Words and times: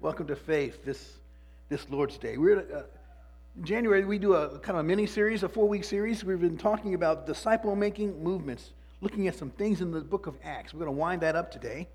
Welcome 0.00 0.26
to 0.26 0.36
Faith 0.36 0.84
this, 0.84 1.14
this 1.70 1.88
Lord's 1.88 2.18
Day. 2.18 2.36
We're 2.36 2.60
uh, 2.60 2.82
in 3.56 3.64
January, 3.64 4.04
we 4.04 4.18
do 4.18 4.34
a 4.34 4.58
kind 4.58 4.78
of 4.78 4.80
a 4.80 4.82
mini 4.82 5.06
series, 5.06 5.42
a 5.42 5.48
four 5.48 5.66
week 5.66 5.82
series. 5.82 6.22
We've 6.22 6.40
been 6.40 6.58
talking 6.58 6.94
about 6.94 7.26
disciple 7.26 7.74
making 7.74 8.22
movements, 8.22 8.70
looking 9.00 9.28
at 9.28 9.34
some 9.34 9.50
things 9.50 9.80
in 9.80 9.90
the 9.90 10.00
book 10.00 10.26
of 10.26 10.36
Acts. 10.44 10.74
We're 10.74 10.80
going 10.80 10.94
to 10.94 11.00
wind 11.00 11.22
that 11.22 11.34
up 11.34 11.50
today. 11.50 11.88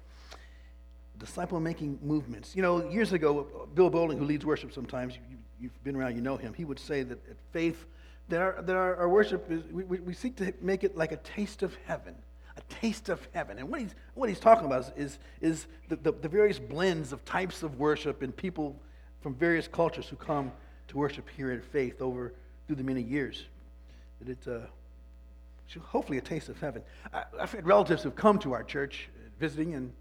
Disciple 1.19 1.59
making 1.59 1.99
movements. 2.01 2.55
You 2.55 2.63
know, 2.63 2.89
years 2.89 3.13
ago, 3.13 3.67
Bill 3.75 3.91
Bowling, 3.91 4.17
who 4.17 4.25
leads 4.25 4.43
worship 4.43 4.73
sometimes, 4.73 5.17
you, 5.61 5.69
have 5.69 5.83
been 5.83 5.95
around, 5.95 6.15
you 6.15 6.21
know 6.21 6.35
him, 6.35 6.53
he 6.53 6.65
would 6.65 6.79
say 6.79 7.03
that 7.03 7.29
at 7.29 7.37
faith, 7.51 7.85
that 8.29 8.41
our, 8.41 8.61
that 8.63 8.75
our, 8.75 8.95
our 8.95 9.09
worship 9.09 9.49
is, 9.51 9.63
we, 9.71 9.83
we 9.83 10.13
seek 10.13 10.35
to 10.37 10.51
make 10.61 10.83
it 10.83 10.97
like 10.97 11.11
a 11.11 11.17
taste 11.17 11.61
of 11.61 11.77
heaven 11.85 12.15
a 12.57 12.61
taste 12.73 13.09
of 13.09 13.25
heaven. 13.33 13.57
And 13.57 13.69
what 13.69 13.81
he's, 13.81 13.95
what 14.13 14.29
he's 14.29 14.39
talking 14.39 14.65
about 14.65 14.93
is, 14.95 15.17
is 15.41 15.67
the, 15.89 15.95
the, 15.97 16.11
the, 16.11 16.29
various 16.29 16.59
blends 16.59 17.11
of 17.11 17.23
types 17.25 17.63
of 17.63 17.79
worship 17.79 18.21
and 18.21 18.35
people 18.35 18.75
from 19.21 19.33
various 19.35 19.67
cultures 19.67 20.07
who 20.07 20.15
come 20.15 20.51
to 20.89 20.97
worship 20.97 21.27
here 21.35 21.51
at 21.51 21.63
Faith 21.63 22.01
over 22.01 22.33
through 22.67 22.75
the 22.75 22.83
many 22.83 23.01
years. 23.01 23.45
That 24.19 24.29
it's 24.29 24.47
uh, 24.47 24.65
hopefully 25.79 26.17
a 26.17 26.21
taste 26.21 26.49
of 26.49 26.59
heaven. 26.59 26.83
I, 27.13 27.23
I've 27.39 27.51
had 27.51 27.65
relatives 27.65 28.03
who've 28.03 28.15
come 28.15 28.37
to 28.39 28.53
our 28.53 28.63
church 28.63 29.09
uh, 29.15 29.29
visiting, 29.39 29.73
and 29.73 29.91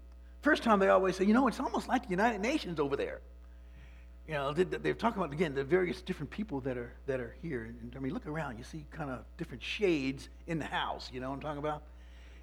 first 0.41 0.63
time 0.63 0.79
they 0.79 0.89
always 0.89 1.15
say, 1.15 1.25
you 1.25 1.33
know, 1.33 1.47
it's 1.47 1.59
almost 1.59 1.87
like 1.87 2.03
the 2.03 2.11
United 2.11 2.41
Nations 2.41 2.79
over 2.79 2.95
there. 2.95 3.21
You 4.27 4.35
know, 4.35 4.53
they, 4.53 4.63
they're 4.63 4.93
talking 4.93 5.21
about, 5.21 5.33
again, 5.33 5.53
the 5.53 5.63
various 5.63 6.01
different 6.01 6.29
people 6.29 6.61
that 6.61 6.77
are, 6.77 6.93
that 7.07 7.19
are 7.19 7.35
here. 7.41 7.63
And 7.63 7.93
I 7.95 7.99
mean, 7.99 8.13
look 8.13 8.25
around, 8.25 8.57
you 8.57 8.63
see 8.63 8.85
kind 8.91 9.09
of 9.09 9.19
different 9.37 9.61
shades 9.61 10.29
in 10.47 10.59
the 10.59 10.65
house, 10.65 11.09
you 11.11 11.19
know 11.19 11.29
what 11.29 11.35
I'm 11.35 11.41
talking 11.41 11.59
about? 11.59 11.83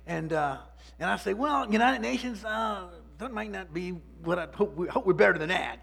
And, 0.06 0.32
uh, 0.32 0.58
and 0.98 1.10
I 1.10 1.16
say, 1.16 1.34
well, 1.34 1.70
United 1.70 2.00
Nations, 2.00 2.44
uh, 2.44 2.88
that 3.18 3.32
might 3.32 3.50
not 3.50 3.72
be 3.72 3.90
what 4.24 4.38
I 4.38 4.48
hope, 4.52 4.76
we, 4.76 4.88
hope 4.88 5.06
we're 5.06 5.12
better 5.12 5.38
than 5.38 5.50
that. 5.50 5.80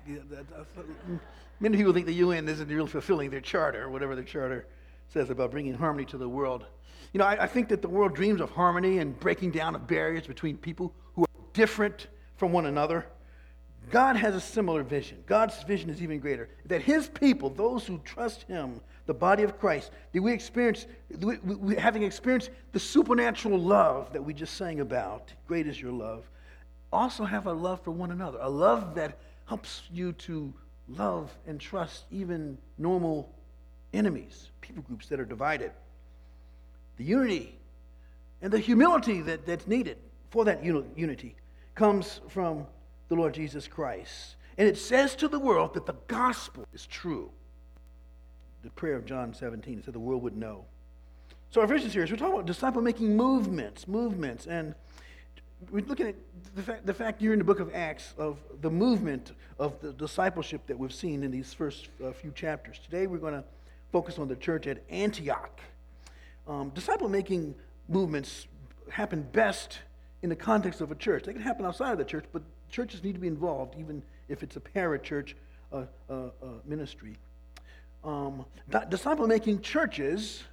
Many 1.59 1.77
people 1.77 1.93
think 1.93 2.05
the 2.05 2.13
UN 2.13 2.47
isn't 2.47 2.67
really 2.67 2.87
fulfilling 2.87 3.29
their 3.29 3.41
charter, 3.41 3.89
whatever 3.89 4.15
the 4.15 4.23
charter 4.23 4.67
says 5.09 5.29
about 5.29 5.51
bringing 5.51 5.73
harmony 5.73 6.05
to 6.05 6.17
the 6.17 6.27
world. 6.27 6.65
You 7.13 7.19
know, 7.19 7.25
I, 7.25 7.43
I 7.43 7.47
think 7.47 7.69
that 7.69 7.81
the 7.81 7.89
world 7.89 8.13
dreams 8.13 8.41
of 8.41 8.51
harmony 8.51 8.99
and 8.99 9.17
breaking 9.19 9.51
down 9.51 9.75
of 9.75 9.87
barriers 9.87 10.27
between 10.27 10.57
people 10.57 10.93
who 11.15 11.23
are 11.23 11.27
different 11.53 12.07
from 12.35 12.51
one 12.51 12.65
another. 12.65 13.05
God 13.89 14.15
has 14.17 14.35
a 14.35 14.41
similar 14.41 14.83
vision. 14.83 15.23
God's 15.25 15.63
vision 15.63 15.89
is 15.89 16.01
even 16.01 16.19
greater. 16.19 16.49
That 16.65 16.81
his 16.81 17.07
people, 17.07 17.49
those 17.49 17.85
who 17.85 17.99
trust 17.99 18.43
him, 18.43 18.81
the 19.05 19.13
body 19.13 19.43
of 19.43 19.57
Christ, 19.59 19.91
that 20.11 20.21
we 20.21 20.33
experience, 20.33 20.87
we, 21.19 21.37
we, 21.37 21.75
having 21.75 22.03
experienced 22.03 22.49
the 22.73 22.79
supernatural 22.79 23.57
love 23.57 24.11
that 24.13 24.21
we 24.21 24.33
just 24.33 24.55
sang 24.55 24.81
about, 24.81 25.31
great 25.47 25.67
is 25.67 25.81
your 25.81 25.93
love, 25.93 26.29
also 26.91 27.23
have 27.23 27.47
a 27.47 27.53
love 27.53 27.81
for 27.81 27.91
one 27.91 28.11
another, 28.11 28.39
a 28.41 28.49
love 28.49 28.95
that 28.95 29.17
helps 29.45 29.83
you 29.93 30.11
to 30.13 30.53
love 30.89 31.33
and 31.47 31.59
trust 31.59 32.05
even 32.11 32.57
normal 32.77 33.33
enemies, 33.93 34.49
people 34.61 34.83
groups 34.83 35.07
that 35.07 35.19
are 35.19 35.25
divided. 35.25 35.71
The 36.97 37.05
unity 37.05 37.57
and 38.41 38.51
the 38.51 38.59
humility 38.59 39.21
that, 39.21 39.45
that's 39.45 39.67
needed 39.67 39.97
for 40.29 40.45
that 40.45 40.63
unity 40.63 41.35
comes 41.75 42.19
from 42.27 42.67
the 43.07 43.15
Lord 43.15 43.33
Jesus 43.33 43.67
Christ. 43.67 44.35
And 44.57 44.67
it 44.67 44.77
says 44.77 45.15
to 45.17 45.27
the 45.27 45.39
world 45.39 45.73
that 45.75 45.85
the 45.85 45.95
gospel 46.07 46.65
is 46.73 46.85
true 46.85 47.31
the 48.63 48.69
prayer 48.71 48.95
of 48.95 49.05
John 49.05 49.33
17. 49.33 49.79
It 49.79 49.85
said 49.85 49.93
the 49.93 49.99
world 49.99 50.23
would 50.23 50.35
know. 50.35 50.65
So 51.51 51.61
our 51.61 51.67
vision 51.67 51.89
series, 51.89 52.11
we're 52.11 52.17
talking 52.17 52.33
about 52.33 52.45
disciple 52.45 52.81
making 52.81 53.15
movements, 53.15 53.87
movements, 53.87 54.47
and 54.47 54.75
we're 55.71 55.85
looking 55.85 56.07
at 56.07 56.15
the 56.55 56.61
fact, 56.61 56.85
the 56.85 56.93
fact 56.93 57.21
you're 57.21 57.33
in 57.33 57.39
the 57.39 57.45
book 57.45 57.61
of 57.61 57.73
Acts 57.73 58.13
of 58.17 58.39
the 58.61 58.69
movement 58.69 59.31
of 59.57 59.79
the 59.79 59.93
discipleship 59.93 60.67
that 60.67 60.77
we've 60.77 60.93
seen 60.93 61.23
in 61.23 61.31
these 61.31 61.53
first 61.53 61.87
uh, 62.03 62.11
few 62.11 62.31
chapters. 62.31 62.79
Today 62.79 63.07
we're 63.07 63.17
going 63.17 63.33
to 63.33 63.43
focus 63.91 64.19
on 64.19 64.27
the 64.27 64.35
church 64.35 64.67
at 64.67 64.83
Antioch. 64.89 65.61
Um, 66.47 66.69
disciple 66.69 67.07
making 67.07 67.55
movements 67.87 68.47
happen 68.89 69.21
best 69.31 69.79
in 70.21 70.29
the 70.29 70.35
context 70.35 70.81
of 70.81 70.91
a 70.91 70.95
church. 70.95 71.23
They 71.23 71.33
can 71.33 71.41
happen 71.41 71.65
outside 71.65 71.93
of 71.93 71.97
the 71.97 72.05
church, 72.05 72.25
but 72.33 72.41
churches 72.69 73.03
need 73.03 73.13
to 73.13 73.19
be 73.19 73.27
involved, 73.27 73.75
even 73.79 74.01
if 74.29 74.43
it's 74.43 74.55
a 74.55 74.59
parachurch 74.59 75.33
uh, 75.71 75.83
uh, 76.09 76.13
uh 76.13 76.29
ministry 76.65 77.17
um, 78.07 78.45
disciple 78.89 79.27
making 79.27 79.61
churches 79.61 80.43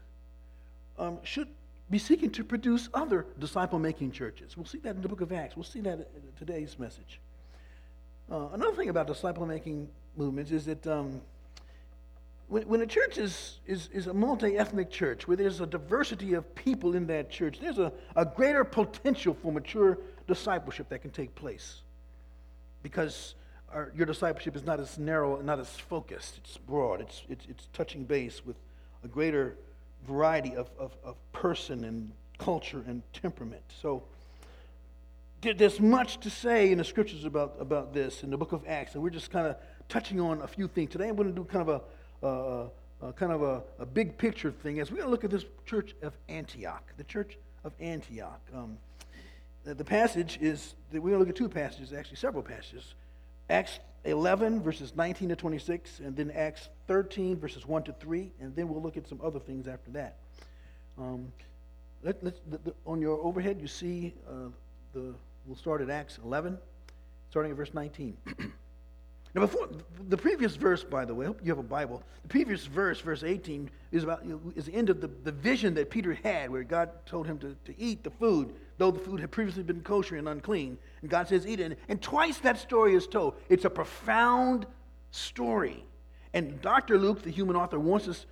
um, 0.99 1.19
should 1.23 1.49
be 1.91 1.99
seeking 1.99 2.31
to 2.31 2.43
produce 2.43 2.89
other 2.93 3.27
disciple 3.39 3.79
making 3.79 4.11
churches. 4.11 4.57
We'll 4.57 4.67
see 4.67 4.79
that 4.79 4.97
in 4.97 5.03
the 5.03 5.09
book 5.09 5.21
of 5.21 5.33
Acts. 5.33 5.57
We'll 5.57 5.65
see 5.65 5.81
that 5.83 5.95
in 5.99 6.07
today's 6.39 6.79
message. 6.79 7.21
Uh, 8.31 8.49
another 8.53 8.75
thing 8.75 8.89
about 8.89 9.07
disciple 9.07 9.47
making 9.47 9.89
movements 10.17 10.51
is 10.51 10.65
that 10.65 10.87
um, 10.87 11.21
when, 12.49 12.63
when 12.67 12.81
a 12.81 12.87
church 12.87 13.19
is, 13.19 13.61
is, 13.67 13.89
is 13.93 14.07
a 14.07 14.15
multi 14.15 14.57
ethnic 14.57 14.91
church, 14.91 15.29
where 15.29 15.37
there's 15.37 15.61
a 15.61 15.67
diversity 15.67 16.33
of 16.35 16.55
people 16.55 16.95
in 16.95 17.07
that 17.09 17.31
church, 17.31 17.61
there's 17.61 17.79
a, 17.79 17.93
a 18.17 18.25
greater 18.25 18.65
potential 18.65 19.35
for 19.35 19.53
mature 19.53 19.99
discipleship 20.27 20.89
that 20.89 21.03
can 21.03 21.11
take 21.11 21.35
place. 21.35 21.83
Because 22.85 23.35
our, 23.73 23.91
your 23.97 24.07
discipleship 24.07 24.55
is 24.55 24.63
not 24.65 24.79
as 24.79 24.99
narrow, 24.99 25.39
and 25.39 25.47
not 25.47 25.59
as 25.59 25.71
focused. 25.71 26.39
It's 26.39 26.59
broad. 26.59 27.01
It's, 27.01 27.23
it's, 27.29 27.47
it's 27.49 27.69
touching 27.73 28.05
base 28.05 28.47
with 28.47 28.57
a 29.03 29.09
greater 29.09 29.57
variety 30.07 30.55
of, 30.55 30.71
of, 30.79 30.97
of 31.03 31.17
person 31.33 31.83
and 31.83 32.13
culture 32.39 32.85
and 32.87 33.03
temperament. 33.13 33.63
So 33.81 34.05
there's 35.41 35.81
much 35.81 36.21
to 36.21 36.31
say 36.31 36.71
in 36.71 36.79
the 36.79 36.85
scriptures 36.85 37.25
about, 37.25 37.57
about 37.59 37.93
this 37.93 38.23
in 38.23 38.31
the 38.31 38.37
book 38.37 38.53
of 38.53 38.63
Acts, 38.67 38.95
and 38.95 39.03
we're 39.03 39.11
just 39.11 39.31
kind 39.31 39.47
of 39.47 39.57
touching 39.89 40.21
on 40.21 40.43
a 40.43 40.47
few 40.47 40.69
things. 40.69 40.91
Today 40.91 41.09
I'm 41.09 41.17
going 41.17 41.29
to 41.29 41.35
do 41.35 41.45
kind 41.45 41.69
of 41.69 41.83
a, 42.23 42.27
a, 42.27 43.09
a 43.09 43.13
kind 43.13 43.33
of 43.33 43.43
a, 43.43 43.63
a, 43.79 43.87
big 43.87 44.17
picture 44.17 44.51
thing 44.51 44.81
as 44.81 44.91
we're 44.91 44.99
going 44.99 45.07
to 45.07 45.11
look 45.11 45.25
at 45.25 45.31
this 45.31 45.45
church 45.67 45.95
of 46.03 46.13
Antioch, 46.29 46.93
the 46.97 47.05
church 47.05 47.39
of 47.65 47.73
Antioch. 47.81 48.41
Um, 48.55 48.79
the, 49.65 49.85
passage 49.85 50.39
is, 50.41 50.75
we're 50.93 51.01
going 51.01 51.13
to 51.15 51.19
look 51.19 51.29
at 51.29 51.37
two 51.37 51.49
passages, 51.49 51.93
actually 51.93 52.17
several 52.17 52.43
passages. 52.43 52.95
Acts 53.49 53.79
11, 54.05 54.63
verses 54.63 54.95
19 54.95 55.31
to 55.31 55.37
26, 55.37 56.01
and 56.01 56.15
then 56.17 56.31
Acts 56.31 56.69
13, 56.87 57.39
verses 57.39 57.67
1 57.67 57.85
to 57.85 57.93
3, 57.93 58.31
and 58.41 58.55
then 58.55 58.69
we'll 58.69 58.83
look 58.83 58.97
at 58.97 59.09
some 59.09 59.21
other 59.25 59.41
things 59.41 59.67
after 59.67 59.91
that. 59.93 60.19
Um, 60.99 61.33
let, 62.03 62.23
the, 62.23 62.35
the, 62.51 62.75
on 62.87 63.01
your 63.01 63.19
overhead, 63.21 63.59
you 63.61 63.67
see 63.67 64.15
uh, 64.29 64.51
the, 64.93 65.15
we'll 65.47 65.57
start 65.57 65.81
at 65.81 65.89
Acts 65.89 66.19
11, 66.23 66.59
starting 67.31 67.51
at 67.51 67.57
verse 67.57 67.73
19. 67.73 68.17
now, 69.35 69.41
before 69.43 69.69
the 70.09 70.17
previous 70.17 70.55
verse, 70.55 70.85
by 70.85 71.05
the 71.05 71.15
way, 71.15 71.25
I 71.25 71.29
hope 71.29 71.41
you 71.43 71.51
have 71.51 71.59
a 71.59 71.63
Bible. 71.63 72.03
The 72.23 72.29
previous 72.29 72.67
verse, 72.67 73.01
verse 73.01 73.25
18, 73.25 73.69
is 73.91 74.05
about 74.05 74.23
is 74.55 74.67
the 74.67 74.75
end 74.75 74.91
of 74.91 75.01
the, 75.01 75.09
the 75.09 75.33
vision 75.33 75.75
that 75.75 75.91
Peter 75.91 76.15
had, 76.23 76.51
where 76.51 76.63
God 76.63 76.91
told 77.05 77.27
him 77.27 77.39
to, 77.39 77.57
to 77.65 77.81
eat 77.81 78.05
the 78.05 78.11
food 78.11 78.55
though 78.79 78.91
the 78.91 78.99
food 78.99 79.21
had 79.21 79.31
previously 79.31 79.63
been 79.63 79.83
kosher 79.83 80.17
and 80.17 80.29
unclean. 80.29 80.79
And 81.01 81.11
God 81.11 81.29
says, 81.29 81.47
eat 81.47 81.61
it. 81.61 81.79
And 81.89 82.03
twice 82.03 82.39
that 82.39 82.59
story 82.59 82.95
is 82.95 83.07
told. 83.07 83.35
It's 83.49 83.65
a 83.65 83.71
profound 83.71 84.67
story. 85.11 85.85
And 86.33 86.61
Dr. 86.61 86.99
Luke, 86.99 87.23
the 87.23 87.31
human 87.31 87.57
author, 87.57 87.79
wants 87.79 88.09
us 88.09 88.27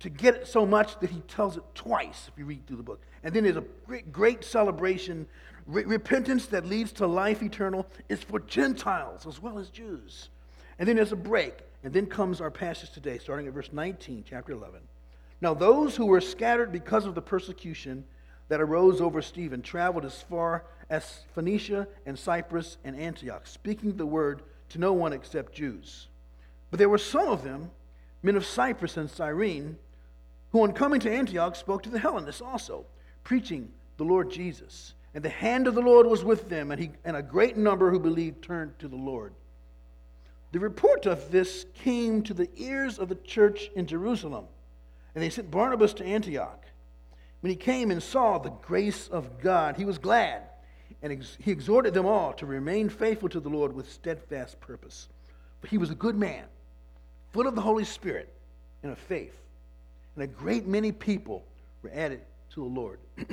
to 0.00 0.10
get 0.10 0.36
it 0.36 0.46
so 0.46 0.64
much 0.64 0.98
that 1.00 1.10
he 1.10 1.20
tells 1.22 1.56
it 1.56 1.64
twice 1.74 2.28
if 2.28 2.38
you 2.38 2.44
read 2.44 2.66
through 2.66 2.76
the 2.76 2.84
book. 2.84 3.00
And 3.24 3.34
then 3.34 3.42
there's 3.42 3.56
a 3.56 3.64
great, 3.86 4.12
great 4.12 4.44
celebration. 4.44 5.26
Re- 5.66 5.84
repentance 5.84 6.46
that 6.46 6.64
leads 6.64 6.92
to 6.92 7.06
life 7.06 7.42
eternal 7.42 7.86
is 8.08 8.22
for 8.22 8.38
Gentiles 8.38 9.26
as 9.26 9.42
well 9.42 9.58
as 9.58 9.70
Jews. 9.70 10.28
And 10.78 10.88
then 10.88 10.96
there's 10.96 11.12
a 11.12 11.16
break. 11.16 11.54
And 11.84 11.92
then 11.92 12.06
comes 12.06 12.40
our 12.40 12.50
passage 12.50 12.90
today, 12.90 13.18
starting 13.18 13.46
at 13.46 13.52
verse 13.52 13.70
19, 13.72 14.24
chapter 14.28 14.52
11. 14.52 14.80
Now, 15.40 15.54
those 15.54 15.94
who 15.94 16.06
were 16.06 16.20
scattered 16.20 16.72
because 16.72 17.06
of 17.06 17.14
the 17.14 17.22
persecution 17.22 18.04
that 18.48 18.60
arose 18.60 19.00
over 19.00 19.22
Stephen 19.22 19.62
traveled 19.62 20.04
as 20.04 20.20
far 20.22 20.64
as 20.90 21.20
Phoenicia 21.34 21.86
and 22.06 22.18
Cyprus 22.18 22.78
and 22.82 22.96
Antioch, 22.96 23.46
speaking 23.46 23.96
the 23.96 24.06
word 24.06 24.42
to 24.70 24.78
no 24.78 24.92
one 24.92 25.12
except 25.12 25.52
Jews. 25.52 26.08
But 26.70 26.78
there 26.78 26.88
were 26.88 26.98
some 26.98 27.28
of 27.28 27.44
them, 27.44 27.70
men 28.22 28.36
of 28.36 28.44
Cyprus 28.44 28.96
and 28.96 29.08
Cyrene, 29.08 29.78
who 30.50 30.62
on 30.62 30.72
coming 30.72 31.00
to 31.00 31.12
Antioch 31.12 31.56
spoke 31.56 31.82
to 31.84 31.90
the 31.90 31.98
Hellenists 31.98 32.40
also, 32.40 32.86
preaching 33.22 33.70
the 33.98 34.04
Lord 34.04 34.30
Jesus. 34.30 34.94
And 35.14 35.24
the 35.24 35.28
hand 35.28 35.66
of 35.66 35.74
the 35.74 35.80
Lord 35.80 36.06
was 36.06 36.24
with 36.24 36.48
them, 36.48 36.70
and, 36.70 36.80
he, 36.80 36.90
and 37.04 37.16
a 37.16 37.22
great 37.22 37.56
number 37.56 37.90
who 37.90 38.00
believed 38.00 38.42
turned 38.42 38.78
to 38.78 38.88
the 38.88 38.96
Lord. 38.96 39.32
The 40.52 40.60
report 40.60 41.06
of 41.06 41.30
this 41.30 41.66
came 41.74 42.22
to 42.22 42.34
the 42.34 42.48
ears 42.56 42.98
of 42.98 43.08
the 43.08 43.14
church 43.16 43.70
in 43.74 43.86
Jerusalem, 43.86 44.46
and 45.14 45.22
they 45.22 45.30
sent 45.30 45.50
Barnabas 45.50 45.92
to 45.94 46.04
Antioch. 46.04 46.64
When 47.40 47.50
he 47.50 47.56
came 47.56 47.90
and 47.90 48.02
saw 48.02 48.38
the 48.38 48.50
grace 48.50 49.08
of 49.08 49.40
God, 49.40 49.76
he 49.76 49.84
was 49.84 49.98
glad, 49.98 50.42
and 51.02 51.12
ex- 51.12 51.36
he 51.40 51.50
exhorted 51.50 51.92
them 51.92 52.06
all 52.06 52.32
to 52.34 52.46
remain 52.46 52.88
faithful 52.88 53.28
to 53.28 53.40
the 53.40 53.50
Lord 53.50 53.74
with 53.74 53.92
steadfast 53.92 54.58
purpose. 54.60 55.08
For 55.60 55.66
he 55.66 55.78
was 55.78 55.90
a 55.90 55.94
good 55.94 56.16
man, 56.16 56.44
full 57.32 57.46
of 57.46 57.54
the 57.54 57.60
Holy 57.60 57.84
Spirit 57.84 58.32
and 58.82 58.90
of 58.90 58.98
faith, 58.98 59.36
and 60.14 60.24
a 60.24 60.26
great 60.26 60.66
many 60.66 60.92
people 60.92 61.44
were 61.82 61.90
added 61.94 62.22
to 62.54 62.60
the 62.60 62.66
Lord. 62.66 62.98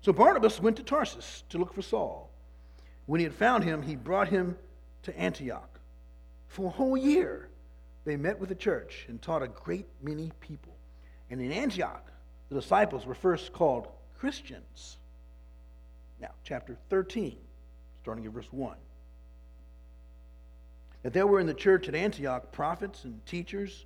so 0.00 0.12
Barnabas 0.12 0.60
went 0.60 0.76
to 0.78 0.82
Tarsus 0.82 1.44
to 1.50 1.58
look 1.58 1.74
for 1.74 1.82
Saul. 1.82 2.30
When 3.04 3.20
he 3.20 3.24
had 3.24 3.34
found 3.34 3.64
him, 3.64 3.82
he 3.82 3.94
brought 3.96 4.28
him 4.28 4.56
to 5.02 5.16
Antioch. 5.16 5.75
For 6.56 6.68
a 6.68 6.70
whole 6.70 6.96
year, 6.96 7.50
they 8.06 8.16
met 8.16 8.40
with 8.40 8.48
the 8.48 8.54
church 8.54 9.04
and 9.08 9.20
taught 9.20 9.42
a 9.42 9.46
great 9.46 9.86
many 10.00 10.32
people. 10.40 10.72
And 11.28 11.38
in 11.38 11.52
Antioch, 11.52 12.10
the 12.48 12.54
disciples 12.54 13.04
were 13.04 13.14
first 13.14 13.52
called 13.52 13.88
Christians. 14.18 14.96
Now, 16.18 16.30
chapter 16.44 16.78
13, 16.88 17.36
starting 18.00 18.24
at 18.24 18.32
verse 18.32 18.50
1. 18.50 18.74
That 21.02 21.12
there 21.12 21.26
were 21.26 21.40
in 21.40 21.46
the 21.46 21.52
church 21.52 21.88
at 21.88 21.94
Antioch 21.94 22.50
prophets 22.52 23.04
and 23.04 23.20
teachers 23.26 23.84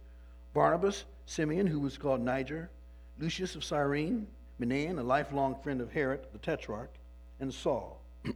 Barnabas, 0.54 1.06
Simeon, 1.26 1.66
who 1.66 1.80
was 1.80 1.98
called 1.98 2.20
Niger, 2.20 2.70
Lucius 3.18 3.56
of 3.56 3.64
Cyrene, 3.64 4.28
Manaen, 4.60 5.00
a 5.00 5.02
lifelong 5.02 5.56
friend 5.60 5.80
of 5.80 5.90
Herod, 5.90 6.20
the 6.32 6.38
tetrarch, 6.38 6.94
and 7.40 7.52
Saul. 7.52 8.00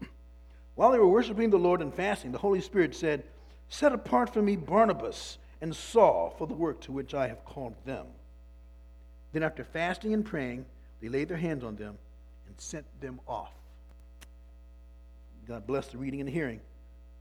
While 0.74 0.90
they 0.90 0.98
were 0.98 1.06
worshiping 1.06 1.50
the 1.50 1.56
Lord 1.56 1.80
and 1.80 1.94
fasting, 1.94 2.32
the 2.32 2.38
Holy 2.38 2.60
Spirit 2.60 2.96
said, 2.96 3.22
Set 3.68 3.92
apart 3.92 4.32
for 4.32 4.42
me 4.42 4.56
Barnabas 4.56 5.38
and 5.60 5.74
Saul 5.74 6.34
for 6.36 6.46
the 6.46 6.54
work 6.54 6.80
to 6.82 6.92
which 6.92 7.14
I 7.14 7.28
have 7.28 7.44
called 7.44 7.74
them. 7.84 8.06
Then, 9.32 9.42
after 9.42 9.64
fasting 9.64 10.14
and 10.14 10.24
praying, 10.24 10.64
they 11.00 11.08
laid 11.08 11.28
their 11.28 11.36
hands 11.36 11.64
on 11.64 11.76
them 11.76 11.98
and 12.46 12.60
sent 12.60 12.86
them 13.00 13.20
off. 13.26 13.52
God 15.46 15.66
bless 15.66 15.88
the 15.88 15.98
reading 15.98 16.20
and 16.20 16.28
hearing 16.28 16.60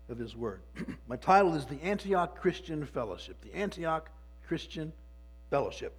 of 0.09 0.17
His 0.17 0.35
Word. 0.35 0.61
My 1.07 1.15
title 1.15 1.55
is 1.55 1.65
The 1.65 1.81
Antioch 1.81 2.39
Christian 2.39 2.85
Fellowship. 2.85 3.41
The 3.41 3.53
Antioch 3.55 4.09
Christian 4.47 4.93
Fellowship. 5.49 5.93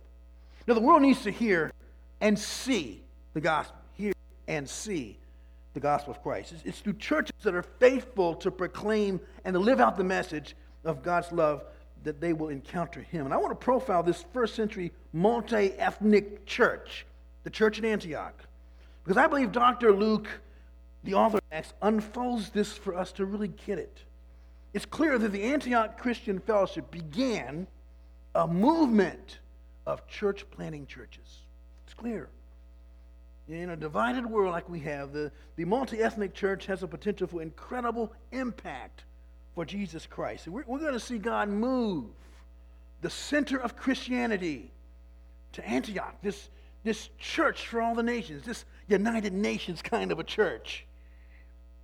Now, 0.67 0.75
the 0.75 0.81
world 0.81 1.02
needs 1.02 1.23
to 1.23 1.31
hear 1.31 1.73
and 2.20 2.38
see 2.38 3.02
the 3.35 3.40
gospel. 3.40 3.76
Hear 3.94 4.12
and 4.49 4.69
see 4.69 5.19
the 5.75 5.81
gospel 5.81 6.12
of 6.12 6.23
Christ. 6.23 6.53
It's, 6.53 6.62
it's 6.65 6.79
through 6.81 6.94
churches 6.94 7.35
that 7.43 7.55
are 7.55 7.62
faithful 7.62 8.35
to 8.37 8.50
proclaim 8.50 9.21
and 9.44 9.55
to 9.55 9.61
live 9.61 9.81
out 9.81 9.97
the 9.97 10.05
message 10.05 10.56
of 10.85 11.03
God's 11.03 11.31
love 11.32 11.65
that 12.05 12.21
they 12.21 12.32
will 12.32 12.49
encounter 12.49 13.00
Him. 13.00 13.25
And 13.25 13.35
I 13.35 13.37
want 13.37 13.50
to 13.50 13.56
profile 13.56 14.03
this 14.03 14.25
first 14.32 14.55
century 14.55 14.93
multi 15.12 15.73
ethnic 15.73 16.47
church, 16.47 17.06
the 17.43 17.50
church 17.50 17.79
in 17.79 17.85
Antioch, 17.85 18.35
because 19.03 19.17
I 19.17 19.26
believe 19.26 19.53
Dr. 19.53 19.93
Luke, 19.93 20.29
the 21.03 21.15
author 21.15 21.38
of 21.38 21.44
Acts, 21.53 21.75
unfolds 21.82 22.50
this 22.50 22.73
for 22.73 22.97
us 22.97 23.12
to 23.12 23.26
really 23.26 23.49
get 23.49 23.79
it. 23.79 24.05
It's 24.73 24.87
clear 24.87 25.19
that 25.19 25.31
the 25.31 25.43
Antioch 25.43 25.99
Christian 25.99 26.38
Fellowship 26.41 26.91
began 26.91 27.67
a 28.35 28.47
movement 28.47 29.38
of 29.87 30.06
church 30.09 30.44
planting 30.50 30.87
churches. 30.87 31.43
It's 31.85 31.94
clear. 31.94 32.29
In 33.49 33.70
a 33.70 33.76
divided 33.76 34.25
world 34.25 34.52
like 34.52 34.69
we 34.69 34.81
have, 34.81 35.12
the, 35.12 35.31
the 35.56 35.64
multi 35.64 36.00
ethnic 36.00 36.32
church 36.32 36.67
has 36.67 36.82
a 36.82 36.88
potential 36.88 37.26
for 37.26 37.43
incredible 37.43 38.12
impact 38.32 39.05
for 39.55 39.64
Jesus 39.64 40.06
Christ. 40.06 40.49
We're, 40.49 40.64
we're 40.67 40.79
going 40.79 40.94
to 40.94 41.00
see 41.00 41.19
God 41.19 41.49
move 41.49 42.06
the 43.02 43.11
center 43.11 43.61
of 43.61 43.76
Christianity 43.76 44.73
to 45.52 45.69
Antioch, 45.69 46.17
this, 46.23 46.49
this 46.85 47.11
church 47.19 47.67
for 47.67 47.82
all 47.82 47.94
the 47.94 48.02
nations, 48.02 48.44
this 48.44 48.64
United 48.88 49.32
Nations 49.32 49.82
kind 49.82 50.11
of 50.11 50.19
a 50.19 50.25
church, 50.25 50.87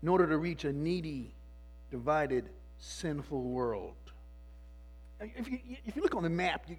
in 0.02 0.08
order 0.08 0.26
to 0.26 0.38
reach 0.38 0.64
a 0.64 0.72
needy, 0.72 1.34
divided, 1.90 2.48
sinful 2.78 3.42
world. 3.42 3.94
If 5.20 5.46
you, 5.46 5.58
if 5.84 5.94
you 5.94 6.02
look 6.02 6.14
on 6.14 6.22
the 6.22 6.30
map, 6.30 6.64
you, 6.68 6.76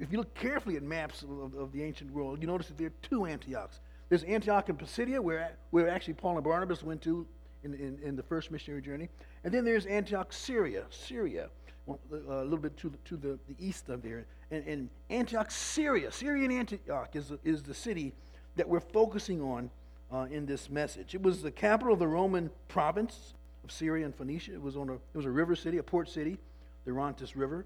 if 0.00 0.10
you 0.10 0.18
look 0.18 0.34
carefully 0.34 0.76
at 0.76 0.82
maps 0.82 1.22
of, 1.22 1.54
of, 1.54 1.72
the 1.72 1.82
ancient 1.82 2.10
world, 2.10 2.40
you 2.40 2.46
notice 2.46 2.68
that 2.68 2.78
there 2.78 2.86
are 2.86 2.92
two 3.02 3.26
Antiochs. 3.26 3.78
There's 4.12 4.24
Antioch 4.24 4.68
in 4.68 4.76
Pisidia, 4.76 5.22
where, 5.22 5.56
where 5.70 5.88
actually 5.88 6.12
Paul 6.12 6.34
and 6.34 6.44
Barnabas 6.44 6.82
went 6.82 7.00
to 7.00 7.26
in, 7.64 7.72
in, 7.72 7.98
in 8.02 8.14
the 8.14 8.22
first 8.22 8.50
missionary 8.50 8.82
journey. 8.82 9.08
And 9.42 9.54
then 9.54 9.64
there's 9.64 9.86
Antioch, 9.86 10.34
Syria, 10.34 10.84
Syria, 10.90 11.48
uh, 11.88 11.94
a 12.28 12.44
little 12.44 12.58
bit 12.58 12.76
to 12.76 12.90
the, 12.90 12.98
to 13.06 13.16
the, 13.16 13.38
the 13.48 13.56
east 13.58 13.88
of 13.88 14.02
there. 14.02 14.26
And, 14.50 14.66
and 14.66 14.90
Antioch, 15.08 15.50
Syria, 15.50 16.12
Syrian 16.12 16.52
Antioch 16.52 17.16
is, 17.16 17.32
is 17.42 17.62
the 17.62 17.72
city 17.72 18.12
that 18.56 18.68
we're 18.68 18.80
focusing 18.80 19.40
on 19.40 19.70
uh, 20.12 20.26
in 20.30 20.44
this 20.44 20.68
message. 20.68 21.14
It 21.14 21.22
was 21.22 21.40
the 21.40 21.50
capital 21.50 21.94
of 21.94 21.98
the 21.98 22.06
Roman 22.06 22.50
province 22.68 23.32
of 23.64 23.72
Syria 23.72 24.04
and 24.04 24.14
Phoenicia. 24.14 24.52
It 24.52 24.60
was, 24.60 24.76
on 24.76 24.90
a, 24.90 24.92
it 24.92 25.16
was 25.16 25.24
a 25.24 25.30
river 25.30 25.56
city, 25.56 25.78
a 25.78 25.82
port 25.82 26.10
city, 26.10 26.36
the 26.84 26.90
Orontes 26.90 27.34
River 27.34 27.64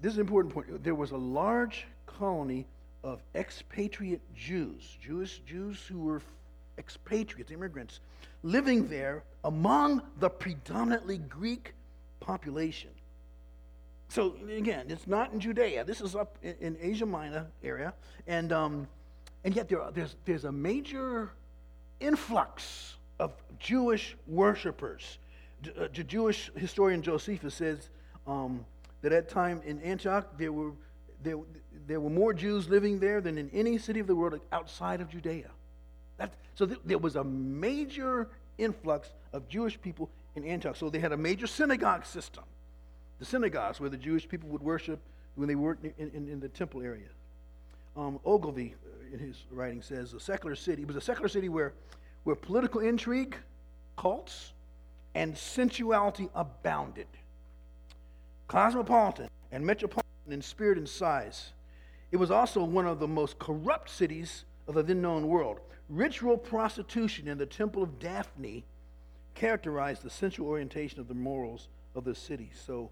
this 0.00 0.14
is 0.14 0.18
an 0.18 0.22
important 0.22 0.52
point. 0.52 0.82
There 0.82 0.96
was 0.96 1.12
a 1.12 1.16
large 1.16 1.86
colony 2.06 2.66
of 3.04 3.22
expatriate 3.34 4.20
Jews, 4.34 4.96
Jewish 5.00 5.40
Jews 5.40 5.84
who 5.86 6.00
were 6.00 6.22
expatriates, 6.78 7.50
immigrants, 7.50 8.00
living 8.42 8.88
there 8.88 9.24
among 9.44 10.02
the 10.18 10.30
predominantly 10.30 11.18
Greek 11.18 11.74
population. 12.20 12.90
So 14.08 14.34
again, 14.54 14.86
it's 14.88 15.06
not 15.06 15.32
in 15.32 15.40
Judea. 15.40 15.84
This 15.84 16.00
is 16.00 16.14
up 16.14 16.36
in, 16.42 16.76
Asia 16.80 17.06
Minor 17.06 17.46
area, 17.64 17.94
and 18.26 18.52
um, 18.52 18.86
and 19.44 19.56
yet 19.56 19.68
there 19.68 19.80
are, 19.80 19.90
there's 19.90 20.16
there's 20.26 20.44
a 20.44 20.52
major 20.52 21.32
influx 21.98 22.96
of 23.18 23.32
Jewish 23.58 24.16
worshippers. 24.26 25.18
The 25.62 25.84
uh, 25.84 25.88
Jewish 25.88 26.50
historian 26.56 27.02
Josephus 27.02 27.54
says 27.54 27.88
um, 28.26 28.66
that 29.00 29.12
at 29.12 29.28
time 29.28 29.62
in 29.64 29.80
Antioch 29.80 30.26
there 30.36 30.52
were, 30.52 30.72
there, 31.22 31.38
there 31.86 32.00
were 32.00 32.10
more 32.10 32.32
Jews 32.32 32.68
living 32.68 32.98
there 32.98 33.20
than 33.20 33.38
in 33.38 33.50
any 33.52 33.78
city 33.78 34.00
of 34.00 34.06
the 34.06 34.14
world 34.14 34.40
outside 34.52 35.00
of 35.00 35.08
Judea. 35.08 35.50
That, 36.18 36.34
so 36.54 36.66
th- 36.66 36.80
there 36.84 36.98
was 36.98 37.16
a 37.16 37.24
major 37.24 38.28
influx 38.58 39.10
of 39.32 39.48
Jewish 39.48 39.80
people 39.80 40.10
in 40.36 40.44
Antioch. 40.44 40.76
So 40.76 40.90
they 40.90 40.98
had 40.98 41.12
a 41.12 41.16
major 41.16 41.46
synagogue 41.46 42.04
system. 42.04 42.44
The 43.18 43.24
synagogues 43.24 43.80
where 43.80 43.90
the 43.90 43.96
Jewish 43.96 44.28
people 44.28 44.48
would 44.50 44.62
worship 44.62 45.00
when 45.34 45.48
they 45.48 45.54
worked 45.54 45.84
in, 45.84 46.10
in, 46.14 46.28
in 46.28 46.40
the 46.40 46.48
temple 46.48 46.82
area. 46.82 47.08
Um, 47.96 48.18
Ogilvie, 48.24 48.74
uh, 48.84 49.14
in 49.14 49.18
his 49.18 49.44
writing, 49.50 49.82
says 49.82 50.12
a 50.12 50.20
secular 50.20 50.56
city. 50.56 50.82
It 50.82 50.88
was 50.88 50.96
a 50.96 51.00
secular 51.00 51.28
city 51.28 51.48
where, 51.48 51.72
where 52.24 52.36
political 52.36 52.80
intrigue, 52.80 53.36
cults, 53.96 54.52
and 55.14 55.36
sensuality 55.36 56.28
abounded 56.34 57.06
cosmopolitan 58.48 59.28
and 59.50 59.64
metropolitan 59.64 60.04
in 60.30 60.42
spirit 60.42 60.76
and 60.76 60.88
size. 60.88 61.52
It 62.12 62.18
was 62.18 62.30
also 62.30 62.62
one 62.62 62.86
of 62.86 63.00
the 63.00 63.08
most 63.08 63.38
corrupt 63.38 63.88
cities 63.88 64.44
of 64.68 64.74
the 64.74 64.82
then 64.82 65.00
known 65.00 65.26
world. 65.26 65.60
Ritual 65.88 66.36
prostitution 66.36 67.26
in 67.26 67.38
the 67.38 67.46
Temple 67.46 67.82
of 67.82 67.98
Daphne 67.98 68.64
characterized 69.34 70.02
the 70.02 70.10
central 70.10 70.46
orientation 70.46 71.00
of 71.00 71.08
the 71.08 71.14
morals 71.14 71.68
of 71.94 72.04
the 72.04 72.14
city. 72.14 72.50
So, 72.66 72.90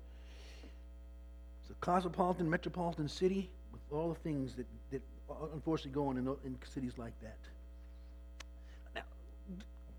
it's 1.63 1.71
a 1.71 1.75
cosmopolitan, 1.75 2.49
metropolitan 2.49 3.09
city 3.09 3.51
with 3.73 3.81
all 3.93 4.09
the 4.09 4.19
things 4.21 4.55
that, 4.55 4.67
that 4.91 5.03
unfortunately 5.53 5.93
go 5.93 6.09
on 6.09 6.17
in, 6.17 6.27
in 6.45 6.59
cities 6.73 6.95
like 6.97 7.13
that. 7.21 7.39
Now, 8.95 9.03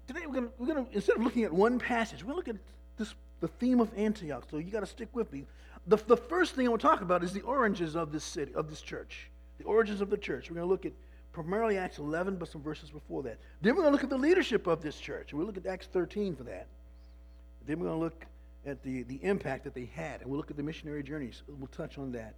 today 0.07 0.25
we're 0.25 0.33
going 0.33 0.49
gonna, 0.65 0.85
instead 0.91 1.15
of 1.17 1.23
looking 1.23 1.43
at 1.43 1.53
one 1.53 1.77
passage, 1.77 2.23
we're 2.23 2.33
going 2.33 2.45
to 2.45 2.51
look 2.51 2.59
at 2.59 2.61
this 2.97 3.13
the 3.41 3.47
theme 3.47 3.81
of 3.81 3.91
Antioch. 3.97 4.45
So 4.49 4.57
you 4.57 4.71
got 4.71 4.79
to 4.81 4.85
stick 4.85 5.09
with 5.13 5.31
me. 5.33 5.45
The, 5.87 5.97
the 5.97 6.17
first 6.17 6.53
thing 6.53 6.67
I 6.67 6.69
want 6.69 6.81
to 6.81 6.87
talk 6.87 7.01
about 7.01 7.23
is 7.23 7.33
the 7.33 7.41
origins 7.41 7.95
of 7.95 8.11
this 8.11 8.23
city, 8.23 8.53
of 8.53 8.69
this 8.69 8.81
church. 8.81 9.29
The 9.57 9.65
origins 9.65 10.01
of 10.01 10.09
the 10.09 10.17
church. 10.17 10.49
We're 10.49 10.55
going 10.55 10.67
to 10.67 10.71
look 10.71 10.85
at 10.85 10.93
primarily 11.33 11.77
Acts 11.77 11.97
11, 11.97 12.35
but 12.35 12.49
some 12.49 12.61
verses 12.61 12.89
before 12.89 13.23
that. 13.23 13.37
Then 13.61 13.75
we're 13.75 13.83
going 13.83 13.91
to 13.91 13.95
look 13.95 14.03
at 14.03 14.09
the 14.09 14.17
leadership 14.17 14.67
of 14.67 14.81
this 14.81 14.99
church. 14.99 15.33
We'll 15.33 15.45
look 15.45 15.57
at 15.57 15.65
Acts 15.65 15.87
13 15.87 16.35
for 16.35 16.43
that. 16.43 16.67
Then 17.65 17.79
we're 17.79 17.87
going 17.87 17.99
to 17.99 18.03
look 18.03 18.25
at 18.65 18.83
the, 18.83 19.03
the 19.03 19.19
impact 19.23 19.63
that 19.63 19.73
they 19.73 19.89
had, 19.93 20.21
and 20.21 20.29
we'll 20.29 20.37
look 20.37 20.51
at 20.51 20.57
the 20.57 20.63
missionary 20.63 21.03
journeys. 21.03 21.41
We'll 21.47 21.67
touch 21.67 21.97
on 21.97 22.11
that 22.11 22.35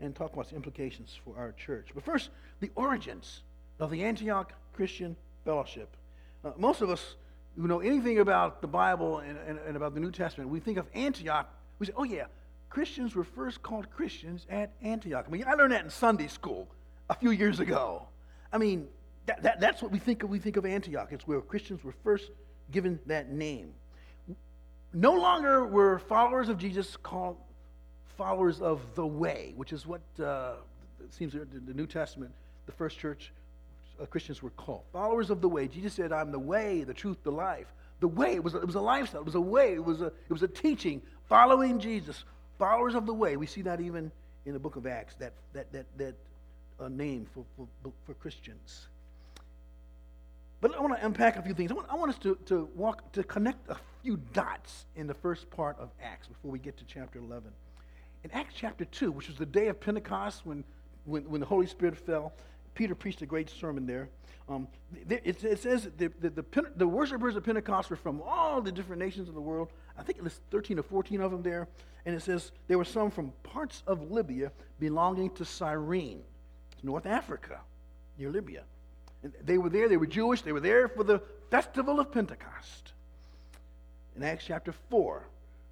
and 0.00 0.14
talk 0.14 0.32
about 0.32 0.50
the 0.50 0.56
implications 0.56 1.18
for 1.24 1.36
our 1.36 1.52
church. 1.52 1.88
But 1.94 2.04
first, 2.04 2.30
the 2.60 2.70
origins 2.74 3.42
of 3.80 3.90
the 3.90 4.04
Antioch 4.04 4.52
Christian 4.72 5.16
Fellowship. 5.44 5.96
Uh, 6.44 6.52
most 6.56 6.80
of 6.80 6.90
us 6.90 7.16
who 7.56 7.68
know 7.68 7.80
anything 7.80 8.18
about 8.18 8.60
the 8.60 8.66
Bible 8.66 9.18
and, 9.18 9.38
and, 9.46 9.58
and, 9.66 9.76
about 9.76 9.94
the 9.94 10.00
New 10.00 10.10
Testament, 10.10 10.50
we 10.50 10.60
think 10.60 10.78
of 10.78 10.86
Antioch, 10.94 11.48
we 11.78 11.86
say, 11.86 11.92
oh 11.96 12.04
yeah, 12.04 12.24
Christians 12.74 13.14
were 13.14 13.22
first 13.22 13.62
called 13.62 13.88
Christians 13.88 14.46
at 14.50 14.72
Antioch. 14.82 15.26
I 15.28 15.30
mean, 15.30 15.44
I 15.46 15.54
learned 15.54 15.74
that 15.74 15.84
in 15.84 15.90
Sunday 15.90 16.26
school 16.26 16.66
a 17.08 17.14
few 17.14 17.30
years 17.30 17.60
ago. 17.60 18.08
I 18.52 18.58
mean, 18.58 18.88
that, 19.26 19.44
that, 19.44 19.60
that's 19.60 19.80
what 19.80 19.92
we 19.92 20.00
think 20.00 20.24
of. 20.24 20.28
We 20.28 20.40
think 20.40 20.56
of 20.56 20.66
Antioch. 20.66 21.10
It's 21.12 21.24
where 21.24 21.40
Christians 21.40 21.84
were 21.84 21.94
first 22.02 22.32
given 22.72 22.98
that 23.06 23.30
name. 23.30 23.74
No 24.92 25.14
longer 25.14 25.64
were 25.64 26.00
followers 26.00 26.48
of 26.48 26.58
Jesus 26.58 26.96
called 26.96 27.36
followers 28.18 28.60
of 28.60 28.80
the 28.96 29.06
way, 29.06 29.52
which 29.54 29.72
is 29.72 29.86
what 29.86 30.02
uh, 30.20 30.54
seems 31.10 31.34
in 31.34 31.62
the 31.66 31.74
New 31.74 31.86
Testament, 31.86 32.32
the 32.66 32.72
first 32.72 32.98
church 32.98 33.32
uh, 34.02 34.06
Christians 34.06 34.42
were 34.42 34.50
called. 34.50 34.82
Followers 34.92 35.30
of 35.30 35.40
the 35.40 35.48
way. 35.48 35.68
Jesus 35.68 35.92
said, 35.92 36.10
I'm 36.12 36.32
the 36.32 36.40
way, 36.40 36.82
the 36.82 36.94
truth, 36.94 37.18
the 37.22 37.30
life. 37.30 37.72
The 38.00 38.08
way, 38.08 38.34
it 38.34 38.42
was, 38.42 38.54
it 38.54 38.66
was 38.66 38.74
a 38.74 38.80
lifestyle, 38.80 39.20
it 39.20 39.26
was 39.26 39.36
a 39.36 39.40
way, 39.40 39.74
it 39.74 39.84
was 39.84 40.00
a, 40.02 40.06
it 40.06 40.30
was 40.30 40.42
a 40.42 40.48
teaching, 40.48 41.00
following 41.28 41.78
Jesus. 41.78 42.24
Followers 42.58 42.94
of 42.94 43.06
the 43.06 43.14
way. 43.14 43.36
We 43.36 43.46
see 43.46 43.62
that 43.62 43.80
even 43.80 44.10
in 44.46 44.52
the 44.52 44.58
book 44.58 44.76
of 44.76 44.86
Acts, 44.86 45.14
that, 45.16 45.32
that, 45.52 45.72
that, 45.72 45.86
that 45.98 46.14
uh, 46.80 46.88
name 46.88 47.26
for, 47.32 47.44
for, 47.56 47.92
for 48.06 48.14
Christians. 48.14 48.88
But 50.60 50.74
I 50.74 50.80
want 50.80 50.98
to 50.98 51.04
unpack 51.04 51.36
a 51.36 51.42
few 51.42 51.54
things. 51.54 51.70
I 51.70 51.74
want, 51.74 51.86
I 51.90 51.94
want 51.94 52.10
us 52.10 52.18
to, 52.20 52.38
to 52.46 52.68
walk, 52.74 53.12
to 53.12 53.22
connect 53.22 53.68
a 53.68 53.76
few 54.02 54.18
dots 54.32 54.86
in 54.96 55.06
the 55.06 55.14
first 55.14 55.50
part 55.50 55.78
of 55.78 55.90
Acts 56.02 56.26
before 56.26 56.50
we 56.50 56.58
get 56.58 56.76
to 56.78 56.84
chapter 56.86 57.18
11. 57.18 57.50
In 58.24 58.30
Acts 58.30 58.54
chapter 58.56 58.86
2, 58.86 59.12
which 59.12 59.28
was 59.28 59.36
the 59.36 59.46
day 59.46 59.68
of 59.68 59.78
Pentecost 59.78 60.46
when, 60.46 60.64
when, 61.04 61.28
when 61.28 61.40
the 61.40 61.46
Holy 61.46 61.66
Spirit 61.66 61.98
fell, 61.98 62.32
Peter 62.74 62.94
preached 62.94 63.20
a 63.22 63.26
great 63.26 63.50
sermon 63.50 63.86
there. 63.86 64.08
Um, 64.48 64.68
it, 65.08 65.42
it, 65.44 65.58
says 65.60 65.88
the, 65.96 66.10
the, 66.20 66.30
the, 66.30 66.44
the, 66.76 66.88
worshipers 66.88 67.36
of 67.36 67.44
Pentecost 67.44 67.88
were 67.88 67.96
from 67.96 68.20
all 68.22 68.60
the 68.60 68.72
different 68.72 69.00
nations 69.00 69.28
of 69.28 69.34
the 69.34 69.40
world. 69.40 69.68
I 69.98 70.02
think 70.02 70.18
it 70.18 70.24
was 70.24 70.40
13 70.50 70.78
or 70.78 70.82
14 70.82 71.20
of 71.20 71.30
them 71.30 71.42
there. 71.42 71.68
And 72.06 72.14
it 72.14 72.22
says 72.22 72.52
there 72.68 72.78
were 72.78 72.84
some 72.84 73.10
from 73.10 73.32
parts 73.42 73.82
of 73.86 74.10
Libya 74.10 74.52
belonging 74.78 75.30
to 75.30 75.44
Cyrene, 75.44 76.22
North 76.82 77.06
Africa, 77.06 77.60
near 78.18 78.30
Libya. 78.30 78.62
And 79.22 79.32
they 79.44 79.56
were 79.56 79.70
there, 79.70 79.88
they 79.88 79.96
were 79.96 80.06
Jewish, 80.06 80.42
they 80.42 80.52
were 80.52 80.60
there 80.60 80.88
for 80.88 81.04
the 81.04 81.22
festival 81.50 81.98
of 82.00 82.12
Pentecost. 82.12 82.92
In 84.16 84.22
Acts 84.22 84.44
chapter 84.46 84.72
4, 84.90 85.26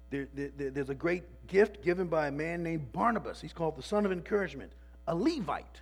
there, 0.09 0.27
there, 0.33 0.69
there's 0.71 0.89
a 0.89 0.95
great 0.95 1.23
gift 1.47 1.83
given 1.83 2.07
by 2.07 2.27
a 2.27 2.31
man 2.31 2.63
named 2.63 2.91
Barnabas. 2.91 3.41
He's 3.41 3.53
called 3.53 3.77
the 3.77 3.83
son 3.83 4.05
of 4.05 4.11
encouragement, 4.11 4.71
a 5.07 5.15
Levite. 5.15 5.81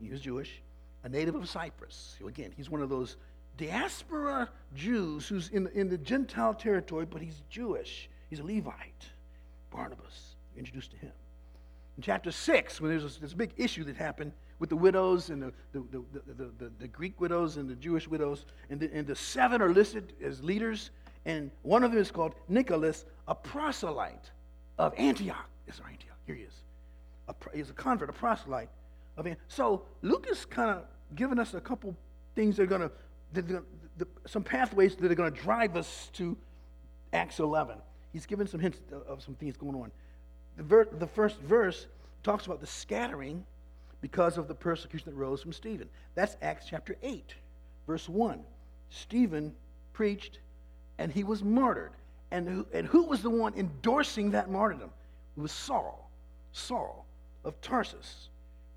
He 0.00 0.08
was 0.08 0.20
Jewish 0.20 0.62
a 1.04 1.08
native 1.08 1.34
of 1.34 1.48
Cyprus. 1.48 2.16
So 2.18 2.28
again, 2.28 2.52
he's 2.56 2.70
one 2.70 2.82
of 2.82 2.88
those 2.88 3.16
diaspora 3.56 4.48
Jews 4.74 5.28
who's 5.28 5.48
in, 5.48 5.68
in 5.68 5.88
the 5.88 5.98
Gentile 5.98 6.54
territory, 6.54 7.06
but 7.06 7.20
he's 7.20 7.42
Jewish. 7.50 8.08
He's 8.28 8.40
a 8.40 8.44
Levite. 8.44 9.06
Barnabas, 9.70 10.36
introduced 10.56 10.90
to 10.92 10.96
him. 10.96 11.12
In 11.96 12.02
chapter 12.02 12.30
6, 12.30 12.80
when 12.80 12.90
there's 12.90 13.18
this, 13.18 13.34
big 13.34 13.52
issue 13.56 13.84
that 13.84 13.96
happened 13.96 14.32
with 14.58 14.70
the 14.70 14.76
widows 14.76 15.30
and 15.30 15.42
the, 15.42 15.52
the, 15.72 16.02
the, 16.36 16.72
the, 16.78 16.88
Greek 16.88 17.20
widows 17.20 17.56
and 17.56 17.68
the 17.68 17.74
Jewish 17.74 18.08
widows, 18.08 18.46
and 18.68 18.80
the, 18.80 18.90
and 18.92 19.06
the 19.06 19.16
seven 19.16 19.60
are 19.62 19.72
listed 19.72 20.12
as 20.22 20.42
leaders, 20.42 20.90
and 21.24 21.50
one 21.62 21.84
of 21.84 21.92
them 21.92 22.00
is 22.00 22.10
called 22.10 22.34
Nicholas, 22.48 23.04
a 23.28 23.34
proselyte 23.34 24.30
of 24.78 24.94
Antioch. 24.96 25.48
Yes, 25.66 25.80
Antioch. 25.84 26.16
Here 26.26 26.34
he 26.34 26.42
is. 26.42 26.54
A, 27.28 27.34
he's 27.54 27.70
a 27.70 27.74
convert, 27.74 28.08
a 28.08 28.12
proselyte 28.12 28.70
of 29.16 29.26
Antioch. 29.26 29.44
So 29.48 29.82
Luke 30.02 30.26
is 30.30 30.44
kind 30.44 30.70
of 30.70 30.84
giving 31.14 31.38
us 31.38 31.54
a 31.54 31.60
couple 31.60 31.96
things 32.34 32.56
that 32.56 32.64
are 32.64 32.66
going 32.66 32.82
to, 32.82 32.90
some 34.26 34.42
pathways 34.42 34.96
that 34.96 35.10
are 35.10 35.14
going 35.14 35.32
to 35.32 35.40
drive 35.40 35.76
us 35.76 36.10
to 36.14 36.36
Acts 37.12 37.38
11. 37.38 37.76
He's 38.12 38.26
given 38.26 38.46
some 38.46 38.60
hints 38.60 38.78
of 39.06 39.22
some 39.22 39.34
things 39.34 39.56
going 39.56 39.74
on. 39.74 39.90
The, 40.56 40.62
ver- 40.62 40.88
the 40.90 41.06
first 41.06 41.38
verse 41.40 41.86
talks 42.22 42.46
about 42.46 42.60
the 42.60 42.66
scattering 42.66 43.44
because 44.00 44.38
of 44.38 44.48
the 44.48 44.54
persecution 44.54 45.10
that 45.10 45.16
rose 45.16 45.42
from 45.42 45.52
Stephen. 45.52 45.88
That's 46.14 46.36
Acts 46.42 46.66
chapter 46.68 46.96
8, 47.02 47.34
verse 47.86 48.08
1. 48.08 48.40
Stephen 48.88 49.54
preached 49.92 50.40
and 50.98 51.12
he 51.12 51.24
was 51.24 51.42
martyred. 51.42 51.92
And 52.30 52.48
who, 52.48 52.66
and 52.72 52.86
who 52.86 53.04
was 53.04 53.22
the 53.22 53.30
one 53.30 53.54
endorsing 53.54 54.30
that 54.32 54.50
martyrdom? 54.50 54.90
It 55.36 55.40
was 55.40 55.52
Saul, 55.52 56.10
Saul 56.52 57.06
of 57.44 57.60
Tarsus 57.60 58.30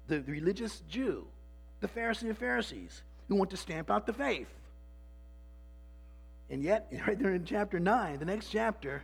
the 0.08 0.22
religious 0.22 0.82
Jew, 0.90 1.26
the 1.80 1.88
Pharisee 1.88 2.30
of 2.30 2.38
Pharisees, 2.38 3.04
who 3.28 3.36
want 3.36 3.50
to 3.52 3.58
stamp 3.58 3.90
out 3.90 4.06
the 4.06 4.14
faith. 4.14 4.48
And 6.50 6.64
yet, 6.64 6.92
right 7.08 7.18
there 7.18 7.34
in 7.34 7.46
chapter 7.46 7.80
9, 7.80 8.20
the 8.20 8.26
next 8.26 8.50
chapter, 8.50 9.04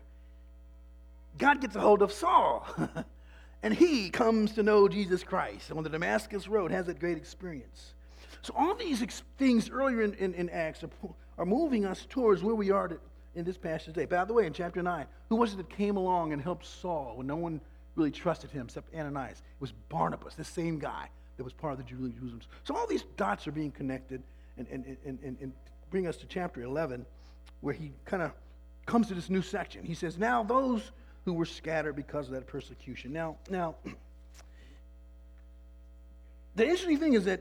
God 1.38 1.62
gets 1.62 1.76
a 1.76 1.80
hold 1.80 2.02
of 2.02 2.12
Saul. 2.12 2.68
and 3.64 3.74
he 3.74 4.10
comes 4.10 4.54
to 4.54 4.64
know 4.64 4.88
Jesus 4.88 5.24
Christ. 5.24 5.72
on 5.72 5.84
the 5.84 5.90
Damascus 5.90 6.48
Road, 6.48 6.72
has 6.72 6.86
that 6.88 7.00
great 7.00 7.18
experience. 7.18 7.94
So, 8.42 8.54
all 8.58 8.74
these 8.76 9.02
ex- 9.02 9.24
things 9.38 9.70
earlier 9.70 10.02
in, 10.02 10.14
in, 10.14 10.34
in 10.34 10.50
Acts 10.50 10.84
are, 10.84 10.90
are, 11.38 11.46
moving 11.46 11.86
us 11.86 12.06
towards 12.10 12.42
where 12.42 12.56
we 12.56 12.72
are 12.72 12.88
to, 12.88 12.98
in 13.36 13.44
this 13.44 13.58
passage 13.58 13.94
today. 13.94 14.06
By 14.06 14.24
the 14.24 14.34
way, 14.34 14.46
in 14.46 14.54
chapter 14.54 14.82
9, 14.82 15.06
who 15.28 15.36
was 15.36 15.54
it 15.54 15.58
that 15.58 15.70
came 15.70 15.98
along 15.98 16.32
and 16.32 16.42
helped 16.42 16.66
Saul 16.66 17.14
when 17.18 17.28
no 17.28 17.36
one 17.36 17.60
really 17.96 18.12
trusted 18.12 18.50
him 18.52 18.68
except 18.68 18.96
Ananias. 18.96 19.40
It 19.40 19.62
was 19.62 19.74
Barnabas, 19.90 20.36
the 20.36 20.44
same 20.44 20.80
guy 20.80 21.10
that 21.40 21.46
was 21.46 21.54
part 21.54 21.72
of 21.72 21.78
the 21.78 21.86
Jewish 21.86 22.14
Jerusalem. 22.16 22.42
So 22.66 22.76
all 22.76 22.86
these 22.86 23.06
dots 23.16 23.48
are 23.48 23.54
being 23.54 23.72
connected 23.72 24.22
and, 24.58 24.68
and, 24.70 24.98
and, 25.06 25.20
and, 25.24 25.38
and 25.40 25.54
bring 25.90 26.06
us 26.06 26.18
to 26.18 26.26
chapter 26.26 26.64
11 26.64 27.06
where 27.62 27.74
he 27.74 27.94
kind 28.04 28.22
of 28.22 28.34
comes 28.86 29.08
to 29.08 29.14
this 29.14 29.30
new 29.30 29.42
section. 29.42 29.86
He 29.86 29.94
says, 29.94 30.18
Now 30.18 30.44
those 30.44 30.92
who 31.24 31.32
were 31.32 31.46
scattered 31.46 31.96
because 31.96 32.28
of 32.28 32.34
that 32.34 32.46
persecution. 32.46 33.14
Now, 33.14 33.38
now, 33.50 33.76
the 36.56 36.66
interesting 36.66 36.98
thing 36.98 37.14
is 37.14 37.24
that 37.24 37.40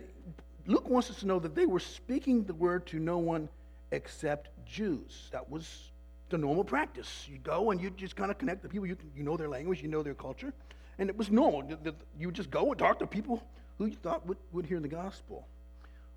Luke 0.67 0.89
wants 0.89 1.11
us 1.11 1.19
to 1.19 1.27
know 1.27 1.41
that 1.41 1.57
they 1.57 1.67
were 1.67 1.81
speaking 1.81 2.45
the 2.45 2.55
word 2.55 2.87
to 2.87 3.01
no 3.01 3.19
one 3.19 3.49
except 3.91 4.51
Jews. 4.65 5.29
That 5.33 5.51
was 5.51 5.91
the 6.29 6.39
normal 6.39 6.63
practice. 6.63 7.27
You 7.29 7.39
go 7.39 7.73
and 7.73 7.81
you 7.81 7.91
just 7.91 8.15
kind 8.15 8.31
of 8.31 8.39
connect 8.39 8.63
the 8.63 8.69
people. 8.69 8.87
You, 8.87 8.97
you 9.17 9.25
know 9.25 9.37
their 9.37 9.49
language, 9.49 9.83
you 9.83 9.89
know 9.89 10.05
their 10.05 10.15
culture. 10.15 10.53
And 11.01 11.11
it 11.11 11.17
was 11.17 11.33
normal. 11.33 11.69
You 12.17 12.31
just 12.31 12.53
go 12.53 12.71
and 12.71 12.79
talk 12.79 13.01
to 13.01 13.07
people 13.09 13.43
who 13.79 13.87
you 13.87 13.97
thought 13.97 14.27
would, 14.27 14.39
would 14.53 14.67
hear 14.67 14.81
the 14.81 14.89
gospel. 14.89 15.47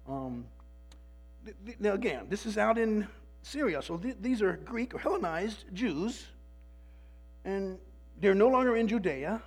Um, 0.08 0.46
now, 1.80 1.94
again, 1.94 2.26
this 2.30 2.46
is 2.46 2.58
out 2.58 2.78
in 2.78 3.08
Syria. 3.44 3.82
So 3.82 3.98
th- 3.98 4.18
these 4.22 4.42
are 4.42 4.54
Greek 4.66 4.94
or 4.94 5.00
Hellenized 5.00 5.66
Jews. 5.74 6.28
And 7.46 7.78
they're 8.20 8.36
no 8.36 8.50
longer 8.50 8.76
in 8.76 8.88
Judea. 8.88 9.42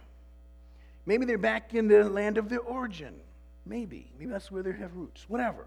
Maybe 1.06 1.26
they're 1.26 1.38
back 1.38 1.75
in 1.75 1.87
the 1.87 2.04
land 2.04 2.38
of 2.38 2.49
their 2.49 2.61
origin. 2.61 3.14
Maybe. 3.66 4.11
Maybe 4.18 4.30
that's 4.30 4.50
where 4.50 4.62
they 4.62 4.73
have 4.73 4.97
roots. 4.97 5.25
Whatever 5.28 5.66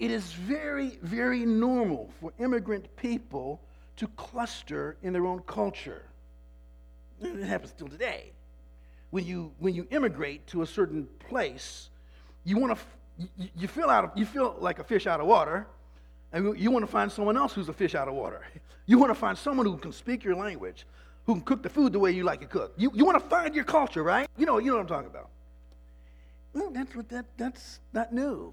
it 0.00 0.10
is 0.10 0.32
very, 0.32 0.98
very 1.02 1.44
normal 1.44 2.10
for 2.20 2.32
immigrant 2.40 2.96
people 2.96 3.60
to 3.96 4.08
cluster 4.16 4.96
in 5.02 5.12
their 5.12 5.26
own 5.26 5.40
culture. 5.40 6.02
It 7.20 7.44
happens 7.44 7.70
still 7.70 7.86
today. 7.86 8.32
When 9.10 9.24
you, 9.24 9.52
when 9.58 9.74
you 9.74 9.86
immigrate 9.90 10.46
to 10.48 10.62
a 10.62 10.66
certain 10.66 11.08
place, 11.28 11.90
you 12.44 12.56
want 12.58 12.78
to, 12.78 12.84
you, 13.36 13.48
you, 13.56 13.68
feel 13.68 13.90
out 13.90 14.04
of, 14.04 14.10
you 14.14 14.24
feel 14.24 14.56
like 14.60 14.78
a 14.78 14.84
fish 14.84 15.06
out 15.06 15.20
of 15.20 15.26
water, 15.26 15.66
and 16.32 16.58
you 16.58 16.70
want 16.70 16.84
to 16.84 16.90
find 16.90 17.10
someone 17.10 17.36
else 17.36 17.52
who's 17.52 17.68
a 17.68 17.72
fish 17.72 17.94
out 17.94 18.08
of 18.08 18.14
water. 18.14 18.42
You 18.86 18.98
want 18.98 19.10
to 19.10 19.14
find 19.14 19.38
someone 19.38 19.66
who 19.66 19.76
can 19.76 19.92
speak 19.92 20.24
your 20.24 20.34
language, 20.34 20.84
who 21.24 21.34
can 21.34 21.42
cook 21.42 21.62
the 21.62 21.68
food 21.68 21.92
the 21.92 22.00
way 22.00 22.10
you 22.10 22.24
like 22.24 22.42
it 22.42 22.50
cooked. 22.50 22.80
You, 22.80 22.90
you 22.92 23.04
want 23.04 23.22
to 23.22 23.28
find 23.28 23.54
your 23.54 23.62
culture, 23.62 24.02
right? 24.02 24.28
You 24.36 24.46
know, 24.46 24.58
you 24.58 24.66
know 24.66 24.78
what 24.78 24.80
I'm 24.80 24.88
talking 24.88 25.08
about. 25.08 25.30
Well, 26.52 26.70
that's 26.70 26.96
what 26.96 27.08
that, 27.10 27.26
that's 27.36 27.78
not 27.92 28.12
new. 28.12 28.52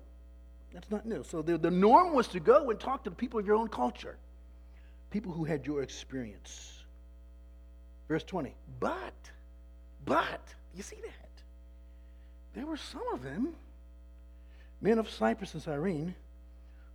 That's 0.73 0.91
not 0.91 1.07
new. 1.07 1.23
So 1.23 1.41
the, 1.41 1.57
the 1.57 1.71
norm 1.71 2.13
was 2.13 2.27
to 2.27 2.39
go 2.39 2.69
and 2.69 2.79
talk 2.79 3.03
to 3.05 3.09
the 3.09 3.15
people 3.15 3.39
of 3.39 3.47
your 3.47 3.55
own 3.55 3.67
culture, 3.67 4.17
people 5.09 5.31
who 5.31 5.43
had 5.43 5.65
your 5.65 5.81
experience. 5.81 6.83
Verse 8.07 8.23
20. 8.23 8.53
But, 8.79 9.15
but, 10.07 10.41
you 10.73 10.81
see 10.81 10.95
that? 11.03 11.29
There 12.55 12.65
were 12.65 12.77
some 12.77 13.03
of 13.13 13.21
them, 13.21 13.53
men 14.81 14.97
of 14.97 15.09
Cyprus 15.09 15.53
and 15.53 15.61
Cyrene, 15.61 16.15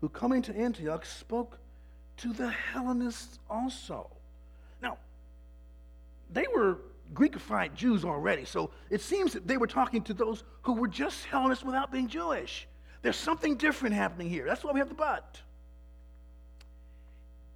who 0.01 0.09
coming 0.09 0.43
to 0.43 0.57
Antioch 0.57 1.05
spoke 1.05 1.59
to 2.17 2.33
the 2.33 2.51
Hellenists 2.51 3.39
also. 3.49 4.09
Now, 4.83 4.99
they 6.33 6.47
were 6.53 6.79
Greekified 7.15 7.75
Jews 7.75 8.05
already, 8.05 8.45
so 8.45 8.71
it 8.91 9.03
seems 9.03 9.35
that 9.35 9.47
they 9.47 9.59
were 9.59 9.67
talking 9.67 10.03
to 10.03 10.15
those 10.15 10.43
who 10.63 10.73
were 10.73 10.89
just 10.89 11.25
Hellenists 11.27 11.65
without 11.65 11.93
being 11.93 12.09
Jewish. 12.09 12.67
There's 13.03 13.17
something 13.17 13.57
different 13.57 13.95
happening 13.95 14.29
here. 14.29 14.47
That's 14.47 14.65
why 14.65 14.73
we 14.73 14.81
have 14.81 14.89
the 14.89 14.95
but. 14.95 15.41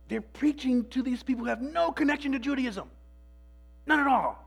They're 0.09 0.21
preaching 0.21 0.85
to 0.91 1.03
these 1.03 1.23
people 1.23 1.45
who 1.45 1.49
have 1.49 1.63
no 1.63 1.91
connection 1.91 2.33
to 2.33 2.39
Judaism. 2.39 2.89
None 3.87 4.01
at 4.01 4.07
all. 4.07 4.46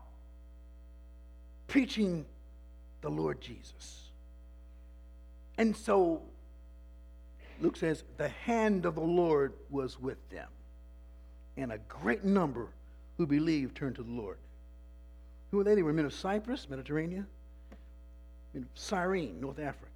Preaching 1.70 2.26
the 3.00 3.08
Lord 3.08 3.40
Jesus. 3.40 4.10
And 5.56 5.76
so 5.76 6.20
Luke 7.60 7.76
says, 7.76 8.02
the 8.16 8.28
hand 8.28 8.86
of 8.86 8.96
the 8.96 9.00
Lord 9.00 9.52
was 9.70 10.00
with 10.00 10.16
them. 10.30 10.48
And 11.56 11.70
a 11.70 11.78
great 11.88 12.24
number 12.24 12.66
who 13.18 13.26
believed 13.26 13.76
turned 13.76 13.94
to 13.96 14.02
the 14.02 14.10
Lord. 14.10 14.38
Who 15.52 15.58
were 15.58 15.64
they? 15.64 15.76
They 15.76 15.82
were 15.84 15.92
men 15.92 16.06
of 16.06 16.12
Cyprus, 16.12 16.66
Mediterranean, 16.68 17.28
of 18.56 18.64
Cyrene, 18.74 19.40
North 19.40 19.60
Africa. 19.60 19.86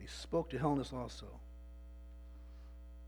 They 0.00 0.06
spoke 0.06 0.50
to 0.50 0.58
Hellenists 0.58 0.92
also. 0.92 1.26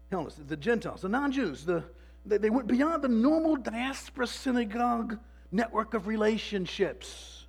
Hellenists, 0.08 0.40
the 0.46 0.56
Gentiles, 0.56 1.00
the 1.00 1.08
non 1.08 1.32
Jews, 1.32 1.64
the, 1.64 1.82
they, 2.24 2.38
they 2.38 2.50
went 2.50 2.68
beyond 2.68 3.02
the 3.02 3.08
normal 3.08 3.56
diaspora 3.56 4.28
synagogue 4.28 5.18
network 5.52 5.94
of 5.94 6.06
relationships. 6.06 7.44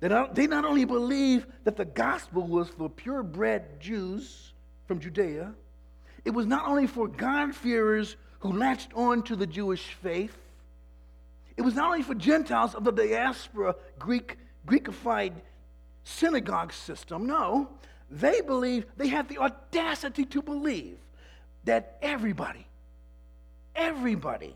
They 0.00 0.08
not, 0.08 0.34
they 0.34 0.46
not 0.46 0.64
only 0.64 0.84
believed 0.84 1.46
that 1.64 1.76
the 1.76 1.84
gospel 1.84 2.46
was 2.46 2.68
for 2.68 2.88
purebred 2.88 3.80
Jews 3.80 4.52
from 4.86 5.00
Judea, 5.00 5.52
it 6.24 6.30
was 6.30 6.46
not 6.46 6.66
only 6.66 6.86
for 6.86 7.08
God-fearers 7.08 8.16
who 8.40 8.52
latched 8.52 8.92
on 8.94 9.22
to 9.24 9.36
the 9.36 9.46
Jewish 9.46 9.94
faith, 10.02 10.36
it 11.56 11.62
was 11.62 11.74
not 11.74 11.86
only 11.86 12.02
for 12.02 12.14
Gentiles 12.14 12.74
of 12.74 12.84
the 12.84 12.90
diaspora 12.90 13.76
Greek, 13.98 14.36
Greekified 14.66 15.32
synagogue 16.04 16.72
system. 16.72 17.26
No, 17.26 17.68
they 18.10 18.40
believe, 18.40 18.86
they 18.96 19.08
have 19.08 19.28
the 19.28 19.38
audacity 19.38 20.24
to 20.26 20.42
believe 20.42 20.98
that 21.64 21.98
everybody, 22.02 22.66
everybody, 23.74 24.54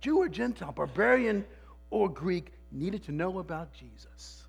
Jew 0.00 0.18
or 0.18 0.28
Gentile, 0.28 0.72
barbarian 0.72 1.44
or 1.90 2.08
Greek, 2.08 2.52
needed 2.72 3.04
to 3.04 3.12
know 3.12 3.38
about 3.38 3.72
Jesus. 3.72 4.44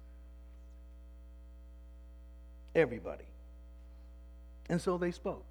Everybody. 2.75 3.25
And 4.69 4.79
so 4.79 4.97
they 4.97 5.11
spoke. 5.11 5.45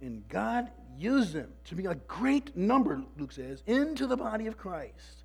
And 0.00 0.28
God 0.28 0.70
used 0.98 1.32
them 1.32 1.50
to 1.64 1.74
be 1.74 1.86
a 1.86 1.94
great 1.94 2.56
number, 2.56 3.02
Luke 3.18 3.32
says, 3.32 3.62
into 3.66 4.06
the 4.06 4.16
body 4.16 4.46
of 4.46 4.58
Christ. 4.58 5.24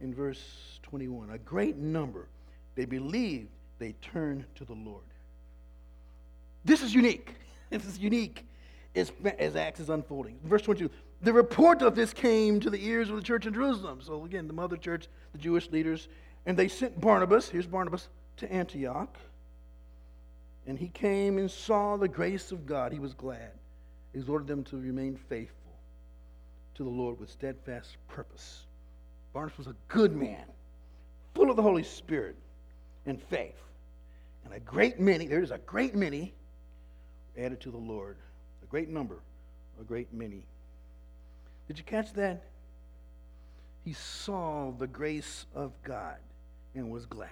In 0.00 0.14
verse 0.14 0.78
21, 0.82 1.30
a 1.30 1.38
great 1.38 1.76
number. 1.76 2.28
They 2.74 2.84
believed, 2.84 3.48
they 3.78 3.92
turned 4.02 4.44
to 4.56 4.64
the 4.64 4.74
Lord. 4.74 5.04
This 6.64 6.82
is 6.82 6.94
unique. 6.94 7.34
This 7.70 7.86
is 7.86 7.98
unique 7.98 8.44
as, 8.94 9.10
as 9.38 9.56
Acts 9.56 9.80
is 9.80 9.88
unfolding. 9.88 10.38
Verse 10.44 10.60
22 10.60 10.90
The 11.22 11.32
report 11.32 11.82
of 11.82 11.94
this 11.94 12.12
came 12.12 12.58
to 12.60 12.70
the 12.70 12.84
ears 12.84 13.08
of 13.08 13.16
the 13.16 13.22
church 13.22 13.46
in 13.46 13.54
Jerusalem. 13.54 14.00
So, 14.02 14.24
again, 14.24 14.48
the 14.48 14.52
mother 14.52 14.76
church, 14.76 15.06
the 15.32 15.38
Jewish 15.38 15.70
leaders, 15.70 16.08
and 16.46 16.56
they 16.56 16.66
sent 16.66 17.00
Barnabas, 17.00 17.48
here's 17.48 17.66
Barnabas, 17.66 18.08
to 18.38 18.52
Antioch. 18.52 19.16
And 20.66 20.78
he 20.78 20.88
came 20.88 21.38
and 21.38 21.50
saw 21.50 21.96
the 21.96 22.08
grace 22.08 22.50
of 22.50 22.66
God. 22.66 22.92
He 22.92 22.98
was 22.98 23.14
glad. 23.14 23.50
He 24.12 24.18
exhorted 24.18 24.48
them 24.48 24.64
to 24.64 24.76
remain 24.76 25.16
faithful 25.28 25.72
to 26.74 26.82
the 26.82 26.90
Lord 26.90 27.20
with 27.20 27.30
steadfast 27.30 27.96
purpose. 28.08 28.66
Barnabas 29.32 29.58
was 29.58 29.66
a 29.68 29.76
good 29.88 30.14
man, 30.14 30.44
full 31.34 31.50
of 31.50 31.56
the 31.56 31.62
Holy 31.62 31.84
Spirit 31.84 32.36
and 33.06 33.22
faith. 33.22 33.60
And 34.44 34.54
a 34.54 34.60
great 34.60 34.98
many, 34.98 35.26
there 35.26 35.42
is 35.42 35.52
a 35.52 35.58
great 35.58 35.94
many 35.94 36.34
added 37.38 37.60
to 37.60 37.70
the 37.70 37.78
Lord. 37.78 38.16
A 38.62 38.66
great 38.66 38.88
number, 38.88 39.20
a 39.80 39.84
great 39.84 40.12
many. 40.12 40.44
Did 41.72 41.78
you 41.78 41.84
catch 41.84 42.12
that? 42.12 42.42
He 43.82 43.94
saw 43.94 44.72
the 44.78 44.86
grace 44.86 45.46
of 45.54 45.72
God 45.82 46.16
and 46.74 46.90
was 46.90 47.06
glad. 47.06 47.30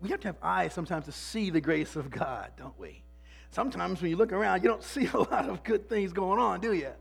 We 0.00 0.10
have 0.10 0.20
to 0.20 0.28
have 0.28 0.36
eyes 0.40 0.72
sometimes 0.72 1.06
to 1.06 1.12
see 1.12 1.50
the 1.50 1.60
grace 1.60 1.96
of 1.96 2.08
God, 2.08 2.52
don't 2.56 2.78
we? 2.78 3.02
Sometimes 3.50 4.00
when 4.00 4.12
you 4.12 4.16
look 4.16 4.30
around, 4.30 4.62
you 4.62 4.68
don't 4.68 4.82
see 4.84 5.08
a 5.12 5.18
lot 5.18 5.48
of 5.48 5.64
good 5.64 5.88
things 5.88 6.12
going 6.12 6.38
on, 6.38 6.60
do 6.60 6.72
you? 6.72 6.92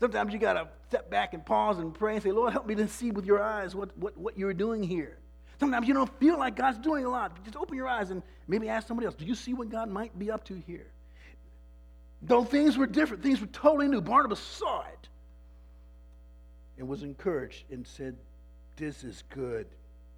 Sometimes 0.00 0.32
you 0.32 0.38
got 0.38 0.54
to 0.54 0.68
step 0.88 1.10
back 1.10 1.34
and 1.34 1.44
pause 1.44 1.76
and 1.76 1.92
pray 1.92 2.14
and 2.14 2.22
say, 2.22 2.32
Lord, 2.32 2.54
help 2.54 2.66
me 2.66 2.76
to 2.76 2.88
see 2.88 3.10
with 3.10 3.26
your 3.26 3.42
eyes 3.42 3.74
what, 3.74 3.90
what, 3.98 4.16
what 4.16 4.38
you're 4.38 4.54
doing 4.54 4.82
here. 4.82 5.18
Sometimes 5.60 5.86
you 5.86 5.92
don't 5.92 6.18
feel 6.18 6.38
like 6.38 6.56
God's 6.56 6.78
doing 6.78 7.04
a 7.04 7.10
lot. 7.10 7.44
Just 7.44 7.56
open 7.56 7.76
your 7.76 7.88
eyes 7.88 8.08
and 8.08 8.22
maybe 8.48 8.70
ask 8.70 8.88
somebody 8.88 9.04
else, 9.04 9.14
do 9.14 9.26
you 9.26 9.34
see 9.34 9.52
what 9.52 9.68
God 9.68 9.90
might 9.90 10.18
be 10.18 10.30
up 10.30 10.44
to 10.44 10.54
here? 10.66 10.86
Though 12.22 12.44
things 12.44 12.76
were 12.76 12.86
different, 12.86 13.22
things 13.22 13.40
were 13.40 13.46
totally 13.48 13.88
new, 13.88 14.00
Barnabas 14.00 14.40
saw 14.40 14.82
it 14.82 15.08
and 16.78 16.88
was 16.88 17.02
encouraged 17.02 17.64
and 17.70 17.86
said, 17.86 18.16
This 18.76 19.04
is 19.04 19.22
good. 19.30 19.66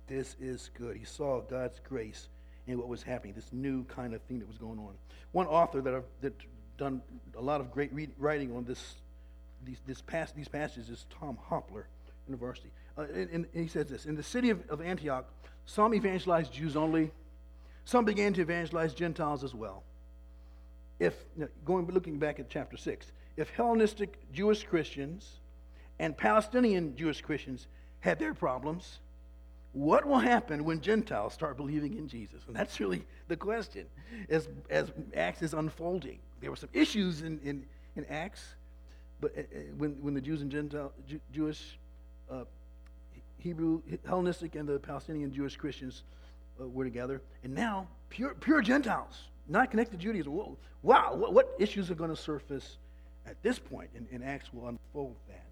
This 0.07 0.37
is 0.41 0.71
good. 0.79 0.97
He 0.97 1.05
saw 1.05 1.41
God's 1.43 1.81
grace 1.87 2.29
in 2.67 2.79
what 2.79 2.89
was 2.89 3.03
happening, 3.03 3.35
this 3.35 3.53
new 3.53 3.85
kind 3.85 4.15
of 4.15 4.23
thing 4.23 4.39
that 4.39 4.49
was 4.49 4.59
going 4.59 4.79
on. 4.79 4.95
One 5.33 5.47
author 5.47 5.81
that 5.81 5.95
I've 5.95 6.05
that 6.21 6.35
done 6.79 7.03
a 7.37 7.41
lot 7.41 7.61
of 7.61 7.71
great 7.71 7.93
read, 7.93 8.11
writing 8.19 8.55
on 8.57 8.65
this, 8.65 8.95
these, 9.65 9.79
this 9.87 10.01
past, 10.01 10.35
these 10.35 10.49
passages 10.49 10.89
is 10.89 11.07
Thom 11.19 11.37
Hopler 11.51 11.85
InterVarsity. 12.31 12.71
Uh, 12.97 13.03
and, 13.15 13.31
and, 13.31 13.47
he 13.53 13.67
says 13.67 13.87
this 13.87 14.07
In 14.07 14.15
the 14.15 14.23
city 14.23 14.51
of, 14.51 14.69
of 14.71 14.81
Antioch, 14.81 15.27
some 15.67 15.95
evangelized 15.95 16.53
Jews 16.53 16.77
only, 16.77 17.11
some 17.85 18.05
began 18.05 18.33
to 18.35 18.43
evangelize 18.43 18.95
Gentiles 18.95 19.45
as 19.45 19.55
well. 19.55 19.83
If, 20.99 21.15
going 21.65 21.87
looking 21.87 22.19
back 22.19 22.41
at 22.41 22.51
chapter 22.51 22.77
6, 22.77 23.13
if 23.37 23.51
Hellenistic 23.51 24.19
Jewish 24.33 24.65
Christians 24.65 25.41
and 25.99 26.17
Palestinian 26.17 26.97
Jewish 26.97 27.21
Christians 27.21 27.69
had 28.01 28.19
their 28.19 28.35
problems, 28.35 28.99
what 29.73 30.07
will 30.07 30.19
happen 30.19 30.65
when 30.65 30.81
Gentiles 30.81 31.35
start 31.35 31.57
believing 31.57 31.97
in 31.97 32.09
Jesus? 32.09 32.43
And 32.47 32.57
that's 32.57 32.81
really 32.81 33.05
the 33.29 33.37
question 33.37 33.87
as, 34.29 34.49
as 34.71 34.91
Acts 35.15 35.43
is 35.43 35.55
unfolding. 35.55 36.19
There 36.41 36.51
were 36.51 36.57
some 36.57 36.71
issues 36.73 37.23
in, 37.23 37.39
in, 37.45 37.65
in 37.95 38.05
Acts, 38.07 38.55
but 39.21 39.37
uh, 39.37 39.41
uh, 39.41 39.45
when, 39.77 39.93
when 40.01 40.15
the 40.15 40.21
Jews 40.21 40.43
and 40.43 40.51
Gentile, 40.51 40.93
Jew, 41.07 41.21
Jewish, 41.33 41.79
uh, 42.31 42.45
Hebrew, 43.39 43.83
Hellenistic, 44.07 44.55
and 44.57 44.69
the 44.69 44.79
Palestinian 44.79 45.33
Jewish 45.33 45.57
Christians 45.57 46.03
uh, 46.61 46.67
were 46.67 46.85
together, 46.85 47.21
and 47.45 47.55
now 47.55 47.87
pure, 48.09 48.35
pure 48.35 48.63
Gentiles, 48.63 49.29
not 49.49 49.71
connected 49.71 49.99
to 49.99 50.03
Judaism. 50.03 50.57
Wow, 50.83 51.15
what, 51.15 51.33
what 51.33 51.55
issues 51.59 51.91
are 51.91 51.95
going 51.95 52.11
to 52.11 52.17
surface 52.17 52.79
at 53.27 53.43
this 53.43 53.59
point? 53.59 53.91
And, 53.97 54.07
and 54.13 54.25
Acts 54.25 54.53
will 54.53 54.69
unfold 54.69 55.17
that. 55.29 55.45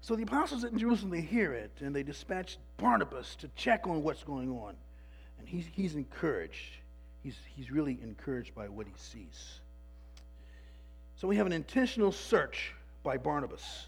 So 0.00 0.16
the 0.16 0.24
apostles 0.24 0.64
in 0.64 0.76
Jerusalem, 0.78 1.10
they 1.10 1.20
hear 1.20 1.52
it, 1.52 1.70
and 1.80 1.94
they 1.94 2.02
dispatch 2.02 2.58
Barnabas 2.76 3.36
to 3.36 3.48
check 3.54 3.86
on 3.86 4.02
what's 4.02 4.24
going 4.24 4.50
on. 4.50 4.74
And 5.38 5.48
he's, 5.48 5.66
he's 5.72 5.94
encouraged. 5.94 6.78
He's, 7.22 7.36
he's 7.54 7.70
really 7.70 7.98
encouraged 8.02 8.54
by 8.54 8.68
what 8.68 8.86
he 8.86 8.92
sees. 8.96 9.60
So 11.16 11.28
we 11.28 11.36
have 11.36 11.46
an 11.46 11.52
intentional 11.52 12.10
search 12.10 12.74
by 13.04 13.16
Barnabas. 13.16 13.86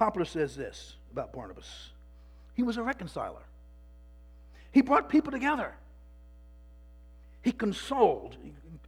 Hopler 0.00 0.26
says 0.26 0.56
this 0.56 0.96
about 1.12 1.32
Barnabas 1.32 1.90
he 2.56 2.62
was 2.62 2.78
a 2.78 2.82
reconciler, 2.82 3.42
he 4.72 4.80
brought 4.80 5.08
people 5.08 5.30
together. 5.30 5.74
He 7.46 7.52
consoled, 7.52 8.36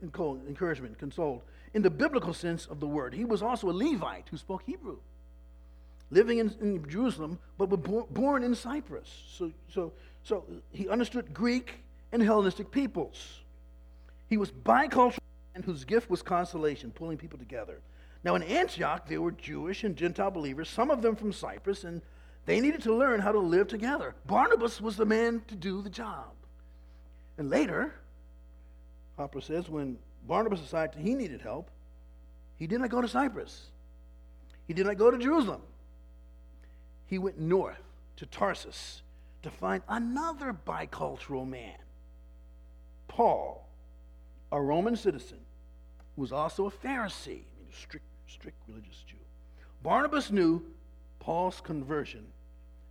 encouragement, 0.03 0.99
consoled, 0.99 1.43
in 1.75 1.83
the 1.83 1.91
biblical 1.91 2.35
sense 2.35 2.67
of 2.67 2.81
the 2.81 2.89
word. 2.89 3.15
He 3.15 3.25
was 3.25 3.41
also 3.41 3.71
a 3.71 3.73
Levite 3.73 4.27
who 4.33 4.37
spoke 4.37 4.65
Hebrew 4.67 4.97
living 6.11 6.39
in, 6.39 6.53
in 6.61 6.91
Jerusalem, 6.91 7.39
but 7.57 7.71
were 7.71 7.77
born 7.77 8.43
in 8.43 8.57
Cyprus. 8.57 9.09
So, 9.29 9.53
so, 9.73 9.93
so 10.25 10.45
he 10.73 10.89
understood 10.89 11.33
Greek 11.33 11.85
and 12.11 12.21
Hellenistic 12.21 12.73
peoples. 12.73 13.43
He 14.29 14.39
was 14.39 14.51
bicultural 14.51 15.19
and 15.55 15.65
whose 15.65 15.85
gift 15.85 16.11
was 16.11 16.21
consolation, 16.21 16.91
pulling 16.91 17.17
people 17.17 17.39
together. 17.39 17.79
Now, 18.25 18.35
in 18.35 18.43
Antioch, 18.43 19.07
there 19.07 19.23
were 19.23 19.31
Jewish 19.31 19.85
and 19.85 19.95
Gentile 19.95 20.33
believers, 20.33 20.69
some 20.69 20.91
of 20.91 21.01
them 21.01 21.15
from 21.15 21.33
Cyprus, 21.33 21.85
and 21.85 22.03
they 22.45 22.59
needed 22.59 22.83
to 22.83 22.93
learn 22.93 23.21
how 23.21 23.31
to 23.31 23.39
live 23.39 23.69
together. 23.69 24.17
Barnabas 24.27 24.81
was 24.81 24.97
the 24.97 25.07
man 25.07 25.43
to 25.47 25.55
do 25.55 25.81
the 25.81 25.91
job. 25.91 26.33
And 27.37 27.51
later, 27.51 27.95
Hopler 29.19 29.43
says, 29.43 29.69
when 29.69 29.99
Barnabas 30.27 30.61
decided 30.61 31.01
he 31.01 31.15
needed 31.15 31.41
help, 31.41 31.71
he 32.57 32.67
did 32.67 32.81
not 32.81 32.91
go 32.91 33.01
to 33.01 33.09
Cyprus. 33.09 33.67
He 34.67 34.75
did 34.75 34.87
not 34.87 34.97
go 34.97 35.11
to 35.11 35.19
Jerusalem 35.19 35.63
he 37.09 37.19
went 37.19 37.41
north 37.41 37.83
to 38.17 38.27
Tarsus 38.27 39.03
to 39.43 39.51
find 39.51 39.83
another 39.89 40.55
bicultural 40.67 41.49
man, 41.49 41.79
Paul, 43.09 43.67
a 44.53 44.61
Roman 44.61 44.95
citizen 44.95 45.39
who 46.15 46.23
was 46.23 46.33
also 46.33 46.67
a 46.67 46.71
Pharisee, 46.71 47.29
I 47.29 47.59
mean, 47.59 47.69
a 47.73 47.77
strict, 47.77 48.05
strict 48.29 48.59
religious 48.69 49.03
Jew. 49.07 49.17
Barnabas 49.83 50.31
knew 50.31 50.63
Paul's 51.19 51.61
conversion 51.61 52.27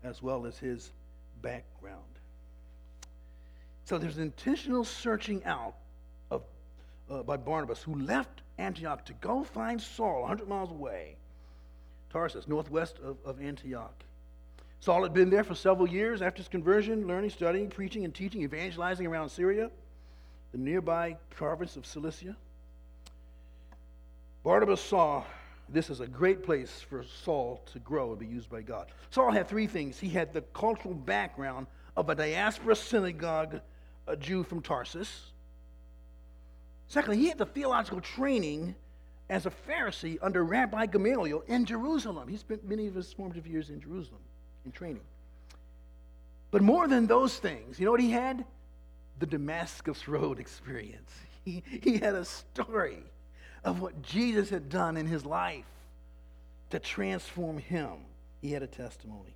as 0.03 0.23
well 0.23 0.45
as 0.45 0.57
his 0.57 0.91
background. 1.41 2.01
So 3.85 3.97
there's 3.97 4.17
intentional 4.17 4.83
searching 4.83 5.43
out 5.45 5.75
uh, 7.09 7.23
by 7.23 7.37
Barnabas, 7.37 7.81
who 7.81 7.95
left 7.95 8.41
Antioch 8.57 9.05
to 9.05 9.13
go 9.13 9.43
find 9.43 9.81
Saul 9.81 10.21
100 10.21 10.47
miles 10.47 10.71
away, 10.71 11.15
Tarsus, 12.09 12.47
northwest 12.47 12.97
of, 13.03 13.17
of 13.25 13.41
Antioch. 13.41 14.03
Saul 14.79 15.03
had 15.03 15.13
been 15.13 15.29
there 15.29 15.43
for 15.43 15.55
several 15.55 15.87
years 15.87 16.21
after 16.21 16.37
his 16.37 16.47
conversion, 16.47 17.07
learning, 17.07 17.31
studying, 17.31 17.69
preaching, 17.69 18.05
and 18.05 18.13
teaching, 18.13 18.43
evangelizing 18.43 19.07
around 19.07 19.29
Syria, 19.29 19.71
the 20.51 20.57
nearby 20.57 21.17
province 21.29 21.75
of 21.75 21.85
Cilicia. 21.85 22.35
Barnabas 24.43 24.81
saw 24.81 25.23
this 25.69 25.89
as 25.89 25.99
a 25.99 26.07
great 26.07 26.43
place 26.43 26.79
for 26.79 27.03
Saul 27.03 27.61
to 27.73 27.79
grow 27.79 28.11
and 28.11 28.19
be 28.19 28.25
used 28.25 28.49
by 28.49 28.61
God. 28.61 28.87
Saul 29.09 29.31
had 29.31 29.47
three 29.47 29.67
things. 29.67 29.99
He 29.99 30.09
had 30.09 30.33
the 30.33 30.41
cultural 30.41 30.93
background 30.93 31.67
of 31.97 32.09
a 32.09 32.15
diaspora 32.15 32.75
synagogue 32.75 33.59
a 34.07 34.15
Jew 34.15 34.43
from 34.43 34.61
Tarsus. 34.61 35.31
Secondly, 36.87 37.17
he 37.17 37.29
had 37.29 37.37
the 37.37 37.45
theological 37.45 38.01
training 38.01 38.75
as 39.29 39.45
a 39.45 39.51
Pharisee 39.51 40.17
under 40.21 40.43
Rabbi 40.43 40.85
Gamaliel 40.85 41.43
in 41.47 41.65
Jerusalem. 41.65 42.27
He 42.27 42.37
spent 42.37 42.67
many 42.67 42.87
of 42.87 42.95
his 42.95 43.11
formative 43.11 43.45
years 43.45 43.69
in 43.69 43.81
Jerusalem 43.81 44.21
in 44.65 44.71
training. 44.71 45.01
But 46.51 46.61
more 46.61 46.87
than 46.87 47.07
those 47.07 47.37
things, 47.37 47.79
you 47.79 47.85
know 47.85 47.91
what 47.91 47.99
he 47.99 48.11
had? 48.11 48.45
The 49.19 49.25
Damascus 49.25 50.07
Road 50.07 50.39
experience. 50.39 51.11
He, 51.47 51.63
he 51.81 51.97
had 51.97 52.13
a 52.13 52.25
story 52.25 53.01
of 53.63 53.79
what 53.79 54.01
Jesus 54.01 54.49
had 54.49 54.67
done 54.67 54.97
in 54.97 55.05
his 55.05 55.25
life 55.25 55.63
to 56.71 56.79
transform 56.79 57.57
him. 57.57 57.93
He 58.41 58.51
had 58.51 58.63
a 58.63 58.67
testimony. 58.67 59.33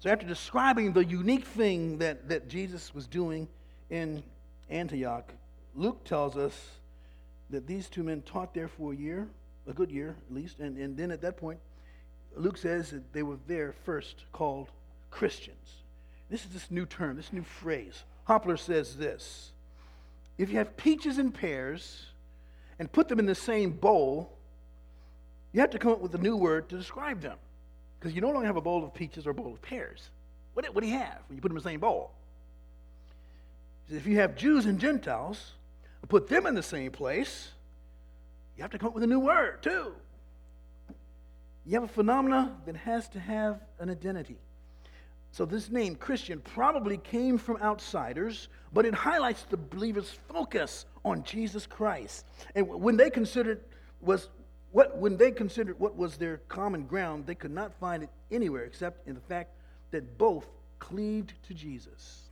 So, 0.00 0.08
after 0.08 0.26
describing 0.26 0.94
the 0.94 1.04
unique 1.04 1.44
thing 1.44 1.98
that, 1.98 2.26
that 2.30 2.48
Jesus 2.48 2.94
was 2.94 3.06
doing 3.06 3.48
in 3.90 4.22
Antioch, 4.70 5.30
Luke 5.78 6.02
tells 6.04 6.36
us 6.36 6.70
that 7.50 7.68
these 7.68 7.88
two 7.88 8.02
men 8.02 8.20
taught 8.22 8.52
there 8.52 8.66
for 8.66 8.92
a 8.92 8.96
year, 8.96 9.28
a 9.68 9.72
good 9.72 9.92
year 9.92 10.16
at 10.28 10.34
least, 10.34 10.58
and, 10.58 10.76
and 10.76 10.96
then 10.96 11.12
at 11.12 11.20
that 11.22 11.36
point, 11.36 11.60
Luke 12.34 12.58
says 12.58 12.90
that 12.90 13.12
they 13.12 13.22
were 13.22 13.38
there 13.46 13.72
first 13.84 14.24
called 14.32 14.70
Christians. 15.12 15.76
This 16.28 16.44
is 16.44 16.50
this 16.50 16.70
new 16.70 16.84
term, 16.84 17.16
this 17.16 17.32
new 17.32 17.44
phrase. 17.44 18.02
Hopler 18.28 18.58
says 18.58 18.96
this 18.96 19.52
If 20.36 20.50
you 20.50 20.58
have 20.58 20.76
peaches 20.76 21.18
and 21.18 21.32
pears 21.32 22.06
and 22.80 22.90
put 22.90 23.08
them 23.08 23.20
in 23.20 23.26
the 23.26 23.34
same 23.36 23.70
bowl, 23.70 24.32
you 25.52 25.60
have 25.60 25.70
to 25.70 25.78
come 25.78 25.92
up 25.92 26.00
with 26.00 26.14
a 26.14 26.18
new 26.18 26.36
word 26.36 26.68
to 26.70 26.76
describe 26.76 27.20
them. 27.20 27.38
Because 27.98 28.14
you 28.14 28.20
no 28.20 28.30
longer 28.30 28.48
have 28.48 28.56
a 28.56 28.60
bowl 28.60 28.84
of 28.84 28.92
peaches 28.94 29.28
or 29.28 29.30
a 29.30 29.34
bowl 29.34 29.52
of 29.52 29.62
pears. 29.62 30.10
What, 30.54 30.66
what 30.74 30.82
do 30.82 30.90
you 30.90 30.98
have 30.98 31.18
when 31.28 31.36
you 31.36 31.40
put 31.40 31.48
them 31.48 31.56
in 31.56 31.62
the 31.62 31.70
same 31.70 31.80
bowl? 31.80 32.10
If 33.88 34.06
you 34.06 34.16
have 34.16 34.36
Jews 34.36 34.66
and 34.66 34.78
Gentiles, 34.78 35.52
put 36.06 36.28
them 36.28 36.46
in 36.46 36.54
the 36.54 36.62
same 36.62 36.92
place, 36.92 37.50
you 38.56 38.62
have 38.62 38.70
to 38.72 38.78
come 38.78 38.88
up 38.88 38.94
with 38.94 39.04
a 39.04 39.08
new 39.08 39.20
word, 39.20 39.62
too. 39.62 39.94
You 41.64 41.74
have 41.74 41.84
a 41.84 41.92
phenomena 41.92 42.56
that 42.66 42.76
has 42.76 43.08
to 43.10 43.20
have 43.20 43.60
an 43.78 43.90
identity. 43.90 44.38
So, 45.32 45.44
this 45.44 45.70
name, 45.70 45.94
Christian, 45.94 46.40
probably 46.40 46.96
came 46.96 47.36
from 47.36 47.58
outsiders, 47.58 48.48
but 48.72 48.86
it 48.86 48.94
highlights 48.94 49.44
the 49.44 49.58
believer's 49.58 50.10
focus 50.28 50.86
on 51.04 51.22
Jesus 51.22 51.66
Christ. 51.66 52.24
And 52.54 52.66
when 52.66 52.96
they 52.96 53.10
considered 53.10 53.60
was 54.00 54.28
what 54.72 54.96
when 54.98 55.16
they 55.16 55.30
considered 55.30 55.78
what 55.78 55.96
was 55.96 56.16
their 56.16 56.38
common 56.48 56.86
ground, 56.86 57.26
they 57.26 57.34
could 57.34 57.50
not 57.50 57.72
find 57.78 58.02
it 58.02 58.10
anywhere 58.30 58.64
except 58.64 59.06
in 59.06 59.14
the 59.14 59.20
fact 59.20 59.50
that 59.90 60.18
both 60.18 60.46
cleaved 60.78 61.34
to 61.48 61.54
Jesus. 61.54 62.22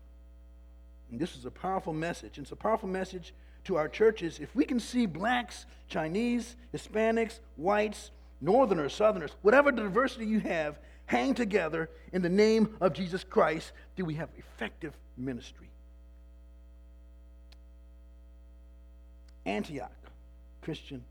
And 1.10 1.20
this 1.20 1.36
is 1.36 1.44
a 1.44 1.50
powerful 1.50 1.92
message. 1.92 2.38
And 2.38 2.44
it's 2.44 2.52
a 2.52 2.56
powerful 2.56 2.88
message 2.88 3.34
to 3.66 3.76
our 3.76 3.88
churches. 3.88 4.38
If 4.38 4.54
we 4.54 4.64
can 4.64 4.80
see 4.80 5.06
blacks, 5.06 5.66
Chinese, 5.88 6.56
Hispanics, 6.74 7.40
whites, 7.56 8.10
northerners, 8.40 8.94
southerners, 8.94 9.32
whatever 9.42 9.70
diversity 9.72 10.26
you 10.26 10.40
have, 10.40 10.78
hang 11.06 11.34
together 11.34 11.90
in 12.12 12.22
the 12.22 12.28
name 12.28 12.76
of 12.80 12.92
Jesus 12.92 13.24
Christ, 13.24 13.72
do 13.96 14.04
we 14.04 14.14
have 14.14 14.28
effective 14.36 14.92
ministry? 15.16 15.68
Antioch 19.44 19.92
Christian 20.62 21.04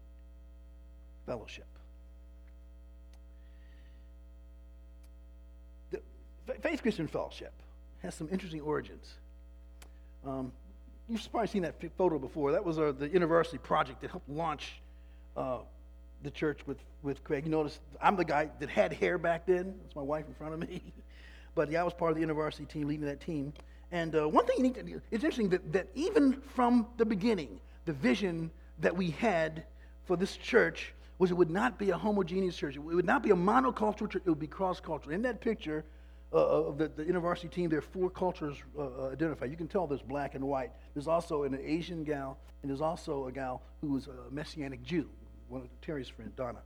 Fellowship. 1.26 1.66
The 5.92 6.54
Faith 6.62 6.82
Christian 6.82 7.08
Fellowship 7.08 7.54
has 8.02 8.14
some 8.14 8.28
interesting 8.32 8.62
origins. 8.62 9.16
Um, 10.26 10.52
you've 11.10 11.32
probably 11.32 11.48
seen 11.48 11.64
that 11.64 11.76
photo 11.98 12.18
before. 12.18 12.52
That 12.52 12.64
was 12.64 12.80
our, 12.80 12.92
the 12.92 13.08
university 13.08 13.58
project 13.58 14.02
that 14.02 14.12
helped 14.12 14.30
launch 14.30 14.82
uh, 15.38 15.60
the 16.24 16.32
church 16.32 16.60
with, 16.66 16.78
with 17.04 17.24
Craig. 17.24 17.46
You 17.46 17.52
notice 17.52 17.80
I'm 18.02 18.16
the 18.16 18.26
guy 18.26 18.50
that 18.60 18.70
had 18.70 18.94
hair 18.94 19.18
back 19.18 19.46
then. 19.46 19.76
That's 19.84 19.96
my 19.96 20.02
wife 20.02 20.26
in 20.28 20.34
front 20.34 20.54
of 20.54 20.60
me. 20.60 20.82
but 21.56 21.70
yeah, 21.72 21.82
I 21.82 21.84
was 21.84 21.94
part 21.94 22.12
of 22.12 22.16
the 22.16 22.22
university 22.22 22.66
team, 22.66 22.88
leading 22.88 23.06
that 23.06 23.22
team. 23.22 23.54
And 23.92 24.16
uh, 24.16 24.28
one 24.28 24.46
thing 24.46 24.58
you 24.58 24.64
need 24.64 24.76
to 24.76 24.84
do, 24.84 25.02
it's 25.12 25.24
interesting 25.24 25.50
that, 25.50 25.72
that 25.72 25.88
even 25.94 26.42
from 26.56 26.88
the 26.98 27.06
beginning, 27.06 27.60
the 27.86 27.94
vision 27.94 28.50
that 28.80 28.96
we 28.96 29.12
had 29.12 29.64
for 30.06 30.18
this 30.18 30.36
church 30.38 30.94
was 31.18 31.32
it 31.32 31.36
would 31.36 31.52
not 31.52 31.78
be 31.78 31.92
a 31.92 31.98
homogeneous 31.98 32.58
church. 32.58 32.76
It 32.76 32.80
would 32.80 33.06
not 33.06 33.24
be 33.24 33.30
a 33.30 33.36
monocultural 33.36 34.10
church. 34.12 34.24
It 34.26 34.30
would 34.30 34.40
be 34.40 34.48
cross-cultural. 34.48 35.14
In 35.14 35.22
that 35.22 35.40
picture 35.40 35.86
uh, 36.34 36.38
of 36.38 36.78
the, 36.78 36.88
the 36.90 37.04
university 37.04 37.48
team, 37.48 37.70
there 37.70 37.80
are 37.80 37.82
four 37.82 38.10
cultures 38.10 38.58
uh, 38.78 38.82
uh, 38.82 39.10
identified. 39.12 39.50
You 39.52 39.58
can 39.58 39.68
tell 39.68 39.88
there's 39.88 40.02
black 40.02 40.36
and 40.36 40.44
white. 40.44 40.72
There's 40.94 41.08
also 41.08 41.44
an 41.44 41.58
Asian 41.64 42.04
gal, 42.04 42.38
and 42.62 42.70
there's 42.70 42.82
also 42.82 43.28
a 43.28 43.32
gal 43.32 43.62
who 43.82 43.92
was 43.92 44.08
a 44.08 44.32
Messianic 44.32 44.84
Jew 44.84 45.10
one 45.48 45.62
of 45.62 45.68
Terry's 45.82 46.08
friend, 46.08 46.36
Donna. 46.36 46.60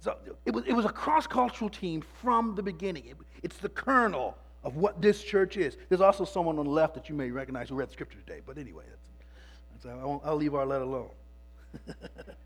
So 0.00 0.16
it 0.44 0.52
was, 0.52 0.64
it 0.66 0.72
was 0.72 0.84
a 0.84 0.90
cross 0.90 1.26
cultural 1.26 1.70
team 1.70 2.02
from 2.20 2.54
the 2.54 2.62
beginning. 2.62 3.06
It, 3.06 3.16
it's 3.42 3.56
the 3.56 3.68
kernel 3.68 4.36
of 4.62 4.76
what 4.76 5.00
this 5.00 5.22
church 5.22 5.56
is. 5.56 5.76
There's 5.88 6.00
also 6.00 6.24
someone 6.24 6.58
on 6.58 6.64
the 6.64 6.70
left 6.70 6.94
that 6.94 7.08
you 7.08 7.14
may 7.14 7.30
recognize 7.30 7.68
who 7.68 7.76
read 7.76 7.90
scripture 7.90 8.18
today. 8.18 8.40
But 8.44 8.58
anyway, 8.58 8.84
that's, 8.90 9.84
that's, 9.84 9.96
I 9.96 10.28
I'll 10.28 10.36
leave 10.36 10.54
our 10.54 10.66
let 10.66 10.82
alone. 10.82 11.10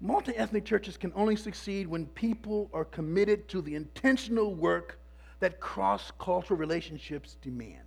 Multi 0.00 0.34
ethnic 0.36 0.64
churches 0.64 0.96
can 0.96 1.12
only 1.14 1.36
succeed 1.36 1.86
when 1.86 2.06
people 2.06 2.70
are 2.72 2.86
committed 2.86 3.48
to 3.48 3.60
the 3.60 3.74
intentional 3.74 4.54
work 4.54 4.98
that 5.40 5.60
cross 5.60 6.10
cultural 6.18 6.58
relationships 6.58 7.36
demand. 7.42 7.82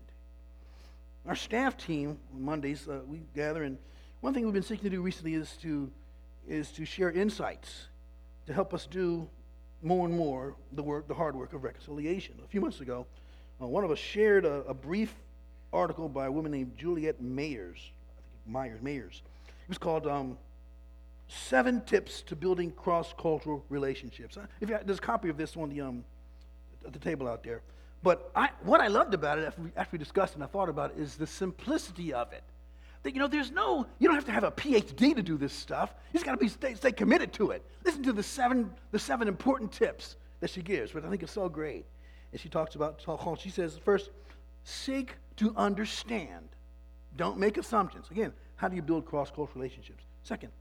Our 1.27 1.35
staff 1.35 1.75
team 1.75 2.19
on 2.33 2.41
Mondays, 2.43 2.87
uh, 2.87 2.99
we 3.07 3.21
gather, 3.35 3.63
and 3.63 3.77
one 4.21 4.33
thing 4.33 4.43
we've 4.43 4.53
been 4.53 4.61
seeking 4.61 4.83
to 4.83 4.89
do 4.89 5.01
recently 5.01 5.33
is 5.33 5.57
to 5.61 5.91
is 6.47 6.71
to 6.71 6.85
share 6.85 7.09
insights 7.09 7.87
to 8.45 8.53
help 8.53 8.73
us 8.73 8.85
do 8.85 9.27
more 9.81 10.05
and 10.05 10.15
more 10.15 10.55
the 10.73 10.83
work, 10.83 11.07
the 11.07 11.13
hard 11.13 11.35
work 11.35 11.53
of 11.53 11.63
reconciliation. 11.63 12.35
A 12.43 12.47
few 12.47 12.61
months 12.61 12.81
ago, 12.81 13.05
uh, 13.61 13.67
one 13.67 13.83
of 13.83 13.91
us 13.91 13.99
shared 13.99 14.45
a, 14.45 14.63
a, 14.65 14.73
brief 14.73 15.13
article 15.71 16.09
by 16.09 16.25
a 16.25 16.31
woman 16.31 16.51
named 16.51 16.73
Juliet 16.77 17.21
Mayers. 17.21 17.77
Myers, 18.45 18.81
Mayers. 18.81 19.21
It 19.47 19.69
was 19.69 19.77
called 19.77 20.05
um, 20.05 20.37
Seven 21.33 21.81
Tips 21.81 22.21
to 22.23 22.35
Building 22.35 22.71
Cross-Cultural 22.71 23.65
Relationships. 23.69 24.37
If 24.61 24.69
you, 24.69 24.77
there's 24.85 24.99
a 24.99 25.01
copy 25.01 25.29
of 25.29 25.37
this 25.37 25.57
on 25.57 25.69
the, 25.69 25.81
um, 25.81 26.03
the 26.83 26.99
table 26.99 27.27
out 27.27 27.43
there. 27.43 27.61
But 28.03 28.31
I, 28.35 28.49
what 28.63 28.81
I 28.81 28.87
loved 28.87 29.13
about 29.13 29.39
it 29.39 29.45
after 29.45 29.61
we, 29.61 29.71
after 29.77 29.93
we 29.93 29.97
discussed 29.97 30.35
and 30.35 30.43
I 30.43 30.47
thought 30.47 30.69
about 30.69 30.91
it 30.91 30.97
is 30.99 31.15
the 31.15 31.27
simplicity 31.27 32.13
of 32.13 32.31
it 32.33 32.43
that, 33.03 33.13
you 33.13 33.19
know, 33.19 33.27
there's 33.27 33.51
no, 33.51 33.85
you 33.99 34.07
don't 34.07 34.15
have 34.15 34.25
to 34.25 34.31
have 34.31 34.43
a 34.43 34.51
PhD 34.51 35.15
to 35.15 35.21
do 35.21 35.37
this 35.37 35.53
stuff. 35.53 35.93
You 36.11 36.17
just 36.19 36.25
got 36.25 36.31
to 36.31 36.37
be 36.37 36.47
stay, 36.47 36.73
stay 36.73 36.91
committed 36.91 37.33
to 37.33 37.51
it. 37.51 37.63
Listen 37.85 38.01
to 38.03 38.13
the 38.13 38.23
seven, 38.23 38.71
the 38.91 38.99
seven 38.99 39.27
important 39.27 39.71
tips 39.71 40.15
that 40.39 40.49
she 40.49 40.61
gives, 40.61 40.93
which 40.93 41.03
I 41.03 41.09
think 41.09 41.23
is 41.23 41.31
so 41.31 41.49
great. 41.49 41.85
And 42.31 42.39
she 42.39 42.49
talks 42.49 42.75
about, 42.75 43.01
she 43.39 43.49
says, 43.49 43.77
first, 43.83 44.09
seek 44.63 45.15
to 45.37 45.53
understand. 45.55 46.49
Don't 47.15 47.37
make 47.37 47.57
assumptions. 47.57 48.09
Again, 48.09 48.33
how 48.55 48.67
do 48.69 48.75
you 48.75 48.81
build 48.81 49.05
cross 49.05 49.29
cultural 49.29 49.49
relationships? 49.55 50.03
Second, 50.23 50.51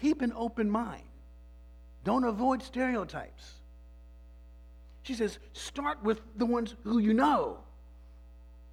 keep 0.00 0.22
an 0.22 0.32
open 0.36 0.70
mind. 0.70 1.02
Don't 2.04 2.24
avoid 2.24 2.62
stereotypes. 2.62 3.54
She 5.02 5.14
says, 5.14 5.38
start 5.52 6.02
with 6.02 6.20
the 6.36 6.46
ones 6.46 6.74
who 6.84 6.98
you 6.98 7.14
know. 7.14 7.58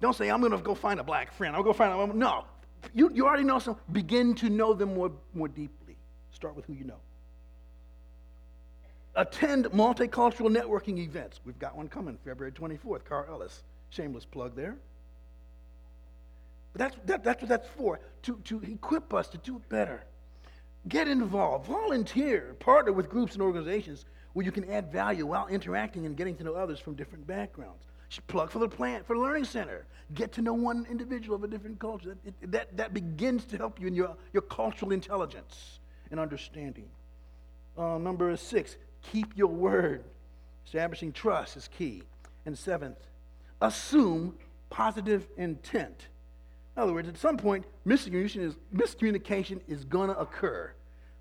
Don't 0.00 0.16
say, 0.16 0.30
I'm 0.30 0.40
going 0.40 0.52
to 0.52 0.58
go 0.58 0.74
find 0.74 1.00
a 1.00 1.04
black 1.04 1.32
friend. 1.32 1.54
I'll 1.54 1.62
go 1.62 1.72
find 1.72 1.92
a. 1.92 2.16
No, 2.16 2.44
you, 2.92 3.10
you 3.14 3.26
already 3.26 3.44
know 3.44 3.58
some. 3.58 3.76
Begin 3.92 4.34
to 4.36 4.50
know 4.50 4.74
them 4.74 4.94
more, 4.94 5.12
more 5.32 5.48
deeply. 5.48 5.96
Start 6.30 6.56
with 6.56 6.66
who 6.66 6.74
you 6.74 6.84
know. 6.84 7.00
Attend 9.16 9.66
multicultural 9.66 10.54
networking 10.54 10.98
events. 10.98 11.40
We've 11.44 11.58
got 11.58 11.76
one 11.76 11.88
coming 11.88 12.18
February 12.24 12.52
24th, 12.52 13.04
Carl 13.04 13.26
Ellis. 13.28 13.62
Shameless 13.90 14.24
plug 14.24 14.56
there. 14.56 14.76
But 16.72 16.80
that's, 16.80 16.96
that, 17.06 17.24
that's 17.24 17.42
what 17.42 17.48
that's 17.48 17.68
for, 17.68 18.00
to, 18.22 18.36
to 18.44 18.60
equip 18.62 19.14
us 19.14 19.28
to 19.28 19.38
do 19.38 19.56
it 19.56 19.68
better. 19.68 20.02
Get 20.88 21.08
involved, 21.08 21.66
volunteer, 21.66 22.54
partner 22.60 22.92
with 22.92 23.08
groups 23.08 23.34
and 23.34 23.42
organizations 23.42 24.04
where 24.34 24.44
you 24.44 24.52
can 24.52 24.68
add 24.70 24.92
value 24.92 25.26
while 25.26 25.46
interacting 25.46 26.06
and 26.06 26.16
getting 26.16 26.36
to 26.36 26.44
know 26.44 26.54
others 26.54 26.78
from 26.78 26.94
different 26.94 27.26
backgrounds 27.26 27.86
plug 28.22 28.50
for 28.50 28.58
the 28.58 28.68
plant, 28.68 29.06
for 29.06 29.16
the 29.16 29.22
learning 29.22 29.44
center. 29.44 29.86
Get 30.14 30.32
to 30.32 30.42
know 30.42 30.54
one 30.54 30.86
individual 30.90 31.36
of 31.36 31.44
a 31.44 31.48
different 31.48 31.78
culture. 31.78 32.16
That, 32.24 32.52
that, 32.52 32.76
that 32.76 32.94
begins 32.94 33.44
to 33.46 33.56
help 33.56 33.80
you 33.80 33.86
in 33.86 33.94
your, 33.94 34.16
your 34.32 34.42
cultural 34.42 34.92
intelligence 34.92 35.80
and 36.10 36.20
understanding. 36.20 36.88
Uh, 37.76 37.98
number 37.98 38.36
six, 38.36 38.76
keep 39.02 39.36
your 39.36 39.48
word. 39.48 40.04
Establishing 40.66 41.12
trust 41.12 41.56
is 41.56 41.68
key. 41.68 42.02
And 42.46 42.56
seventh, 42.56 42.98
assume 43.60 44.34
positive 44.70 45.26
intent. 45.36 46.08
In 46.76 46.82
other 46.82 46.92
words, 46.92 47.08
at 47.08 47.16
some 47.16 47.36
point, 47.36 47.64
miscommunication 47.86 48.40
is, 48.40 48.54
miscommunication 48.74 49.60
is 49.68 49.84
going 49.84 50.08
to 50.08 50.18
occur. 50.18 50.72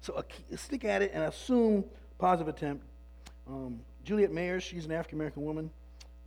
So 0.01 0.13
uh, 0.13 0.23
stick 0.55 0.83
at 0.83 1.01
it 1.01 1.11
and 1.13 1.23
assume 1.23 1.85
positive 2.17 2.53
attempt. 2.53 2.85
Um, 3.47 3.79
Juliet 4.03 4.31
Mayers, 4.31 4.61
she's 4.61 4.85
an 4.85 4.91
African 4.91 5.17
American 5.17 5.43
woman. 5.43 5.69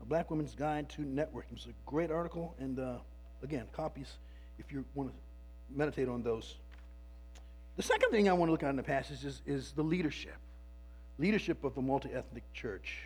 A 0.00 0.04
Black 0.04 0.30
Woman's 0.30 0.54
Guide 0.54 0.88
to 0.90 1.02
Networking. 1.02 1.52
It's 1.52 1.66
a 1.66 1.74
great 1.86 2.10
article, 2.10 2.54
and 2.58 2.78
uh, 2.78 2.98
again, 3.42 3.64
copies 3.72 4.18
if 4.58 4.70
you 4.70 4.84
want 4.94 5.10
to 5.10 5.16
meditate 5.74 6.08
on 6.08 6.22
those. 6.22 6.56
The 7.76 7.82
second 7.82 8.10
thing 8.10 8.28
I 8.28 8.32
want 8.32 8.48
to 8.48 8.52
look 8.52 8.62
at 8.62 8.70
in 8.70 8.76
the 8.76 8.82
passage 8.82 9.24
is, 9.24 9.42
is 9.46 9.72
the 9.72 9.82
leadership. 9.82 10.36
Leadership 11.18 11.64
of 11.64 11.74
the 11.74 11.82
multi 11.82 12.10
ethnic 12.12 12.44
church, 12.52 13.02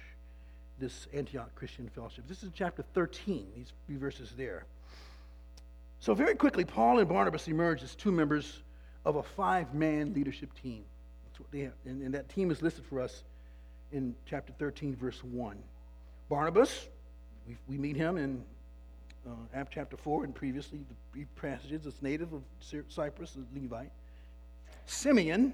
this 0.78 1.06
Antioch 1.12 1.54
Christian 1.54 1.88
Fellowship. 1.88 2.24
This 2.28 2.42
is 2.42 2.50
chapter 2.54 2.84
13, 2.94 3.46
these 3.54 3.72
few 3.86 3.98
verses 3.98 4.32
there. 4.36 4.66
So, 6.00 6.14
very 6.14 6.34
quickly, 6.34 6.64
Paul 6.64 6.98
and 6.98 7.08
Barnabas 7.08 7.46
emerge 7.46 7.82
as 7.82 7.94
two 7.94 8.10
members 8.10 8.62
of 9.04 9.16
a 9.16 9.22
five 9.22 9.74
man 9.74 10.14
leadership 10.14 10.50
team. 10.60 10.84
And, 11.52 11.72
and 11.84 12.12
that 12.14 12.28
team 12.28 12.50
is 12.50 12.62
listed 12.62 12.84
for 12.84 13.00
us 13.00 13.24
in 13.92 14.14
chapter 14.26 14.52
13, 14.58 14.96
verse 14.96 15.22
1. 15.24 15.56
Barnabas, 16.28 16.88
we, 17.46 17.56
we 17.68 17.78
meet 17.78 17.96
him 17.96 18.16
in 18.16 18.42
uh, 19.26 19.32
Acts 19.54 19.70
chapter 19.74 19.96
4 19.96 20.24
and 20.24 20.34
previously 20.34 20.80
the 21.14 21.24
passages. 21.36 21.86
It's 21.86 22.02
native 22.02 22.32
of 22.32 22.42
Cyprus, 22.88 23.36
a 23.36 23.58
Levite. 23.58 23.90
Simeon, 24.86 25.52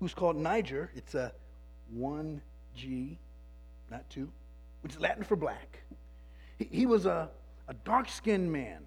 who's 0.00 0.14
called 0.14 0.36
Niger, 0.36 0.90
it's 0.94 1.14
a 1.14 1.32
1G, 1.98 3.16
not 3.90 4.08
2, 4.10 4.28
which 4.82 4.94
is 4.94 5.00
Latin 5.00 5.24
for 5.24 5.36
black. 5.36 5.80
He, 6.58 6.68
he 6.70 6.86
was 6.86 7.06
a, 7.06 7.28
a 7.68 7.74
dark 7.84 8.08
skinned 8.08 8.50
man. 8.50 8.82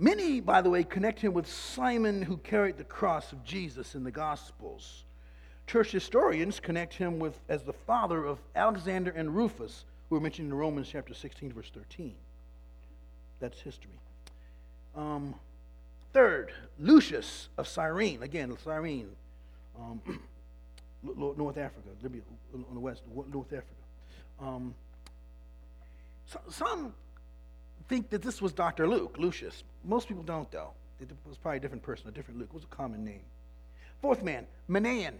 Many, 0.00 0.40
by 0.40 0.62
the 0.62 0.70
way, 0.70 0.82
connect 0.82 1.20
him 1.20 1.34
with 1.34 1.46
Simon 1.46 2.22
who 2.22 2.38
carried 2.38 2.78
the 2.78 2.84
cross 2.84 3.32
of 3.32 3.44
Jesus 3.44 3.94
in 3.94 4.02
the 4.02 4.10
Gospels. 4.10 5.04
Church 5.66 5.92
historians 5.92 6.58
connect 6.58 6.94
him 6.94 7.18
with 7.18 7.38
as 7.50 7.64
the 7.64 7.74
father 7.74 8.24
of 8.24 8.38
Alexander 8.56 9.10
and 9.10 9.36
Rufus, 9.36 9.84
who 10.08 10.16
are 10.16 10.20
mentioned 10.20 10.48
in 10.48 10.54
Romans 10.54 10.88
chapter 10.90 11.12
16, 11.12 11.52
verse 11.52 11.70
13. 11.74 12.14
That's 13.40 13.60
history. 13.60 13.90
Um, 14.96 15.34
third, 16.14 16.50
Lucius 16.78 17.50
of 17.58 17.68
Cyrene. 17.68 18.22
Again, 18.22 18.56
Cyrene, 18.64 19.10
um, 19.78 20.00
North 21.02 21.58
Africa, 21.58 21.88
Libya 22.02 22.22
on 22.54 22.64
the 22.72 22.80
west, 22.80 23.02
North 23.30 23.52
Africa. 23.52 23.66
Um, 24.40 24.74
so, 26.24 26.40
some 26.48 26.94
think 27.90 28.08
that 28.10 28.22
this 28.22 28.40
was 28.40 28.52
Dr. 28.52 28.86
Luke, 28.86 29.16
Lucius. 29.18 29.64
Most 29.84 30.06
people 30.06 30.22
don't, 30.22 30.48
though. 30.52 30.70
It 31.00 31.10
was 31.28 31.36
probably 31.36 31.56
a 31.56 31.60
different 31.60 31.82
person, 31.82 32.08
a 32.08 32.12
different 32.12 32.38
Luke. 32.38 32.50
It 32.52 32.54
was 32.54 32.62
a 32.62 32.68
common 32.68 33.04
name. 33.04 33.22
Fourth 34.00 34.22
man, 34.22 34.46
Manaen. 34.70 35.14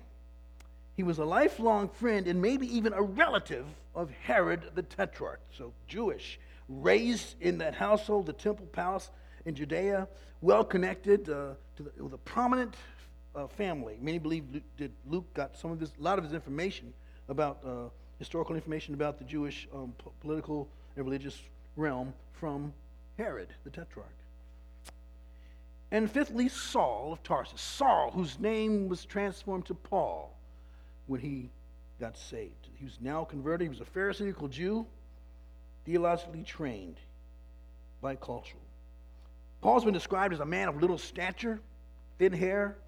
He 0.97 1.03
was 1.03 1.19
a 1.19 1.25
lifelong 1.25 1.89
friend 1.89 2.29
and 2.29 2.41
maybe 2.41 2.67
even 2.77 2.93
a 2.93 3.03
relative 3.03 3.67
of 3.95 4.11
Herod 4.23 4.71
the 4.77 4.83
Tetrarch, 4.83 5.41
so 5.51 5.73
Jewish, 5.89 6.39
raised 6.69 7.35
in 7.41 7.59
that 7.59 7.75
household, 7.75 8.27
the 8.27 8.33
temple 8.33 8.67
palace 8.67 9.11
in 9.47 9.57
Judea, 9.57 10.07
well 10.41 10.65
connected 10.65 11.29
uh, 11.29 11.55
to 11.77 11.83
the, 11.83 12.05
with 12.05 12.15
a 12.15 12.19
prominent 12.19 12.75
uh, 13.35 13.49
family. 13.49 13.99
Many 14.01 14.19
believe 14.19 14.45
Luke, 14.53 14.63
that 14.77 14.93
Luke 15.09 15.35
got 15.35 15.57
some 15.57 15.73
of 15.73 15.81
this, 15.81 15.91
a 15.99 16.03
lot 16.03 16.19
of 16.19 16.25
his 16.25 16.35
information 16.35 16.93
about 17.29 17.59
uh, 17.67 17.89
historical 18.19 18.55
information 18.55 18.95
about 18.95 19.19
the 19.19 19.25
Jewish 19.25 19.67
um, 19.75 19.93
p- 19.99 20.11
political 20.21 20.69
and 20.95 21.05
religious 21.05 21.41
realm 21.77 22.15
from 22.33 22.73
Herod 23.17 23.49
the 23.65 23.71
Tetrarch. 23.71 24.07
And 25.91 26.11
fifthly, 26.11 26.49
Saul 26.49 27.13
of 27.13 27.23
Tarsus. 27.23 27.61
Saul, 27.61 28.13
whose 28.13 28.39
name 28.39 28.89
was 28.89 29.05
transformed 29.05 29.67
to 29.67 29.75
Paul 29.75 30.37
when 31.07 31.21
he 31.21 31.51
got 31.99 32.17
saved. 32.17 32.69
He 32.77 32.85
was 32.85 32.99
now 33.01 33.25
converted. 33.25 33.65
He 33.65 33.69
was 33.69 33.81
a 33.81 33.85
Pharisaical 33.85 34.49
Jew, 34.49 34.87
theologically 35.85 36.45
trained, 36.45 36.97
bicultural. 38.03 38.63
Paul's 39.61 39.85
been 39.85 39.93
described 39.93 40.33
as 40.33 40.41
a 40.41 40.47
man 40.47 40.69
of 40.69 40.81
little 40.81 40.97
stature, 40.97 41.61
thin 42.19 42.33
hair 42.33 42.79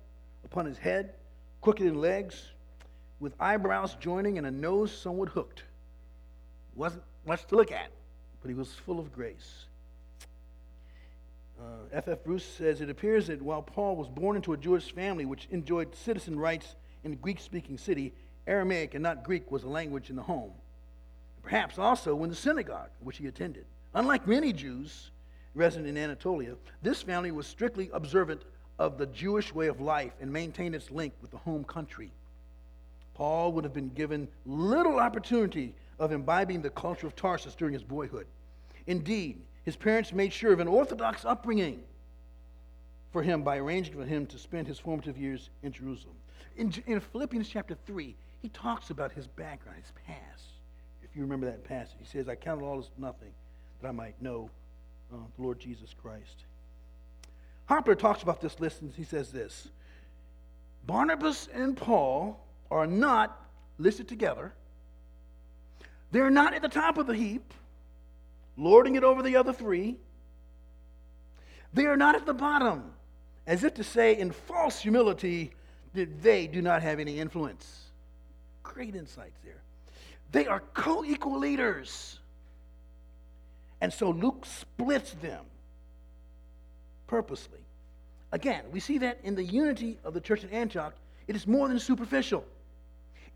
upon 0.44 0.64
his 0.64 0.78
head, 0.78 1.14
crooked 1.60 1.84
in 1.84 2.00
legs, 2.00 2.52
with 3.20 3.34
eyebrows 3.38 3.96
joining 4.00 4.38
and 4.38 4.46
a 4.46 4.50
nose 4.50 4.90
somewhat 4.96 5.28
hooked. 5.28 5.64
Wasn't 6.74 7.02
much 7.26 7.46
to 7.48 7.56
look 7.56 7.70
at, 7.70 7.90
but 8.42 8.48
he 8.48 8.54
was 8.54 8.72
full 8.72 8.98
of 8.98 9.12
grace. 9.12 9.66
F. 11.92 12.08
Uh, 12.08 12.12
F. 12.12 12.24
Bruce 12.24 12.44
says 12.44 12.80
it 12.80 12.90
appears 12.90 13.28
that 13.28 13.40
while 13.40 13.62
Paul 13.62 13.96
was 13.96 14.08
born 14.08 14.36
into 14.36 14.52
a 14.52 14.56
Jewish 14.56 14.92
family 14.92 15.24
which 15.24 15.46
enjoyed 15.50 15.94
citizen 15.94 16.38
rights 16.38 16.74
in 17.04 17.12
a 17.12 17.16
Greek 17.16 17.40
speaking 17.40 17.78
city, 17.78 18.12
Aramaic 18.46 18.94
and 18.94 19.02
not 19.02 19.22
Greek 19.22 19.50
was 19.50 19.62
a 19.62 19.68
language 19.68 20.10
in 20.10 20.16
the 20.16 20.22
home. 20.22 20.52
Perhaps 21.42 21.78
also 21.78 22.22
in 22.24 22.30
the 22.30 22.36
synagogue 22.36 22.90
which 23.00 23.18
he 23.18 23.26
attended. 23.26 23.64
Unlike 23.94 24.26
many 24.26 24.52
Jews 24.52 25.10
resident 25.54 25.88
in 25.88 25.96
Anatolia, 25.96 26.56
this 26.82 27.02
family 27.02 27.30
was 27.30 27.46
strictly 27.46 27.90
observant 27.92 28.42
of 28.78 28.98
the 28.98 29.06
Jewish 29.06 29.54
way 29.54 29.68
of 29.68 29.80
life 29.80 30.12
and 30.20 30.32
maintained 30.32 30.74
its 30.74 30.90
link 30.90 31.12
with 31.20 31.30
the 31.30 31.36
home 31.36 31.62
country. 31.62 32.10
Paul 33.14 33.52
would 33.52 33.64
have 33.64 33.74
been 33.74 33.90
given 33.90 34.28
little 34.46 34.98
opportunity 34.98 35.74
of 36.02 36.10
imbibing 36.10 36.60
the 36.60 36.70
culture 36.70 37.06
of 37.06 37.14
Tarsus 37.14 37.54
during 37.54 37.72
his 37.72 37.84
boyhood. 37.84 38.26
Indeed, 38.88 39.40
his 39.64 39.76
parents 39.76 40.12
made 40.12 40.32
sure 40.32 40.52
of 40.52 40.58
an 40.58 40.66
orthodox 40.66 41.24
upbringing 41.24 41.84
for 43.12 43.22
him 43.22 43.42
by 43.42 43.58
arranging 43.58 43.94
for 43.94 44.04
him 44.04 44.26
to 44.26 44.38
spend 44.38 44.66
his 44.66 44.80
formative 44.80 45.16
years 45.16 45.50
in 45.62 45.70
Jerusalem. 45.70 46.16
In, 46.56 46.72
in 46.86 46.98
Philippians 46.98 47.48
chapter 47.48 47.76
3, 47.86 48.16
he 48.40 48.48
talks 48.48 48.90
about 48.90 49.12
his 49.12 49.28
background, 49.28 49.78
his 49.80 49.92
past. 50.06 50.44
If 51.04 51.14
you 51.14 51.22
remember 51.22 51.46
that 51.46 51.62
passage, 51.62 51.94
he 52.00 52.04
says, 52.04 52.28
I 52.28 52.34
counted 52.34 52.64
all 52.64 52.80
as 52.80 52.90
nothing 52.98 53.30
that 53.80 53.88
I 53.88 53.92
might 53.92 54.20
know 54.20 54.50
uh, 55.12 55.18
the 55.36 55.42
Lord 55.42 55.60
Jesus 55.60 55.94
Christ. 56.02 56.44
Harper 57.66 57.94
talks 57.94 58.24
about 58.24 58.40
this 58.40 58.58
list 58.58 58.82
and 58.82 58.92
he 58.92 59.04
says 59.04 59.30
this 59.30 59.68
Barnabas 60.84 61.48
and 61.54 61.76
Paul 61.76 62.44
are 62.72 62.88
not 62.88 63.40
listed 63.78 64.08
together. 64.08 64.52
They're 66.12 66.30
not 66.30 66.54
at 66.54 66.62
the 66.62 66.68
top 66.68 66.98
of 66.98 67.06
the 67.06 67.16
heap, 67.16 67.54
lording 68.56 68.94
it 68.94 69.02
over 69.02 69.22
the 69.22 69.34
other 69.36 69.52
three. 69.52 69.96
They 71.72 71.86
are 71.86 71.96
not 71.96 72.14
at 72.14 72.26
the 72.26 72.34
bottom, 72.34 72.92
as 73.46 73.64
if 73.64 73.74
to 73.74 73.84
say 73.84 74.16
in 74.18 74.30
false 74.30 74.78
humility 74.78 75.52
that 75.94 76.22
they 76.22 76.46
do 76.46 76.60
not 76.60 76.82
have 76.82 77.00
any 77.00 77.18
influence. 77.18 77.86
Great 78.62 78.94
insights 78.94 79.38
there. 79.42 79.62
They 80.32 80.46
are 80.46 80.62
co 80.74 81.02
equal 81.02 81.38
leaders. 81.38 82.18
And 83.80 83.92
so 83.92 84.10
Luke 84.10 84.44
splits 84.46 85.12
them 85.14 85.44
purposely. 87.06 87.58
Again, 88.32 88.64
we 88.70 88.80
see 88.80 88.98
that 88.98 89.18
in 89.24 89.34
the 89.34 89.44
unity 89.44 89.98
of 90.04 90.14
the 90.14 90.20
church 90.20 90.44
at 90.44 90.52
Antioch, 90.52 90.94
it 91.26 91.36
is 91.36 91.46
more 91.46 91.68
than 91.68 91.78
superficial. 91.78 92.44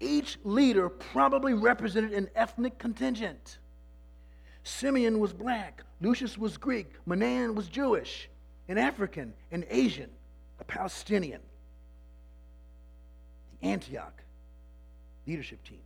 Each 0.01 0.37
leader 0.45 0.89
probably 0.89 1.55
represented 1.55 2.13
an 2.13 2.29
ethnic 2.35 2.79
contingent. 2.79 3.59
Simeon 4.63 5.21
was 5.21 5.33
black, 5.33 5.83
Lucius 6.01 6.37
was 6.37 6.57
Greek, 6.57 6.93
Manaen 7.07 7.55
was 7.55 7.69
Jewish, 7.69 8.29
an 8.69 8.79
African, 8.79 9.33
an 9.53 9.65
Asian, 9.71 10.11
a 10.61 10.65
Palestinian. 10.65 11.41
The 13.61 13.69
Antioch 13.69 14.23
leadership 15.27 15.63
team. 15.65 15.81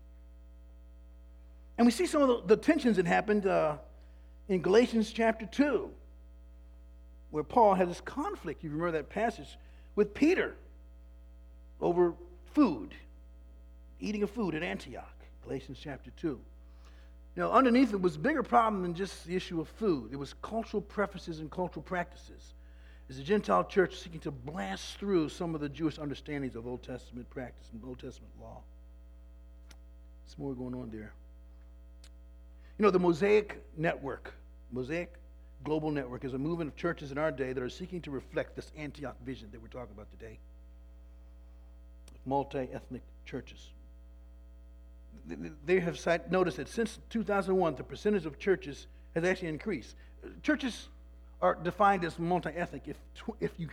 And 1.79 1.87
we 1.87 1.93
see 1.93 2.07
some 2.07 2.23
of 2.23 2.29
the, 2.29 2.57
the 2.57 2.57
tensions 2.57 2.97
that 2.97 3.07
happened 3.07 3.47
uh, 3.47 3.77
in 4.49 4.61
Galatians 4.61 5.13
chapter 5.13 5.47
2, 5.47 5.91
where 7.31 7.45
Paul 7.45 7.75
had 7.75 7.89
this 7.89 8.01
conflict, 8.01 8.65
you 8.65 8.71
remember 8.71 8.93
that 8.93 9.09
passage, 9.09 9.57
with 9.95 10.13
Peter 10.15 10.57
over 11.81 12.15
food 12.55 12.95
eating 14.01 14.23
of 14.23 14.31
food 14.31 14.55
at 14.55 14.63
Antioch, 14.63 15.15
Galatians 15.43 15.79
chapter 15.81 16.11
2. 16.17 16.41
Now, 17.37 17.53
underneath 17.53 17.93
it 17.93 18.01
was 18.01 18.17
a 18.17 18.19
bigger 18.19 18.43
problem 18.43 18.83
than 18.83 18.95
just 18.95 19.25
the 19.25 19.37
issue 19.37 19.61
of 19.61 19.69
food. 19.69 20.13
It 20.13 20.17
was 20.17 20.35
cultural 20.43 20.83
preferences 20.83 21.41
and 21.41 21.51
cultural 21.51 21.83
practices. 21.83 22.55
As 23.09 23.17
the 23.17 23.23
Gentile 23.23 23.65
church 23.65 23.97
seeking 23.97 24.21
to 24.21 24.31
blast 24.31 24.99
through 24.99 25.29
some 25.29 25.55
of 25.55 25.61
the 25.61 25.69
Jewish 25.69 25.99
understandings 25.99 26.55
of 26.57 26.67
Old 26.67 26.83
Testament 26.83 27.29
practice 27.31 27.69
and 27.73 27.83
Old 27.85 27.99
Testament 27.99 28.33
law. 28.41 28.61
There's 30.27 30.39
more 30.39 30.55
going 30.55 30.75
on 30.75 30.91
there. 30.91 31.13
You 32.79 32.85
know, 32.85 32.91
the 32.91 33.01
Mosaix 33.01 33.53
Network, 33.77 34.33
Mosaix 34.75 35.09
Global 35.65 35.91
Network, 35.91 36.25
is 36.25 36.35
a 36.35 36.39
movement 36.39 36.71
of 36.71 36.77
churches 36.77 37.13
in 37.13 37.19
our 37.19 37.33
day 37.33 37.53
that 37.53 37.63
are 37.63 37.69
seeking 37.69 38.01
to 38.03 38.11
reflect 38.11 38.57
this 38.57 38.71
Antioch 38.77 39.17
vision 39.25 39.49
that 39.53 39.61
we're 39.61 39.69
talking 39.69 39.95
about 39.95 40.11
today. 40.11 40.39
Multi 42.27 42.69
ethnic 42.73 43.03
churches 43.25 43.71
they 45.65 45.81
have 45.81 45.99
noticed 46.31 46.57
that 46.57 46.69
since 46.69 46.99
2001, 47.11 47.77
the 47.77 47.85
percentage 47.85 48.27
of 48.27 48.39
churches 48.39 48.87
has 49.15 49.25
actually 49.25 49.49
increased. 49.49 49.95
Churches 50.43 50.89
are 51.41 51.55
defined 51.55 52.05
as 52.05 52.19
multi-ethnic 52.19 52.83
if, 52.87 52.97
if, 53.41 53.53
you, 53.59 53.69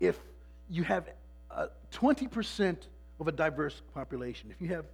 if 0.00 0.18
you 0.68 0.82
have 0.82 1.08
uh, 1.50 1.66
20% 1.92 2.76
of 3.20 3.28
a 3.28 3.32
diverse 3.32 3.82
population. 3.94 4.50
If 4.50 4.60
you 4.60 4.68
have 4.74 4.86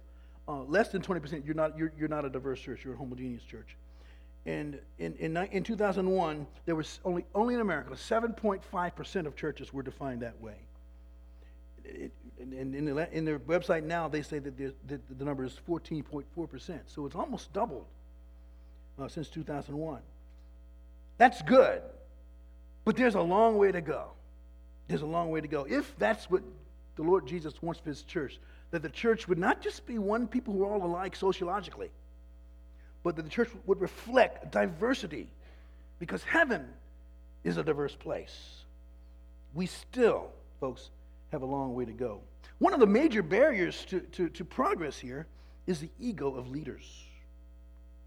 uh, 0.47 0.63
less 0.63 0.89
than 0.89 1.01
20%, 1.01 1.45
you're 1.45 1.55
not, 1.55 1.77
you're, 1.77 1.91
you're 1.97 2.09
not 2.09 2.25
a 2.25 2.29
diverse 2.29 2.59
church, 2.59 2.83
you're 2.83 2.93
a 2.93 2.97
homogeneous 2.97 3.43
church. 3.43 3.75
And 4.45 4.79
in, 4.99 5.15
in, 5.15 5.37
in 5.37 5.63
2001, 5.63 6.47
there 6.65 6.75
was 6.75 6.99
only, 7.05 7.25
only 7.35 7.55
in 7.55 7.61
America, 7.61 7.91
7.5% 7.91 9.25
of 9.25 9.35
churches 9.35 9.73
were 9.73 9.83
defined 9.83 10.21
that 10.21 10.39
way. 10.41 10.55
It, 11.83 12.11
and 12.39 12.75
in, 12.75 12.85
the, 12.85 13.11
in 13.11 13.25
their 13.25 13.39
website 13.39 13.83
now, 13.83 14.07
they 14.07 14.21
say 14.21 14.39
that, 14.39 14.57
that 14.57 15.17
the 15.19 15.25
number 15.25 15.43
is 15.43 15.59
14.4%. 15.67 16.79
So 16.87 17.05
it's 17.05 17.15
almost 17.15 17.51
doubled 17.53 17.85
uh, 18.99 19.07
since 19.07 19.27
2001. 19.29 19.99
That's 21.17 21.41
good, 21.41 21.81
but 22.85 22.95
there's 22.95 23.15
a 23.15 23.21
long 23.21 23.57
way 23.57 23.71
to 23.71 23.81
go. 23.81 24.11
There's 24.87 25.01
a 25.01 25.07
long 25.07 25.29
way 25.29 25.41
to 25.41 25.47
go. 25.47 25.67
If 25.69 25.93
that's 25.99 26.29
what 26.31 26.41
the 26.95 27.03
Lord 27.03 27.27
Jesus 27.27 27.61
wants 27.61 27.81
for 27.81 27.89
his 27.89 28.03
church, 28.03 28.39
that 28.71 28.81
the 28.81 28.89
church 28.89 29.27
would 29.27 29.37
not 29.37 29.61
just 29.61 29.85
be 29.85 29.97
one 29.97 30.27
people 30.27 30.53
who 30.53 30.63
are 30.63 30.71
all 30.71 30.85
alike 30.85 31.15
sociologically, 31.15 31.89
but 33.03 33.15
that 33.15 33.23
the 33.23 33.29
church 33.29 33.49
would 33.65 33.81
reflect 33.81 34.51
diversity 34.51 35.27
because 35.99 36.23
heaven 36.23 36.67
is 37.43 37.57
a 37.57 37.63
diverse 37.63 37.95
place. 37.95 38.63
We 39.53 39.65
still, 39.65 40.29
folks, 40.59 40.89
have 41.31 41.41
a 41.41 41.45
long 41.45 41.75
way 41.75 41.85
to 41.85 41.91
go. 41.91 42.21
One 42.59 42.73
of 42.73 42.79
the 42.79 42.87
major 42.87 43.23
barriers 43.23 43.85
to, 43.85 44.01
to, 44.01 44.29
to 44.29 44.45
progress 44.45 44.99
here 44.99 45.27
is 45.65 45.79
the 45.79 45.89
ego 45.99 46.35
of 46.35 46.49
leaders, 46.49 47.03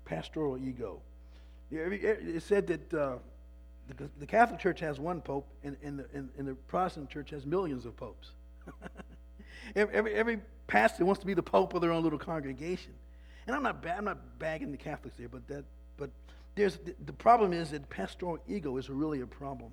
pastoral 0.05 0.59
ego. 0.59 1.01
It 1.71 2.43
said 2.43 2.67
that 2.67 2.95
uh, 2.95 3.17
the, 3.97 4.11
the, 4.19 4.27
Catholic 4.27 4.61
Church 4.61 4.81
has 4.81 5.01
one 5.01 5.23
pope, 5.23 5.49
and, 5.65 5.77
and, 5.83 5.99
the, 5.99 6.07
and, 6.13 6.29
and 6.37 6.47
the 6.47 6.55
Protestant 6.55 7.09
Church 7.09 7.31
has 7.31 7.47
millions 7.47 7.87
of 7.87 7.97
popes. 7.97 8.33
every, 9.77 10.15
every, 10.15 10.41
pastor 10.67 11.05
wants 11.05 11.21
to 11.21 11.27
be 11.27 11.35
the 11.35 11.43
pope 11.43 11.75
of 11.75 11.81
their 11.81 11.93
own 11.93 12.03
little 12.03 12.19
congregation. 12.19 12.93
And 13.47 13.55
I'm 13.55 13.63
not, 13.63 13.83
ba- 13.83 13.95
I'm 13.97 14.05
not 14.05 14.39
bagging 14.39 14.71
the 14.71 14.79
Catholics 14.79 15.17
there, 15.19 15.29
but, 15.29 15.47
that, 15.49 15.65
but 15.97 16.11
there's, 16.55 16.77
the, 16.79 16.95
the 17.05 17.13
problem 17.13 17.53
is 17.53 17.71
that 17.71 17.89
pastoral 17.91 18.39
ego 18.49 18.77
is 18.77 18.89
really 18.89 19.21
a 19.21 19.27
problem. 19.27 19.71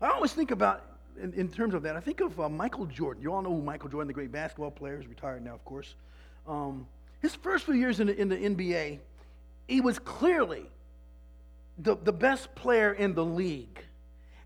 I 0.00 0.08
always 0.10 0.32
think 0.32 0.50
about, 0.50 0.91
in, 1.20 1.32
in 1.34 1.48
terms 1.48 1.74
of 1.74 1.82
that, 1.82 1.96
I 1.96 2.00
think 2.00 2.20
of 2.20 2.38
uh, 2.40 2.48
Michael 2.48 2.86
Jordan. 2.86 3.22
You 3.22 3.32
all 3.32 3.42
know 3.42 3.50
who 3.50 3.62
Michael 3.62 3.88
Jordan, 3.88 4.08
the 4.08 4.14
great 4.14 4.32
basketball 4.32 4.70
player, 4.70 4.98
is 4.98 5.06
retired 5.06 5.44
now, 5.44 5.54
of 5.54 5.64
course. 5.64 5.94
Um, 6.46 6.86
his 7.20 7.34
first 7.34 7.64
few 7.64 7.74
years 7.74 8.00
in 8.00 8.08
the, 8.08 8.20
in 8.20 8.28
the 8.28 8.36
NBA, 8.36 8.98
he 9.68 9.80
was 9.80 9.98
clearly 9.98 10.66
the, 11.78 11.96
the 11.96 12.12
best 12.12 12.54
player 12.54 12.92
in 12.92 13.14
the 13.14 13.24
league. 13.24 13.84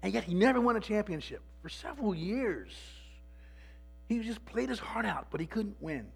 And 0.03 0.13
yet 0.13 0.25
he 0.25 0.35
never 0.35 0.61
won 0.61 0.77
a 0.77 0.81
championship 0.81 1.41
for 1.63 1.69
several 1.69 2.15
years. 2.15 2.73
He 4.09 4.21
just 4.21 4.45
played 4.45 4.69
his 4.69 4.79
heart 4.79 5.07
out, 5.07 5.29
but 5.31 5.41
he 5.41 5.47
couldn't 5.47 5.77
win. 5.81 6.07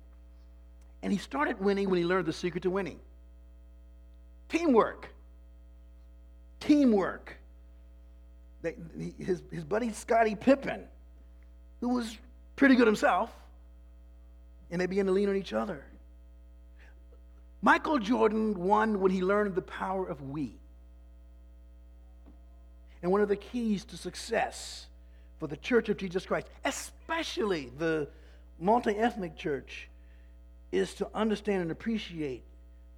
And 1.02 1.12
he 1.12 1.18
started 1.18 1.58
winning 1.60 1.88
when 1.90 1.98
he 1.98 2.04
learned 2.04 2.26
the 2.26 2.32
secret 2.32 2.62
to 2.62 2.70
winning 2.70 3.00
teamwork. 4.48 5.08
Teamwork. 6.60 7.39
His, 9.18 9.42
his 9.50 9.64
buddy 9.64 9.92
Scottie 9.92 10.34
Pippen, 10.34 10.84
who 11.80 11.90
was 11.90 12.16
pretty 12.56 12.74
good 12.74 12.86
himself, 12.86 13.30
and 14.70 14.80
they 14.80 14.86
began 14.86 15.06
to 15.06 15.12
lean 15.12 15.28
on 15.28 15.36
each 15.36 15.52
other. 15.52 15.84
Michael 17.62 17.98
Jordan 17.98 18.54
won 18.54 19.00
when 19.00 19.10
he 19.10 19.22
learned 19.22 19.54
the 19.54 19.62
power 19.62 20.06
of 20.06 20.22
we. 20.22 20.58
And 23.02 23.10
one 23.10 23.20
of 23.20 23.28
the 23.28 23.36
keys 23.36 23.84
to 23.86 23.96
success 23.96 24.86
for 25.38 25.46
the 25.46 25.56
Church 25.56 25.88
of 25.88 25.96
Jesus 25.96 26.26
Christ, 26.26 26.46
especially 26.64 27.70
the 27.78 28.08
multi 28.58 28.94
ethnic 28.96 29.36
church, 29.36 29.88
is 30.70 30.94
to 30.94 31.08
understand 31.14 31.62
and 31.62 31.70
appreciate 31.70 32.44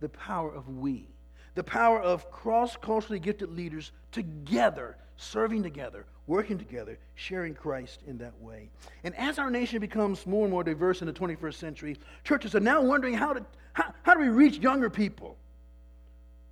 the 0.01 0.09
power 0.09 0.53
of 0.53 0.69
we, 0.69 1.07
the 1.55 1.65
power 1.65 2.01
of 2.01 2.31
cross 2.31 2.77
culturally 2.77 3.19
gifted 3.19 3.51
leaders 3.51 3.93
together, 4.11 4.97
serving 5.17 5.63
together, 5.63 6.07
working 6.27 6.59
together, 6.59 6.99
sharing 7.15 7.55
Christ 7.55 8.01
in 8.07 8.19
that 8.19 8.39
way. 8.41 8.71
And 9.05 9.15
as 9.17 9.39
our 9.39 9.51
nation 9.51 9.81
becomes 9.81 10.27
more 10.27 10.45
and 10.45 10.53
more 10.53 10.65
diverse 10.65 11.01
in 11.01 11.07
the 11.07 11.13
21st 11.13 11.55
century, 11.55 11.97
churches 12.25 12.55
are 12.55 12.61
now 12.61 12.81
wondering 12.81 13.15
how, 13.15 13.35
to, 13.35 13.45
how, 13.73 13.93
how 14.03 14.15
do 14.15 14.21
we 14.21 14.29
reach 14.29 14.59
younger 14.59 14.89
people 14.89 15.37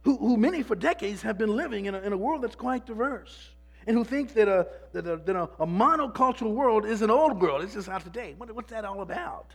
who, 0.03 0.17
who 0.17 0.37
many 0.37 0.63
for 0.63 0.75
decades 0.75 1.23
have 1.23 1.39
been 1.39 1.55
living 1.55 1.87
in 1.87 1.95
a, 1.95 2.01
in 2.01 2.13
a 2.13 2.17
world 2.17 2.43
that's 2.43 2.57
quite 2.57 2.87
diverse 2.87 3.51
and 3.87 3.97
who 3.97 4.05
think 4.05 4.35
that 4.35 4.49
a, 4.49 4.67
that 4.93 5.07
a, 5.07 5.17
that 5.17 5.37
a, 5.37 5.43
a 5.59 5.67
monocultural 5.67 6.53
world 6.53 6.85
is 6.85 7.03
an 7.03 7.11
old 7.11 7.41
world. 7.41 7.63
It's 7.63 7.75
just 7.75 7.89
out 7.89 8.03
today. 8.03 8.35
What, 8.37 8.55
what's 8.55 8.71
that 8.71 8.85
all 8.85 9.03
about? 9.03 9.53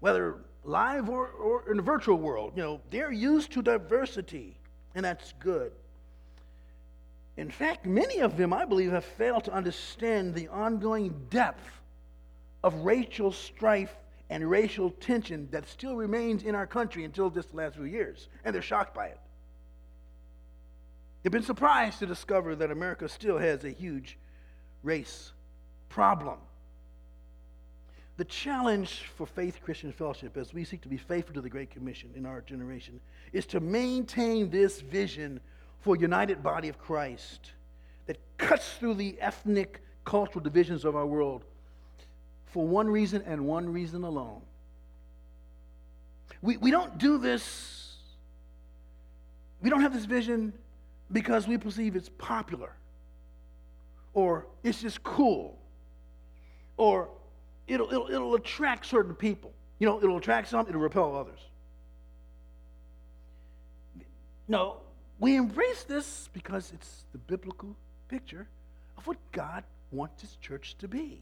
Whether 0.00 0.36
live 0.66 1.08
or, 1.08 1.28
or 1.28 1.70
in 1.70 1.76
the 1.76 1.82
virtual 1.82 2.16
world, 2.16 2.52
you 2.56 2.62
know, 2.62 2.80
they're 2.90 3.12
used 3.12 3.52
to 3.52 3.62
diversity, 3.62 4.58
and 4.94 5.04
that's 5.04 5.32
good. 5.38 5.72
In 7.36 7.50
fact, 7.50 7.86
many 7.86 8.20
of 8.20 8.36
them, 8.36 8.52
I 8.52 8.64
believe, 8.64 8.90
have 8.90 9.04
failed 9.04 9.44
to 9.44 9.52
understand 9.52 10.34
the 10.34 10.48
ongoing 10.48 11.26
depth 11.30 11.80
of 12.64 12.74
racial 12.76 13.30
strife 13.30 13.94
and 14.30 14.48
racial 14.48 14.90
tension 14.90 15.48
that 15.52 15.68
still 15.68 15.96
remains 15.96 16.42
in 16.42 16.54
our 16.54 16.66
country 16.66 17.04
until 17.04 17.30
this 17.30 17.52
last 17.54 17.76
few 17.76 17.84
years, 17.84 18.28
and 18.44 18.54
they're 18.54 18.62
shocked 18.62 18.94
by 18.94 19.06
it. 19.06 19.20
They've 21.22 21.32
been 21.32 21.42
surprised 21.42 21.98
to 22.00 22.06
discover 22.06 22.56
that 22.56 22.70
America 22.70 23.08
still 23.08 23.38
has 23.38 23.64
a 23.64 23.70
huge 23.70 24.18
race 24.82 25.32
problem. 25.88 26.38
The 28.16 28.24
challenge 28.24 29.02
for 29.16 29.26
Faith 29.26 29.60
Christian 29.62 29.92
Fellowship 29.92 30.36
as 30.38 30.54
we 30.54 30.64
seek 30.64 30.80
to 30.82 30.88
be 30.88 30.96
faithful 30.96 31.34
to 31.34 31.42
the 31.42 31.50
Great 31.50 31.70
Commission 31.70 32.10
in 32.14 32.24
our 32.24 32.40
generation 32.40 32.98
is 33.32 33.44
to 33.46 33.60
maintain 33.60 34.48
this 34.48 34.80
vision 34.80 35.38
for 35.80 35.96
a 35.96 35.98
united 35.98 36.42
body 36.42 36.68
of 36.68 36.78
Christ 36.78 37.52
that 38.06 38.18
cuts 38.38 38.74
through 38.74 38.94
the 38.94 39.16
ethnic, 39.20 39.82
cultural 40.04 40.42
divisions 40.42 40.86
of 40.86 40.96
our 40.96 41.04
world 41.04 41.44
for 42.46 42.66
one 42.66 42.88
reason 42.88 43.22
and 43.26 43.44
one 43.44 43.70
reason 43.70 44.02
alone. 44.02 44.40
We, 46.40 46.56
we 46.56 46.70
don't 46.70 46.96
do 46.96 47.18
this, 47.18 47.96
we 49.60 49.68
don't 49.68 49.82
have 49.82 49.92
this 49.92 50.06
vision 50.06 50.54
because 51.12 51.46
we 51.46 51.58
perceive 51.58 51.96
it's 51.96 52.08
popular 52.16 52.72
or 54.14 54.46
it's 54.62 54.80
just 54.80 55.02
cool 55.02 55.58
or 56.78 57.10
it'll, 57.66 57.88
it'll, 57.88 58.10
it'll 58.10 58.34
attract 58.34 58.86
certain 58.86 59.14
people. 59.14 59.52
You 59.78 59.86
know, 59.86 59.98
it'll 60.02 60.16
attract 60.16 60.48
some, 60.48 60.66
it'll 60.68 60.80
repel 60.80 61.16
others. 61.16 61.40
No, 64.48 64.78
we 65.18 65.36
embrace 65.36 65.84
this 65.84 66.28
because 66.32 66.72
it's 66.72 67.04
the 67.12 67.18
biblical 67.18 67.76
picture 68.08 68.46
of 68.96 69.06
what 69.06 69.16
God 69.32 69.64
wants 69.90 70.22
his 70.22 70.36
church 70.36 70.76
to 70.78 70.88
be. 70.88 71.20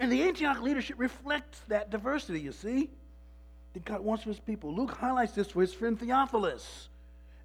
And 0.00 0.10
the 0.10 0.22
Antioch 0.22 0.60
leadership 0.60 0.96
reflects 0.98 1.60
that 1.68 1.90
diversity, 1.90 2.40
you 2.40 2.52
see, 2.52 2.90
that 3.74 3.84
God 3.84 4.00
wants 4.00 4.24
for 4.24 4.30
his 4.30 4.40
people. 4.40 4.74
Luke 4.74 4.96
highlights 4.96 5.32
this 5.32 5.50
for 5.50 5.60
his 5.60 5.72
friend 5.72 5.98
Theophilus 5.98 6.88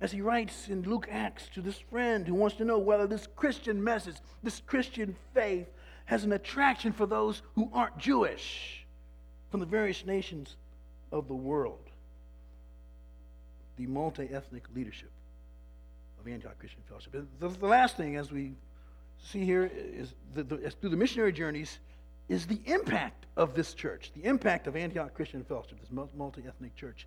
as 0.01 0.12
he 0.12 0.21
writes 0.21 0.69
in 0.69 0.81
Luke 0.83 1.07
Acts 1.12 1.49
to 1.53 1.62
this 1.62 1.77
friend 1.77 2.25
who 2.25 2.33
wants 2.33 2.55
to 2.57 2.65
know 2.65 2.79
whether 2.79 3.05
this 3.05 3.27
Christian 3.35 3.83
message, 3.83 4.15
this 4.41 4.62
Christian 4.65 5.15
faith, 5.33 5.67
has 6.10 6.24
an 6.24 6.32
attraction 6.32 6.91
for 6.91 7.06
those 7.06 7.43
who 7.54 7.69
aren't 7.72 7.95
Jewish 8.00 8.84
from 9.52 9.60
the 9.60 9.65
various 9.67 10.08
nations 10.08 10.56
of 11.12 11.28
the 11.28 11.36
world. 11.36 11.86
The 13.78 13.86
multi 13.86 14.28
ethnic 14.32 14.63
leadership 14.76 15.12
of 16.19 16.28
Antioch 16.28 16.58
Christian 16.58 16.82
Fellowship. 16.89 17.28
The, 17.39 17.48
the, 17.48 17.67
last 17.67 17.95
thing, 17.95 18.15
as 18.15 18.32
we 18.32 18.54
see 19.24 19.45
here, 19.45 19.69
is 19.72 20.15
the, 20.34 20.41
the, 20.41 20.72
through 20.72 20.89
the 20.89 20.98
missionary 20.98 21.32
journeys, 21.32 21.78
is 22.28 22.48
the 22.48 22.60
impact 22.65 23.28
of 23.38 23.54
this 23.54 23.76
church, 23.76 24.12
the 24.15 24.28
impact 24.28 24.65
of 24.65 24.76
Antioch 24.76 25.13
Christian 25.13 25.43
Fellowship, 25.43 25.80
this 25.80 26.08
multi 26.17 26.41
ethnic 26.48 26.76
church. 26.76 27.06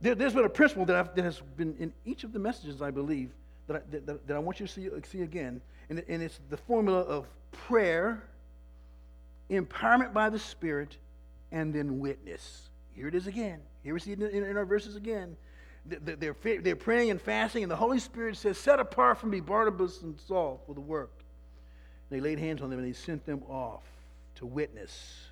There, 0.00 0.16
has 0.16 0.34
been 0.34 0.44
a 0.44 0.48
principle 0.48 0.86
that, 0.86 1.14
that, 1.14 1.22
has 1.22 1.40
been 1.56 1.76
in 1.78 1.92
each 2.04 2.24
of 2.24 2.32
the 2.32 2.40
messages, 2.40 2.82
I 2.82 2.90
believe, 2.90 3.30
that 3.68 3.76
I, 3.76 3.80
that, 3.92 4.26
that 4.26 4.36
I 4.36 4.40
want 4.40 4.58
you 4.58 4.66
to 4.66 4.72
see, 4.72 4.88
see 5.08 5.22
again. 5.22 5.60
And, 5.88 6.02
and 6.08 6.22
it's 6.22 6.40
the 6.50 6.56
formula 6.56 7.00
of 7.00 7.26
prayer, 7.52 8.22
empowerment 9.50 10.12
by 10.12 10.28
the 10.30 10.38
Spirit, 10.38 10.96
and 11.52 11.72
then 11.72 12.00
witness. 12.00 12.68
Here 12.94 13.08
it 13.08 13.14
is 13.14 13.26
again. 13.26 13.60
Here 13.82 13.94
we 13.94 14.00
see 14.00 14.12
it 14.12 14.20
in, 14.20 14.44
in 14.44 14.56
our 14.56 14.64
verses 14.64 14.96
again. 14.96 15.36
They're, 15.84 16.34
they're 16.34 16.76
praying 16.76 17.10
and 17.10 17.20
fasting, 17.20 17.62
and 17.62 17.70
the 17.70 17.76
Holy 17.76 18.00
Spirit 18.00 18.36
says, 18.36 18.58
Set 18.58 18.80
apart 18.80 19.18
from 19.18 19.30
me 19.30 19.38
Barnabas 19.40 20.02
and 20.02 20.18
Saul 20.18 20.60
for 20.66 20.74
the 20.74 20.80
work. 20.80 21.12
And 22.10 22.18
they 22.18 22.20
laid 22.20 22.40
hands 22.40 22.60
on 22.60 22.70
them 22.70 22.80
and 22.80 22.88
they 22.88 22.92
sent 22.92 23.24
them 23.24 23.42
off 23.48 23.84
to 24.36 24.46
witness. 24.46 25.26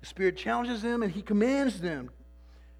The 0.00 0.06
Spirit 0.06 0.36
challenges 0.36 0.82
them 0.82 1.02
and 1.02 1.10
He 1.10 1.22
commands 1.22 1.80
them 1.80 2.10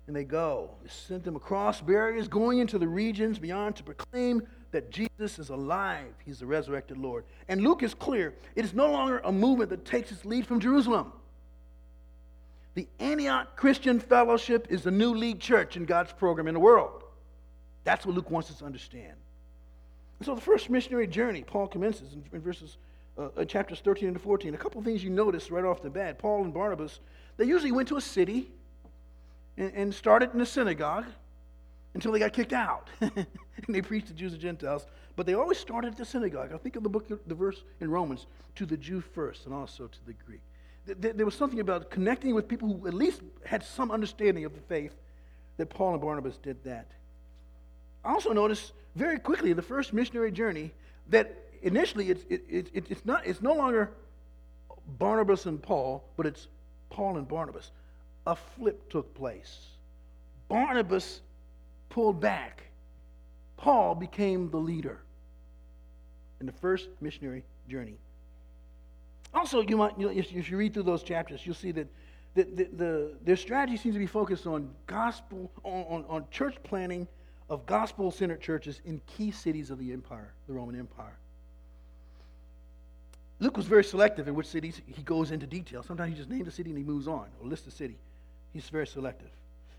and 0.06 0.16
they 0.16 0.24
go. 0.24 0.70
They 0.82 0.88
sent 0.88 1.24
them 1.24 1.36
across 1.36 1.80
barriers, 1.80 2.26
going 2.26 2.58
into 2.58 2.78
the 2.78 2.88
regions 2.88 3.38
beyond 3.38 3.76
to 3.76 3.84
proclaim 3.84 4.42
that 4.72 4.90
Jesus 4.90 5.38
is 5.38 5.48
alive. 5.48 6.12
He's 6.24 6.38
the 6.38 6.46
resurrected 6.46 6.96
Lord. 6.96 7.24
And 7.48 7.60
Luke 7.62 7.82
is 7.82 7.94
clear 7.94 8.34
it 8.54 8.64
is 8.64 8.74
no 8.74 8.90
longer 8.90 9.20
a 9.24 9.32
movement 9.32 9.70
that 9.70 9.84
takes 9.84 10.12
its 10.12 10.24
lead 10.24 10.46
from 10.46 10.60
Jerusalem. 10.60 11.12
The 12.74 12.86
Antioch 13.00 13.56
Christian 13.56 13.98
Fellowship 13.98 14.68
is 14.70 14.82
the 14.82 14.90
new 14.90 15.14
lead 15.14 15.40
church 15.40 15.76
in 15.76 15.84
God's 15.84 16.12
program 16.12 16.46
in 16.46 16.54
the 16.54 16.60
world. 16.60 17.02
That's 17.84 18.06
what 18.06 18.14
Luke 18.14 18.30
wants 18.30 18.50
us 18.50 18.58
to 18.58 18.64
understand. 18.64 19.14
And 20.18 20.26
so 20.26 20.34
the 20.34 20.40
first 20.40 20.70
missionary 20.70 21.06
journey, 21.06 21.42
Paul 21.42 21.66
commences 21.66 22.12
in, 22.12 22.22
in 22.32 22.40
verses 22.40 22.76
uh, 23.18 23.44
chapters 23.44 23.80
13 23.80 24.08
and 24.08 24.20
14. 24.20 24.54
A 24.54 24.56
couple 24.58 24.80
things 24.82 25.02
you 25.02 25.10
notice 25.10 25.50
right 25.50 25.64
off 25.64 25.82
the 25.82 25.90
bat. 25.90 26.18
Paul 26.18 26.44
and 26.44 26.54
Barnabas, 26.54 27.00
they 27.36 27.44
usually 27.44 27.72
went 27.72 27.88
to 27.88 27.96
a 27.96 28.00
city 28.00 28.50
and, 29.56 29.72
and 29.74 29.94
started 29.94 30.32
in 30.34 30.40
a 30.40 30.46
synagogue 30.46 31.06
until 31.94 32.12
they 32.12 32.18
got 32.18 32.32
kicked 32.32 32.52
out. 32.52 32.88
and 33.00 33.26
they 33.68 33.82
preached 33.82 34.08
to 34.08 34.14
Jews 34.14 34.32
and 34.32 34.40
Gentiles. 34.40 34.86
But 35.16 35.26
they 35.26 35.34
always 35.34 35.58
started 35.58 35.92
at 35.92 35.98
the 35.98 36.04
synagogue. 36.04 36.52
I 36.54 36.58
think 36.58 36.76
of 36.76 36.82
the 36.82 36.88
book, 36.88 37.06
the 37.26 37.34
verse 37.34 37.62
in 37.80 37.90
Romans, 37.90 38.26
to 38.56 38.66
the 38.66 38.76
Jew 38.76 39.00
first 39.00 39.46
and 39.46 39.54
also 39.54 39.86
to 39.86 39.98
the 40.06 40.12
Greek. 40.12 40.40
there 40.86 41.24
was 41.24 41.34
something 41.34 41.60
about 41.60 41.90
connecting 41.90 42.34
with 42.34 42.48
people 42.48 42.68
who 42.68 42.86
at 42.86 42.94
least 42.94 43.22
had 43.44 43.62
some 43.62 43.90
understanding 43.90 44.44
of 44.44 44.54
the 44.54 44.60
faith 44.60 44.94
that 45.56 45.68
Paul 45.68 45.92
and 45.92 46.00
Barnabas 46.00 46.38
did 46.38 46.62
that. 46.64 46.90
I 48.04 48.12
also 48.12 48.32
noticed 48.32 48.72
very 48.94 49.18
quickly 49.18 49.50
in 49.50 49.56
the 49.56 49.62
first 49.62 49.92
missionary 49.92 50.32
journey 50.32 50.72
that 51.08 51.36
initially 51.62 52.08
it's, 52.08 52.24
it, 52.30 52.42
it, 52.48 52.86
it's, 52.88 53.04
not, 53.04 53.26
it's 53.26 53.42
no 53.42 53.52
longer 53.52 53.90
Barnabas 54.98 55.46
and 55.46 55.62
Paul, 55.62 56.04
but 56.16 56.26
it's 56.26 56.48
Paul 56.88 57.18
and 57.18 57.28
Barnabas. 57.28 57.70
A 58.26 58.34
flip 58.34 58.88
took 58.90 59.14
place. 59.14 59.66
Barnabas 60.48 61.20
pulled 61.90 62.20
back. 62.20 62.62
Paul 63.58 63.94
became 63.94 64.50
the 64.50 64.56
leader 64.56 65.02
in 66.40 66.46
the 66.46 66.52
first 66.52 66.88
missionary 67.02 67.44
journey. 67.68 67.98
Also, 69.34 69.60
you 69.60 69.76
might, 69.76 69.98
you 69.98 70.06
know, 70.06 70.12
if, 70.12 70.32
you 70.32 70.56
read 70.56 70.72
through 70.72 70.84
those 70.84 71.02
chapters, 71.02 71.44
you'll 71.44 71.54
see 71.54 71.72
that 71.72 71.86
the, 72.34 72.44
the, 72.44 72.64
the, 72.76 73.12
their 73.22 73.36
strategy 73.36 73.76
seems 73.76 73.94
to 73.94 73.98
be 73.98 74.06
focused 74.06 74.46
on 74.46 74.70
gospel, 74.86 75.50
on, 75.62 75.84
on, 75.88 76.04
on 76.08 76.24
church 76.30 76.56
planting 76.64 77.06
of 77.48 77.66
gospel 77.66 78.10
centered 78.10 78.40
churches 78.40 78.80
in 78.84 79.00
key 79.06 79.30
cities 79.30 79.70
of 79.70 79.78
the 79.78 79.92
empire, 79.92 80.32
the 80.46 80.52
Roman 80.54 80.78
Empire. 80.78 81.18
Luke 83.40 83.56
was 83.56 83.66
very 83.66 83.84
selective 83.84 84.28
in 84.28 84.34
which 84.34 84.46
cities 84.46 84.80
he 84.86 85.02
goes 85.02 85.30
into 85.30 85.46
detail. 85.46 85.82
Sometimes 85.82 86.10
he 86.10 86.16
just 86.16 86.28
names 86.28 86.46
a 86.46 86.50
city 86.50 86.70
and 86.70 86.78
he 86.78 86.84
moves 86.84 87.08
on, 87.08 87.26
or 87.40 87.48
lists 87.48 87.66
a 87.66 87.70
city. 87.70 87.98
He's 88.52 88.68
very 88.68 88.86
selective. 88.86 89.30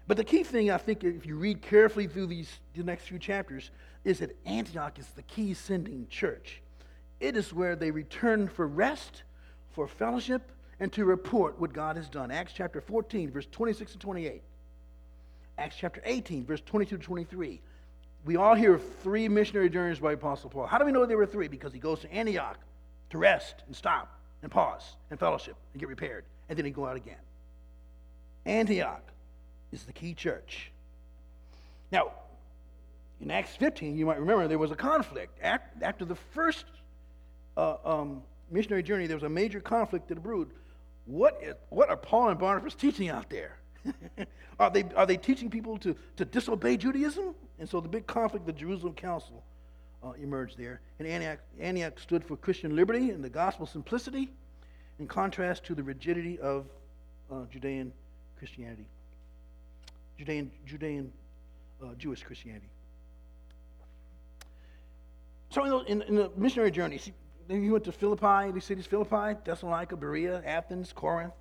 But 0.08 0.18
the 0.18 0.24
key 0.24 0.44
thing, 0.44 0.72
I 0.72 0.78
think, 0.78 1.04
if 1.04 1.26
you 1.26 1.36
read 1.36 1.62
carefully 1.62 2.08
through 2.08 2.28
these 2.28 2.60
the 2.76 2.84
next 2.84 3.06
few 3.06 3.20
chapters, 3.20 3.72
is 4.04 4.20
that 4.20 4.36
Antioch 4.46 4.98
is 5.00 5.08
the 5.08 5.22
key 5.24 5.54
sending 5.54 6.08
church. 6.10 6.62
It 7.20 7.38
is 7.38 7.54
where 7.54 7.76
they 7.76 7.92
return 7.92 8.48
for 8.48 8.68
rest, 8.68 9.24
for 9.70 9.88
fellowship, 9.88 10.52
and 10.80 10.92
to 10.94 11.06
report 11.06 11.60
what 11.60 11.72
God 11.72 11.96
has 11.96 12.10
done. 12.10 12.32
Acts 12.32 12.54
chapter 12.54 12.82
14, 12.82 13.32
verse 13.32 13.48
26 13.52 13.94
and 13.94 14.02
28. 14.02 14.42
Acts 15.58 15.76
chapter 15.80 16.02
18, 16.04 16.46
verse 16.46 16.62
22 16.66 16.98
to 16.98 17.04
23. 17.04 17.62
We 18.26 18.36
all 18.36 18.56
hear 18.56 18.74
of 18.74 18.96
three 19.04 19.28
missionary 19.30 19.70
journeys 19.70 20.00
by 20.00 20.14
Apostle 20.14 20.50
Paul. 20.50 20.66
How 20.66 20.80
do 20.80 20.86
we 20.86 20.92
know 20.92 21.06
there 21.06 21.18
were 21.18 21.26
three? 21.26 21.48
Because 21.48 21.74
he 21.74 21.80
goes 21.80 22.00
to 22.00 22.12
Antioch 22.12 22.58
to 23.12 23.18
rest 23.20 23.64
and 23.68 23.76
stop 23.76 24.20
and 24.42 24.52
pause 24.52 24.96
and 25.12 25.20
fellowship 25.20 25.56
and 25.74 25.80
get 25.80 25.90
repaired, 25.90 26.26
and 26.50 26.58
then 26.58 26.66
he 26.66 26.72
go 26.72 26.86
out 26.88 26.96
again. 26.96 27.16
Antioch 28.46 29.04
is 29.72 29.84
the 29.84 29.94
key 29.94 30.14
church. 30.14 30.72
Now, 31.92 32.12
in 33.20 33.30
Acts 33.32 33.56
15, 33.56 33.98
you 33.98 34.06
might 34.06 34.20
remember 34.20 34.48
there 34.48 34.58
was 34.58 34.72
a 34.72 34.76
conflict. 34.76 35.38
After 35.42 36.06
the 36.06 36.16
first 36.34 36.66
uh, 37.56 37.76
um, 37.86 38.24
missionary 38.50 38.84
journey, 38.84 39.08
there 39.08 39.18
was 39.18 39.24
a 39.24 39.30
major 39.30 39.60
conflict 39.60 40.08
that 40.10 40.22
brewed. 40.22 40.50
What, 41.06 41.40
is, 41.42 41.56
what 41.70 41.90
are 41.90 41.98
Paul 41.98 42.30
and 42.30 42.40
Barnabas 42.40 42.76
teaching 42.76 43.10
out 43.10 43.30
there? 43.30 43.58
are, 44.60 44.70
they, 44.70 44.86
are 44.96 45.06
they 45.06 45.18
teaching 45.18 45.50
people 45.50 45.78
to, 45.80 45.96
to 46.18 46.26
disobey 46.26 46.78
Judaism? 46.78 47.36
And 47.60 47.70
so 47.70 47.80
the 47.80 47.90
big 47.90 48.08
conflict, 48.08 48.46
the 48.46 48.54
Jerusalem 48.54 48.94
Council, 48.94 49.44
uh, 50.04 50.12
emerged 50.22 50.58
there. 50.58 50.82
And 51.00 51.08
Antioch, 51.08 51.40
Antioch 51.60 52.00
stood 52.00 52.24
for 52.24 52.36
Christian 52.38 52.76
liberty 52.76 53.12
and 53.12 53.24
the 53.24 53.30
gospel 53.30 53.66
simplicity, 53.66 54.30
in 55.00 55.08
contrast 55.08 55.64
to 55.66 55.76
the 55.76 55.84
rigidity 55.84 56.40
of 56.40 56.66
uh, 57.32 57.46
Judean 57.52 57.92
Christianity, 58.38 58.86
Judean, 60.22 60.52
Judean 60.68 61.12
uh, 61.82 61.96
Jewish 61.98 62.22
Christianity. 62.22 62.70
So 65.50 65.64
in 65.64 65.70
the, 65.72 65.80
in, 65.92 66.02
in 66.04 66.16
the 66.16 66.32
missionary 66.38 66.70
journey, 66.70 67.02
he 67.48 67.70
went 67.72 67.84
to 67.86 67.92
Philippi, 67.92 68.52
these 68.52 68.66
cities, 68.66 68.86
Philippi, 68.86 69.40
Thessalonica, 69.44 69.98
Berea, 69.98 70.44
Athens, 70.46 70.94
Corinth, 70.94 71.34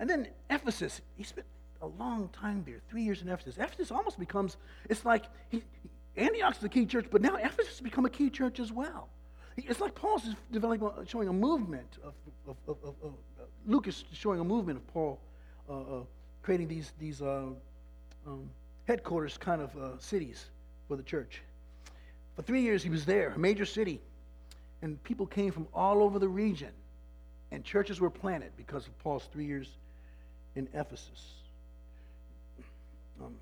and 0.00 0.08
then 0.08 0.28
Ephesus. 0.48 1.02
He 1.18 1.24
spent 1.24 1.46
a 1.82 1.86
long 1.86 2.30
time 2.30 2.64
there, 2.66 2.80
three 2.88 3.02
years 3.02 3.20
in 3.20 3.28
Ephesus. 3.28 3.58
Ephesus 3.58 3.90
almost 3.90 4.18
becomes, 4.18 4.56
it's 4.88 5.04
like 5.04 5.26
he, 5.50 5.62
Antioch's 6.16 6.58
the 6.58 6.70
key 6.70 6.86
church, 6.86 7.08
but 7.10 7.20
now 7.20 7.36
Ephesus 7.36 7.68
has 7.68 7.80
become 7.82 8.06
a 8.06 8.10
key 8.10 8.30
church 8.30 8.60
as 8.60 8.72
well. 8.72 9.10
It's 9.58 9.80
like 9.80 9.94
Paul's 9.94 10.26
developing, 10.50 10.90
showing 11.06 11.28
a 11.28 11.34
movement 11.34 11.98
of, 12.02 12.14
of, 12.48 12.56
of, 12.66 12.78
of 12.82 12.94
uh, 13.38 13.42
Luke 13.66 13.88
is 13.88 14.04
showing 14.12 14.40
a 14.40 14.44
movement 14.44 14.78
of 14.78 14.86
Paul 14.88 15.20
uh, 15.68 15.72
uh, 15.72 16.02
creating 16.42 16.68
these, 16.68 16.92
these 16.98 17.20
uh, 17.20 17.48
um, 18.26 18.50
headquarters 18.86 19.36
kind 19.38 19.60
of 19.60 19.76
uh, 19.76 19.98
cities 19.98 20.46
for 20.88 20.96
the 20.96 21.02
church. 21.02 21.42
For 22.34 22.42
three 22.42 22.62
years, 22.62 22.82
he 22.82 22.90
was 22.90 23.04
there, 23.04 23.30
a 23.30 23.38
major 23.38 23.64
city, 23.64 24.00
and 24.82 25.02
people 25.04 25.26
came 25.26 25.52
from 25.52 25.66
all 25.72 26.02
over 26.02 26.18
the 26.18 26.28
region, 26.28 26.70
and 27.50 27.64
churches 27.64 28.00
were 28.00 28.10
planted 28.10 28.52
because 28.56 28.86
of 28.86 28.98
Paul's 28.98 29.28
three 29.32 29.46
years 29.46 29.68
in 30.54 30.68
Ephesus. 30.74 31.32
Um, 33.20 33.34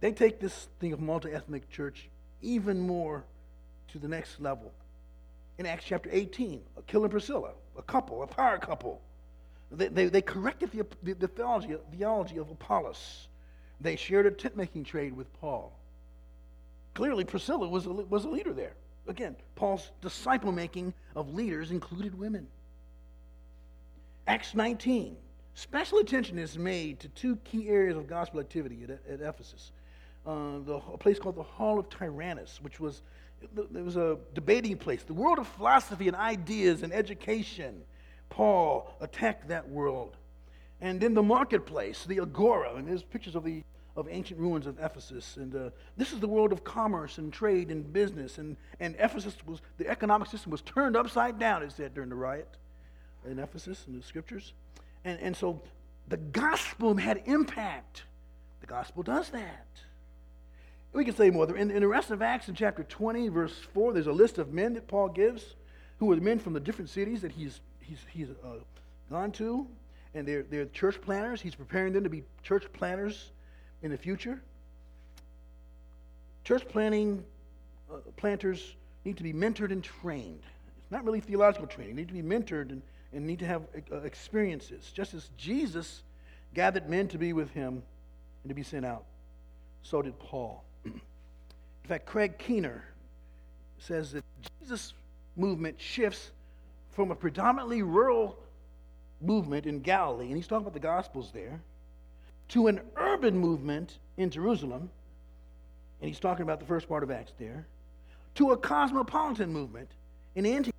they 0.00 0.12
take 0.12 0.40
this 0.40 0.68
thing 0.80 0.92
of 0.92 1.00
multi 1.00 1.30
ethnic 1.30 1.70
church 1.70 2.08
even 2.40 2.80
more 2.80 3.24
to 3.92 3.98
the 3.98 4.08
next 4.08 4.40
level. 4.40 4.72
In 5.58 5.66
Acts 5.66 5.84
chapter 5.84 6.08
18, 6.10 6.60
Aquila 6.78 7.04
and 7.04 7.10
Priscilla, 7.12 7.50
a 7.78 7.82
couple, 7.82 8.22
a 8.22 8.26
power 8.26 8.58
couple, 8.58 9.00
they, 9.70 9.88
they, 9.88 10.06
they 10.06 10.22
corrected 10.22 10.72
the, 10.72 10.84
the, 11.02 11.14
the 11.14 11.28
theology, 11.28 11.76
theology 11.96 12.38
of 12.38 12.50
Apollos. 12.50 13.28
They 13.82 13.96
shared 13.96 14.26
a 14.26 14.30
tent 14.30 14.56
making 14.56 14.84
trade 14.84 15.16
with 15.16 15.32
Paul. 15.40 15.78
Clearly, 16.94 17.24
Priscilla 17.24 17.68
was 17.68 17.86
a, 17.86 17.90
was 17.90 18.24
a 18.24 18.28
leader 18.28 18.52
there. 18.52 18.74
Again, 19.08 19.34
Paul's 19.56 19.90
disciple 20.00 20.52
making 20.52 20.94
of 21.16 21.34
leaders 21.34 21.70
included 21.70 22.16
women. 22.18 22.46
Acts 24.26 24.54
19, 24.54 25.16
special 25.54 25.98
attention 25.98 26.38
is 26.38 26.56
made 26.56 27.00
to 27.00 27.08
two 27.08 27.36
key 27.44 27.68
areas 27.68 27.96
of 27.96 28.06
gospel 28.06 28.38
activity 28.40 28.84
at, 28.84 28.90
at 28.90 29.20
Ephesus 29.20 29.72
uh, 30.26 30.58
the, 30.64 30.80
a 30.92 30.98
place 30.98 31.18
called 31.18 31.36
the 31.36 31.42
Hall 31.42 31.78
of 31.78 31.88
Tyrannus, 31.88 32.60
which 32.62 32.78
was 32.78 33.02
there 33.54 33.82
was 33.82 33.96
a 33.96 34.18
debating 34.34 34.76
place. 34.76 35.02
The 35.02 35.14
world 35.14 35.40
of 35.40 35.48
philosophy 35.48 36.06
and 36.06 36.16
ideas 36.16 36.84
and 36.84 36.92
education. 36.92 37.82
Paul 38.30 38.96
attacked 39.00 39.48
that 39.48 39.68
world. 39.68 40.16
And 40.80 41.00
then 41.00 41.12
the 41.12 41.24
marketplace, 41.24 42.04
the 42.06 42.20
agora, 42.20 42.76
and 42.76 42.86
there's 42.86 43.02
pictures 43.02 43.34
of 43.34 43.42
the 43.42 43.64
of 43.96 44.08
ancient 44.10 44.40
ruins 44.40 44.66
of 44.66 44.78
Ephesus. 44.78 45.36
And 45.36 45.54
uh, 45.54 45.70
this 45.96 46.12
is 46.12 46.20
the 46.20 46.28
world 46.28 46.52
of 46.52 46.64
commerce 46.64 47.18
and 47.18 47.32
trade 47.32 47.70
and 47.70 47.92
business. 47.92 48.38
And, 48.38 48.56
and 48.80 48.94
Ephesus 48.98 49.36
was, 49.46 49.60
the 49.78 49.88
economic 49.88 50.28
system 50.28 50.50
was 50.50 50.62
turned 50.62 50.96
upside 50.96 51.38
down, 51.38 51.62
it 51.62 51.72
said 51.72 51.94
during 51.94 52.08
the 52.08 52.16
riot 52.16 52.48
in 53.28 53.38
Ephesus 53.38 53.84
in 53.86 53.96
the 53.96 54.02
scriptures. 54.02 54.52
And, 55.04 55.20
and 55.20 55.36
so 55.36 55.60
the 56.08 56.16
gospel 56.16 56.96
had 56.96 57.22
impact. 57.26 58.04
The 58.60 58.66
gospel 58.66 59.02
does 59.02 59.28
that. 59.30 59.66
We 60.92 61.04
can 61.04 61.14
say 61.14 61.30
more. 61.30 61.54
In, 61.56 61.70
in 61.70 61.80
the 61.80 61.88
rest 61.88 62.10
of 62.10 62.20
Acts, 62.20 62.48
in 62.48 62.54
chapter 62.54 62.84
20, 62.84 63.28
verse 63.28 63.54
4, 63.72 63.92
there's 63.92 64.06
a 64.06 64.12
list 64.12 64.38
of 64.38 64.52
men 64.52 64.74
that 64.74 64.88
Paul 64.88 65.08
gives 65.08 65.54
who 65.98 66.12
are 66.12 66.16
men 66.16 66.38
from 66.38 66.52
the 66.52 66.60
different 66.60 66.90
cities 66.90 67.22
that 67.22 67.32
he's, 67.32 67.60
he's, 67.80 67.98
he's 68.10 68.28
uh, 68.44 68.56
gone 69.10 69.32
to. 69.32 69.66
And 70.14 70.28
they're, 70.28 70.42
they're 70.42 70.66
church 70.66 71.00
planters. 71.00 71.40
He's 71.40 71.54
preparing 71.54 71.92
them 71.92 72.04
to 72.04 72.10
be 72.10 72.24
church 72.42 72.64
planters 72.72 73.30
in 73.82 73.90
the 73.90 73.98
future. 73.98 74.40
Church 76.44 76.66
planning 76.68 77.24
uh, 77.90 77.96
planters 78.16 78.74
need 79.04 79.16
to 79.16 79.22
be 79.22 79.32
mentored 79.32 79.70
and 79.72 79.82
trained. 79.82 80.42
It's 80.82 80.90
not 80.90 81.04
really 81.04 81.20
theological 81.20 81.66
training. 81.66 81.96
They 81.96 82.02
need 82.02 82.08
to 82.08 82.14
be 82.14 82.22
mentored 82.22 82.70
and, 82.70 82.82
and 83.12 83.26
need 83.26 83.38
to 83.40 83.46
have 83.46 83.62
uh, 83.92 83.96
experiences. 83.98 84.90
Just 84.94 85.14
as 85.14 85.30
Jesus 85.36 86.02
gathered 86.54 86.88
men 86.88 87.08
to 87.08 87.18
be 87.18 87.32
with 87.32 87.50
him 87.50 87.82
and 88.42 88.48
to 88.48 88.54
be 88.54 88.62
sent 88.62 88.84
out, 88.84 89.04
so 89.82 90.02
did 90.02 90.18
Paul. 90.18 90.64
In 90.84 91.00
fact, 91.88 92.06
Craig 92.06 92.38
Keener 92.38 92.84
says 93.78 94.12
that 94.12 94.24
Jesus' 94.60 94.94
movement 95.36 95.80
shifts 95.80 96.30
from 96.90 97.10
a 97.10 97.14
predominantly 97.14 97.82
rural 97.82 98.38
movement 99.20 99.66
in 99.66 99.80
Galilee, 99.80 100.26
and 100.26 100.36
he's 100.36 100.46
talking 100.46 100.62
about 100.62 100.74
the 100.74 100.80
Gospels 100.80 101.30
there, 101.32 101.60
to 102.52 102.66
an 102.66 102.80
urban 102.96 103.36
movement 103.36 103.98
in 104.18 104.28
Jerusalem, 104.28 104.90
and 106.00 106.08
he's 106.08 106.20
talking 106.20 106.42
about 106.42 106.60
the 106.60 106.66
first 106.66 106.86
part 106.86 107.02
of 107.02 107.10
Acts 107.10 107.32
there, 107.38 107.66
to 108.34 108.52
a 108.52 108.56
cosmopolitan 108.58 109.50
movement 109.50 109.88
in 110.34 110.44
Antioch. 110.44 110.74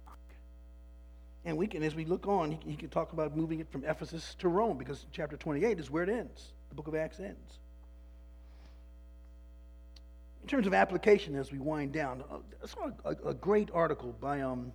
And 1.46 1.58
we 1.58 1.66
can, 1.66 1.82
as 1.82 1.96
we 1.96 2.06
look 2.06 2.28
on, 2.28 2.52
he, 2.52 2.60
he 2.72 2.76
can 2.76 2.90
talk 2.90 3.12
about 3.14 3.36
moving 3.36 3.60
it 3.60 3.68
from 3.72 3.84
Ephesus 3.86 4.36
to 4.38 4.50
Rome, 4.50 4.78
because 4.78 5.08
chapter 5.12 5.36
28 5.36 5.80
is 5.80 5.90
where 5.90 6.04
it 6.04 6.10
ends. 6.10 6.52
The 6.70 6.76
book 6.76 6.88
of 6.88 6.94
Acts 6.94 7.20
ends. 7.20 7.58
In 10.44 10.48
terms 10.48 10.68
of 10.68 10.76
application, 10.76 11.36
as 11.36 11.52
we 11.52 11.58
wind 11.58 11.92
down, 11.92 12.24
uh, 12.32 12.38
I 12.64 12.68
saw 12.68 12.92
a, 13.04 13.30
a 13.30 13.34
great 13.34 13.70
article 13.74 14.16
by 14.22 14.42
um, 14.42 14.72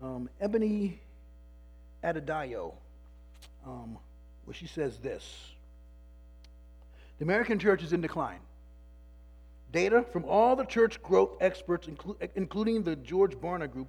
um, 0.00 0.30
Ebony 0.40 1.00
Adedayo, 2.04 2.74
um, 3.66 3.98
where 4.44 4.54
she 4.54 4.68
says 4.68 4.98
this 4.98 5.55
The 7.18 7.24
American 7.24 7.58
church 7.58 7.82
is 7.82 7.92
in 7.92 8.00
decline. 8.00 8.40
Data 9.72 10.04
from 10.12 10.24
all 10.24 10.56
the 10.56 10.64
church 10.64 11.02
growth 11.02 11.36
experts, 11.40 11.86
inclu- 11.86 12.16
including 12.34 12.82
the 12.82 12.96
George 12.96 13.34
Barna 13.34 13.70
Group, 13.70 13.88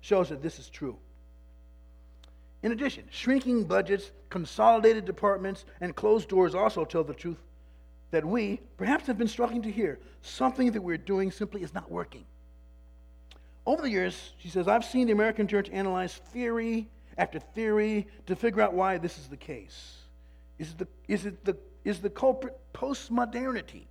shows 0.00 0.28
that 0.28 0.42
this 0.42 0.58
is 0.58 0.68
true. 0.68 0.96
In 2.62 2.72
addition, 2.72 3.04
shrinking 3.10 3.64
budgets, 3.64 4.10
consolidated 4.30 5.04
departments, 5.04 5.64
and 5.80 5.94
closed 5.94 6.28
doors 6.28 6.54
also 6.54 6.84
tell 6.84 7.04
the 7.04 7.14
truth 7.14 7.38
that 8.10 8.24
we 8.24 8.60
perhaps 8.76 9.06
have 9.06 9.18
been 9.18 9.28
struggling 9.28 9.62
to 9.62 9.70
hear. 9.70 9.98
Something 10.22 10.72
that 10.72 10.80
we're 10.80 10.96
doing 10.96 11.30
simply 11.30 11.62
is 11.62 11.74
not 11.74 11.90
working. 11.90 12.24
Over 13.66 13.82
the 13.82 13.90
years, 13.90 14.32
she 14.38 14.48
says, 14.48 14.68
I've 14.68 14.84
seen 14.84 15.06
the 15.06 15.12
American 15.12 15.46
church 15.46 15.68
analyze 15.70 16.14
theory 16.14 16.88
after 17.18 17.38
theory 17.38 18.06
to 18.26 18.36
figure 18.36 18.62
out 18.62 18.74
why 18.74 18.98
this 18.98 19.18
is 19.18 19.28
the 19.28 19.36
case. 19.36 19.96
Is 20.58 20.70
it 20.70 20.78
the, 20.78 20.88
is 21.08 21.26
it 21.26 21.44
the, 21.44 21.56
is 21.84 22.00
the 22.00 22.10
culprit 22.10 22.56
postmodernity? 22.72 23.84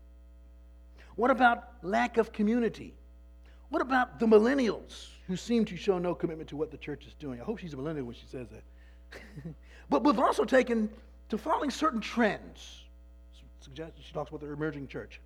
What 1.16 1.32
about 1.32 1.70
lack 1.84 2.18
of 2.18 2.34
community? 2.34 2.96
What 3.70 3.82
about 3.82 4.20
the 4.20 4.26
millennials 4.26 5.08
who 5.28 5.36
seem 5.36 5.66
to 5.66 5.78
show 5.78 5.98
no 6.00 6.14
commitment 6.14 6.50
to 6.50 6.58
what 6.58 6.72
the 6.72 6.78
church 6.78 7.06
is 7.06 7.14
doing? 7.16 7.40
I 7.40 7.44
hope 7.44 7.60
she's 7.60 7.74
a 7.74 7.78
millennial 7.78 8.06
when 8.08 8.16
she 8.16 8.26
says 8.28 8.48
that. 8.50 9.54
but 9.90 10.04
we've 10.04 10.20
also 10.20 10.44
taken 10.44 10.90
to 11.30 11.38
following 11.38 11.70
certain 11.70 12.02
trends. 12.02 12.84
She 13.62 14.14
talks 14.14 14.30
about 14.30 14.42
the 14.42 14.52
emerging 14.52 14.88
church. 14.88 15.22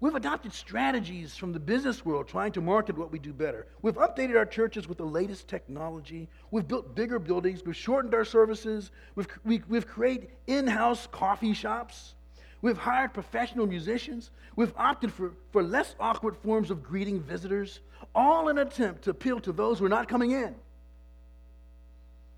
We've 0.00 0.14
adopted 0.14 0.52
strategies 0.52 1.36
from 1.36 1.52
the 1.52 1.60
business 1.60 2.04
world 2.04 2.28
trying 2.28 2.52
to 2.52 2.60
market 2.60 2.98
what 2.98 3.12
we 3.12 3.18
do 3.18 3.32
better. 3.32 3.66
We've 3.80 3.94
updated 3.94 4.36
our 4.36 4.44
churches 4.44 4.88
with 4.88 4.98
the 4.98 5.06
latest 5.06 5.48
technology. 5.48 6.28
We've 6.50 6.66
built 6.66 6.94
bigger 6.94 7.18
buildings. 7.18 7.64
We've 7.64 7.76
shortened 7.76 8.14
our 8.14 8.24
services. 8.24 8.90
We've, 9.14 9.28
we, 9.44 9.56
have 9.56 9.68
we 9.68 9.76
have 9.78 9.86
created 9.86 10.28
in 10.46 10.66
house 10.66 11.06
coffee 11.10 11.54
shops. 11.54 12.14
We've 12.60 12.76
hired 12.76 13.14
professional 13.14 13.66
musicians. 13.66 14.30
We've 14.56 14.72
opted 14.76 15.12
for, 15.12 15.32
for 15.52 15.62
less 15.62 15.94
awkward 16.00 16.36
forms 16.36 16.70
of 16.70 16.82
greeting 16.82 17.20
visitors, 17.20 17.80
all 18.14 18.48
in 18.48 18.58
an 18.58 18.66
attempt 18.66 19.02
to 19.02 19.10
appeal 19.10 19.38
to 19.40 19.52
those 19.52 19.78
who 19.78 19.84
are 19.84 19.90
not 19.90 20.08
coming 20.08 20.32
in. 20.32 20.54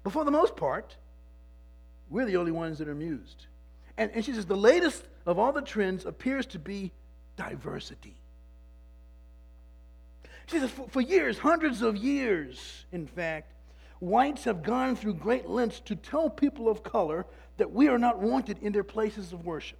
But 0.02 0.12
for 0.12 0.24
the 0.24 0.30
most 0.30 0.56
part, 0.56 0.96
we're 2.10 2.26
the 2.26 2.36
only 2.36 2.52
ones 2.52 2.78
that 2.78 2.88
are 2.88 2.92
amused. 2.92 3.46
And, 3.96 4.10
and 4.12 4.24
she 4.24 4.32
says 4.32 4.46
the 4.46 4.56
latest 4.56 5.04
of 5.24 5.38
all 5.38 5.52
the 5.52 5.62
trends 5.62 6.06
appears 6.06 6.46
to 6.46 6.58
be 6.58 6.92
diversity. 7.36 8.16
She 10.46 10.58
says, 10.58 10.70
for, 10.70 10.88
for 10.88 11.00
years, 11.00 11.38
hundreds 11.38 11.82
of 11.82 11.96
years, 11.96 12.84
in 12.92 13.06
fact, 13.06 13.52
whites 14.00 14.44
have 14.44 14.62
gone 14.62 14.96
through 14.96 15.14
great 15.14 15.48
lengths 15.48 15.80
to 15.80 15.96
tell 15.96 16.30
people 16.30 16.68
of 16.68 16.82
color 16.82 17.26
that 17.56 17.72
we 17.72 17.88
are 17.88 17.98
not 17.98 18.20
wanted 18.20 18.58
in 18.62 18.72
their 18.72 18.84
places 18.84 19.32
of 19.32 19.44
worship. 19.44 19.78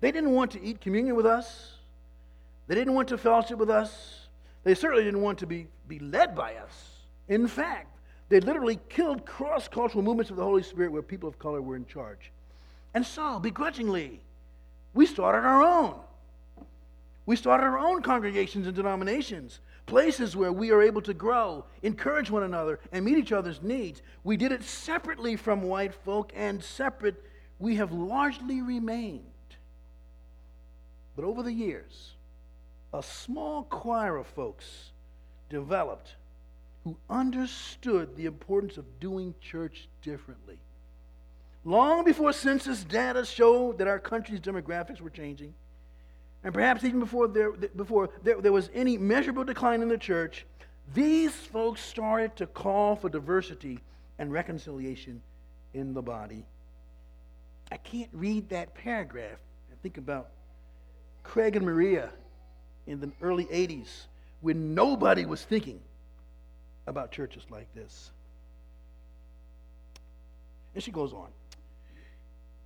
They 0.00 0.12
didn't 0.12 0.30
want 0.30 0.52
to 0.52 0.62
eat 0.62 0.80
communion 0.80 1.16
with 1.16 1.26
us. 1.26 1.72
They 2.68 2.74
didn't 2.74 2.94
want 2.94 3.08
to 3.08 3.18
fellowship 3.18 3.58
with 3.58 3.70
us. 3.70 4.28
They 4.62 4.74
certainly 4.74 5.04
didn't 5.04 5.22
want 5.22 5.38
to 5.38 5.46
be, 5.46 5.66
be 5.88 5.98
led 5.98 6.34
by 6.34 6.54
us. 6.54 6.72
In 7.28 7.46
fact, 7.48 7.98
they 8.28 8.40
literally 8.40 8.78
killed 8.88 9.26
cross 9.26 9.68
cultural 9.68 10.04
movements 10.04 10.30
of 10.30 10.36
the 10.36 10.44
Holy 10.44 10.62
Spirit 10.62 10.92
where 10.92 11.02
people 11.02 11.28
of 11.28 11.38
color 11.38 11.60
were 11.60 11.76
in 11.76 11.86
charge. 11.86 12.30
And 12.94 13.04
so, 13.04 13.38
begrudgingly, 13.38 14.20
we 14.98 15.06
started 15.06 15.46
our 15.46 15.62
own. 15.62 15.94
We 17.24 17.36
started 17.36 17.62
our 17.62 17.78
own 17.78 18.02
congregations 18.02 18.66
and 18.66 18.74
denominations, 18.74 19.60
places 19.86 20.34
where 20.34 20.52
we 20.52 20.72
are 20.72 20.82
able 20.82 21.02
to 21.02 21.14
grow, 21.14 21.66
encourage 21.84 22.32
one 22.32 22.42
another, 22.42 22.80
and 22.90 23.04
meet 23.04 23.16
each 23.16 23.30
other's 23.30 23.62
needs. 23.62 24.02
We 24.24 24.36
did 24.36 24.50
it 24.50 24.64
separately 24.64 25.36
from 25.36 25.62
white 25.62 25.94
folk, 25.94 26.32
and 26.34 26.60
separate 26.60 27.14
we 27.60 27.76
have 27.76 27.92
largely 27.92 28.60
remained. 28.60 29.22
But 31.14 31.24
over 31.24 31.44
the 31.44 31.52
years, 31.52 32.14
a 32.92 33.00
small 33.00 33.62
choir 33.62 34.16
of 34.16 34.26
folks 34.26 34.90
developed 35.48 36.16
who 36.82 36.96
understood 37.08 38.16
the 38.16 38.26
importance 38.26 38.76
of 38.76 38.98
doing 38.98 39.36
church 39.40 39.88
differently 40.02 40.58
long 41.68 42.02
before 42.04 42.32
census 42.32 42.82
data 42.82 43.24
showed 43.24 43.78
that 43.78 43.86
our 43.86 43.98
country's 43.98 44.40
demographics 44.40 45.00
were 45.00 45.10
changing, 45.10 45.54
and 46.42 46.54
perhaps 46.54 46.82
even 46.84 47.00
before 47.00 47.28
there, 47.28 47.52
before 47.52 48.08
there, 48.22 48.40
there 48.40 48.52
was 48.52 48.70
any 48.72 48.96
measurable 48.96 49.44
decline 49.44 49.82
in 49.82 49.88
the 49.88 49.98
church, 49.98 50.46
these 50.94 51.34
folks 51.34 51.82
started 51.82 52.34
to 52.36 52.46
call 52.46 52.96
for 52.96 53.10
diversity 53.10 53.80
and 54.18 54.32
reconciliation 54.32 55.20
in 55.74 55.92
the 55.92 56.00
body. 56.00 56.46
I 57.70 57.76
can't 57.76 58.08
read 58.12 58.48
that 58.48 58.74
paragraph 58.74 59.38
and 59.70 59.82
think 59.82 59.98
about 59.98 60.30
Craig 61.22 61.56
and 61.56 61.66
Maria 61.66 62.08
in 62.86 63.00
the 63.00 63.10
early 63.20 63.44
80s 63.44 64.06
when 64.40 64.74
nobody 64.74 65.26
was 65.26 65.42
thinking 65.42 65.80
about 66.86 67.12
churches 67.12 67.42
like 67.50 67.72
this. 67.74 68.10
And 70.74 70.82
she 70.82 70.90
goes 70.90 71.12
on. 71.12 71.28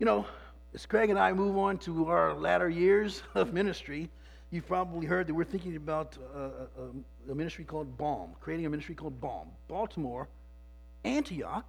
You 0.03 0.07
know, 0.07 0.27
as 0.75 0.85
Craig 0.85 1.11
and 1.11 1.17
I 1.17 1.33
move 1.33 1.57
on 1.57 1.79
to 1.79 2.09
our 2.09 2.35
latter 2.35 2.69
years 2.69 3.23
of 3.37 3.53
ministry, 3.53 4.11
you've 4.51 4.67
probably 4.67 5.07
heard 5.07 5.29
that 5.29 5.35
we're 5.35 5.45
thinking 5.45 5.77
about 5.77 6.19
a, 6.35 6.39
uh, 6.39 6.41
a, 6.43 6.83
uh, 6.83 7.31
a 7.31 7.35
ministry 7.37 7.65
called 7.65 7.97
BALM, 7.97 8.31
creating 8.41 8.67
a 8.67 8.69
ministry 8.69 8.97
called 8.97 9.21
BALM, 9.21 9.47
Baltimore, 9.69 10.27
Antioch 11.05 11.65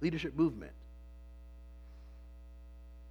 Leadership 0.00 0.36
Movement. 0.36 0.70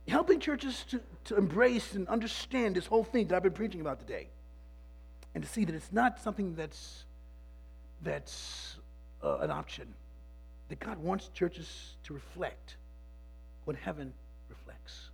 Helping 0.08 0.40
churches 0.40 0.86
to, 0.92 1.02
to 1.26 1.36
embrace 1.36 1.94
and 1.94 2.08
understand 2.08 2.78
this 2.78 2.86
whole 2.86 3.04
thing 3.04 3.28
that 3.28 3.36
I've 3.36 3.44
been 3.44 3.52
preaching 3.52 3.82
about 3.82 4.00
today. 4.00 4.30
And 5.36 5.44
to 5.44 5.50
see 5.50 5.66
that 5.66 5.76
it's 5.76 5.92
not 5.92 6.22
something 6.22 6.56
that's, 6.56 7.04
that's 8.02 8.78
uh, 9.22 9.40
an 9.40 9.52
option, 9.52 9.94
that 10.70 10.80
God 10.80 10.98
wants 11.00 11.28
churches 11.34 11.98
to 12.06 12.14
reflect 12.14 12.78
what 13.66 13.76
heaven 13.76 14.14
reflects. 14.50 15.10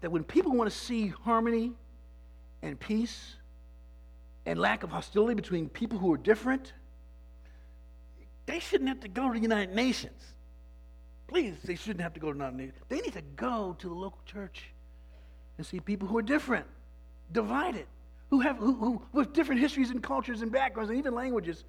That 0.00 0.10
when 0.10 0.24
people 0.24 0.52
want 0.52 0.70
to 0.70 0.76
see 0.76 1.08
harmony 1.08 1.72
and 2.62 2.78
peace 2.78 3.36
and 4.46 4.58
lack 4.58 4.82
of 4.82 4.90
hostility 4.90 5.34
between 5.34 5.68
people 5.68 5.98
who 5.98 6.12
are 6.12 6.18
different, 6.18 6.72
they 8.46 8.60
shouldn't 8.60 8.88
have 8.88 9.00
to 9.00 9.08
go 9.08 9.28
to 9.28 9.34
the 9.34 9.42
United 9.42 9.74
Nations. 9.74 10.34
Please, 11.26 11.56
they 11.64 11.74
shouldn't 11.74 12.00
have 12.00 12.14
to 12.14 12.20
go 12.20 12.28
to 12.28 12.32
the 12.32 12.38
United 12.38 12.56
Nations. 12.56 12.84
They 12.88 13.00
need 13.00 13.12
to 13.12 13.22
go 13.36 13.76
to 13.78 13.88
the 13.88 13.94
local 13.94 14.20
church 14.24 14.70
and 15.58 15.66
see 15.66 15.80
people 15.80 16.08
who 16.08 16.16
are 16.16 16.22
different, 16.22 16.66
divided, 17.32 17.86
who 18.30 18.40
have 18.40 18.56
who, 18.56 18.72
who 18.74 19.02
with 19.12 19.32
different 19.32 19.60
histories 19.60 19.90
and 19.90 20.02
cultures 20.02 20.42
and 20.42 20.50
backgrounds 20.50 20.90
and 20.90 20.98
even 20.98 21.14
languages, 21.14 21.64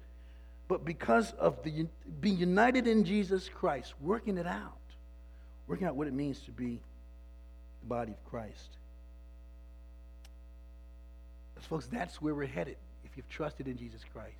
but 0.68 0.84
because 0.84 1.32
of 1.32 1.62
the 1.62 1.86
being 2.20 2.38
united 2.38 2.86
in 2.86 3.04
Jesus 3.04 3.48
Christ, 3.48 3.94
working 4.00 4.38
it 4.38 4.46
out 4.46 4.79
working 5.70 5.86
out 5.86 5.94
what 5.94 6.08
it 6.08 6.12
means 6.12 6.40
to 6.40 6.50
be 6.50 6.80
the 7.80 7.86
body 7.86 8.10
of 8.10 8.24
Christ. 8.28 8.70
Because, 11.54 11.68
folks, 11.68 11.86
that's 11.86 12.20
where 12.20 12.34
we're 12.34 12.48
headed 12.48 12.76
if 13.04 13.16
you've 13.16 13.28
trusted 13.28 13.68
in 13.68 13.76
Jesus 13.76 14.00
Christ. 14.12 14.34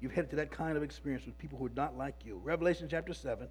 You've 0.00 0.10
headed 0.10 0.30
to 0.30 0.36
that 0.36 0.50
kind 0.50 0.76
of 0.76 0.82
experience 0.82 1.24
with 1.24 1.38
people 1.38 1.60
who 1.60 1.66
are 1.66 1.76
not 1.76 1.96
like 1.96 2.16
you. 2.24 2.40
Revelation 2.42 2.88
chapter 2.90 3.14
7, 3.14 3.46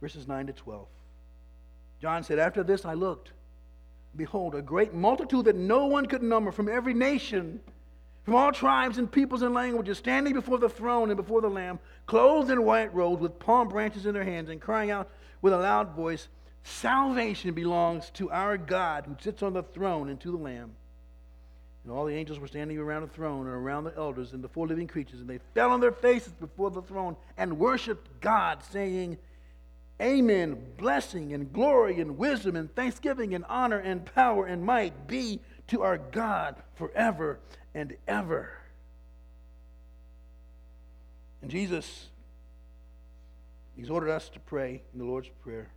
verses 0.00 0.28
9 0.28 0.46
to 0.46 0.52
12. 0.52 0.86
John 2.00 2.22
said, 2.22 2.38
After 2.38 2.62
this 2.62 2.84
I 2.84 2.94
looked. 2.94 3.32
Behold, 4.16 4.54
a 4.54 4.62
great 4.62 4.94
multitude 4.94 5.46
that 5.46 5.56
no 5.56 5.86
one 5.86 6.06
could 6.06 6.22
number 6.22 6.52
from 6.52 6.68
every 6.68 6.94
nation 6.94 7.58
from 8.22 8.34
all 8.34 8.52
tribes 8.52 8.98
and 8.98 9.10
peoples 9.10 9.42
and 9.42 9.54
languages, 9.54 9.98
standing 9.98 10.34
before 10.34 10.58
the 10.58 10.68
throne 10.68 11.10
and 11.10 11.16
before 11.16 11.40
the 11.40 11.48
Lamb, 11.48 11.78
clothed 12.06 12.50
in 12.50 12.64
white 12.64 12.94
robes 12.94 13.22
with 13.22 13.38
palm 13.38 13.68
branches 13.68 14.06
in 14.06 14.14
their 14.14 14.24
hands, 14.24 14.50
and 14.50 14.60
crying 14.60 14.90
out 14.90 15.08
with 15.42 15.52
a 15.52 15.58
loud 15.58 15.94
voice, 15.94 16.28
Salvation 16.62 17.54
belongs 17.54 18.10
to 18.10 18.30
our 18.30 18.58
God 18.58 19.06
who 19.06 19.16
sits 19.20 19.42
on 19.42 19.54
the 19.54 19.62
throne 19.62 20.10
and 20.10 20.20
to 20.20 20.30
the 20.30 20.36
Lamb. 20.36 20.72
And 21.84 21.92
all 21.92 22.04
the 22.04 22.14
angels 22.14 22.38
were 22.38 22.46
standing 22.46 22.76
around 22.76 23.02
the 23.02 23.08
throne 23.08 23.46
and 23.46 23.54
around 23.54 23.84
the 23.84 23.96
elders 23.96 24.34
and 24.34 24.44
the 24.44 24.48
four 24.48 24.66
living 24.66 24.86
creatures, 24.86 25.20
and 25.20 25.28
they 25.28 25.40
fell 25.54 25.70
on 25.70 25.80
their 25.80 25.92
faces 25.92 26.34
before 26.34 26.70
the 26.70 26.82
throne 26.82 27.16
and 27.38 27.58
worshiped 27.58 28.20
God, 28.20 28.62
saying, 28.62 29.16
Amen. 30.00 30.62
Blessing 30.76 31.32
and 31.32 31.52
glory 31.52 32.00
and 32.00 32.16
wisdom 32.16 32.56
and 32.56 32.74
thanksgiving 32.74 33.34
and 33.34 33.44
honor 33.48 33.78
and 33.78 34.04
power 34.14 34.46
and 34.46 34.62
might 34.62 35.06
be 35.06 35.40
to 35.68 35.82
our 35.82 35.98
God 35.98 36.56
forever 36.74 37.38
and 37.74 37.96
ever. 38.06 38.50
And 41.42 41.50
Jesus 41.50 42.06
exhorted 43.78 44.10
us 44.10 44.28
to 44.30 44.40
pray 44.40 44.82
in 44.92 44.98
the 44.98 45.04
Lord's 45.04 45.28
Prayer, 45.42 45.70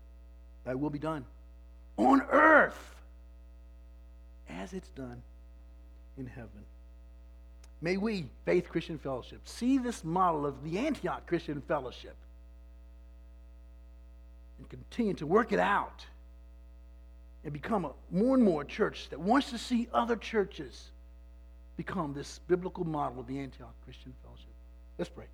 Thy 0.66 0.76
will 0.76 0.90
be 0.90 1.00
done 1.00 1.26
on 1.98 2.22
earth 2.32 2.96
as 4.50 4.74
it's 4.74 4.90
done 4.90 5.22
in 6.18 6.26
heaven. 6.26 6.66
May 7.82 7.98
we, 7.98 8.26
Faith 8.46 8.70
Christian 8.70 8.98
Fellowship, 8.98 9.42
see 9.46 9.78
this 9.78 10.04
model 10.04 10.46
of 10.46 10.64
the 10.64 10.80
Antioch 10.80 11.28
Christian 11.28 11.62
Fellowship 11.62 12.16
and 14.58 14.70
continue 14.70 15.14
to 15.16 15.28
work 15.28 15.52
it 15.52 15.60
out 15.60 16.06
and 17.44 17.52
become 17.52 17.84
a 17.84 17.92
more 18.10 18.36
and 18.36 18.44
more 18.44 18.64
church 18.64 19.10
that 19.10 19.20
wants 19.20 19.50
to 19.50 19.58
see 19.58 19.90
other 19.94 20.16
churches 20.16 20.92
become 21.78 22.14
this 22.14 22.40
biblical 22.48 22.86
model 22.86 23.20
of 23.20 23.28
the 23.28 23.40
Antioch 23.40 23.74
Christian 23.84 24.14
Fellowship. 24.24 24.48
Let's 24.98 25.10
pray. 25.10 25.26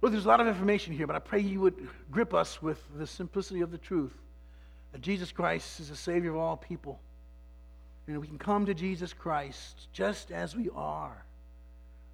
Well, 0.00 0.12
there's 0.12 0.26
a 0.26 0.28
lot 0.28 0.40
of 0.40 0.46
information 0.46 0.92
here, 0.92 1.06
but 1.06 1.16
I 1.16 1.18
pray 1.18 1.40
you 1.40 1.60
would 1.60 1.88
grip 2.10 2.34
us 2.34 2.60
with 2.60 2.78
the 2.98 3.06
simplicity 3.06 3.62
of 3.62 3.70
the 3.70 3.78
truth 3.78 4.12
that 4.92 5.00
Jesus 5.00 5.32
Christ 5.32 5.80
is 5.80 5.88
the 5.88 5.96
Savior 5.96 6.30
of 6.30 6.36
all 6.36 6.56
people. 6.56 7.00
And 8.06 8.20
we 8.20 8.26
can 8.26 8.36
come 8.36 8.66
to 8.66 8.74
Jesus 8.74 9.14
Christ 9.14 9.88
just 9.92 10.30
as 10.30 10.54
we 10.54 10.68
are, 10.74 11.24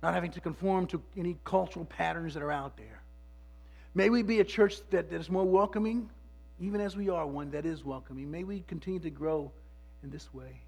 not 0.04 0.14
having 0.14 0.30
to 0.32 0.40
conform 0.40 0.86
to 0.86 1.02
any 1.16 1.36
cultural 1.44 1.84
patterns 1.84 2.34
that 2.34 2.42
are 2.44 2.52
out 2.52 2.76
there. 2.76 3.02
May 3.94 4.08
we 4.08 4.22
be 4.22 4.38
a 4.38 4.44
church 4.44 4.76
that, 4.90 5.10
that 5.10 5.20
is 5.20 5.28
more 5.28 5.44
welcoming, 5.44 6.08
even 6.60 6.80
as 6.80 6.96
we 6.96 7.08
are 7.08 7.26
one 7.26 7.50
that 7.50 7.66
is 7.66 7.84
welcoming. 7.84 8.30
May 8.30 8.44
we 8.44 8.62
continue 8.68 9.00
to 9.00 9.10
grow 9.10 9.50
in 10.02 10.10
this 10.10 10.32
way. 10.32 10.62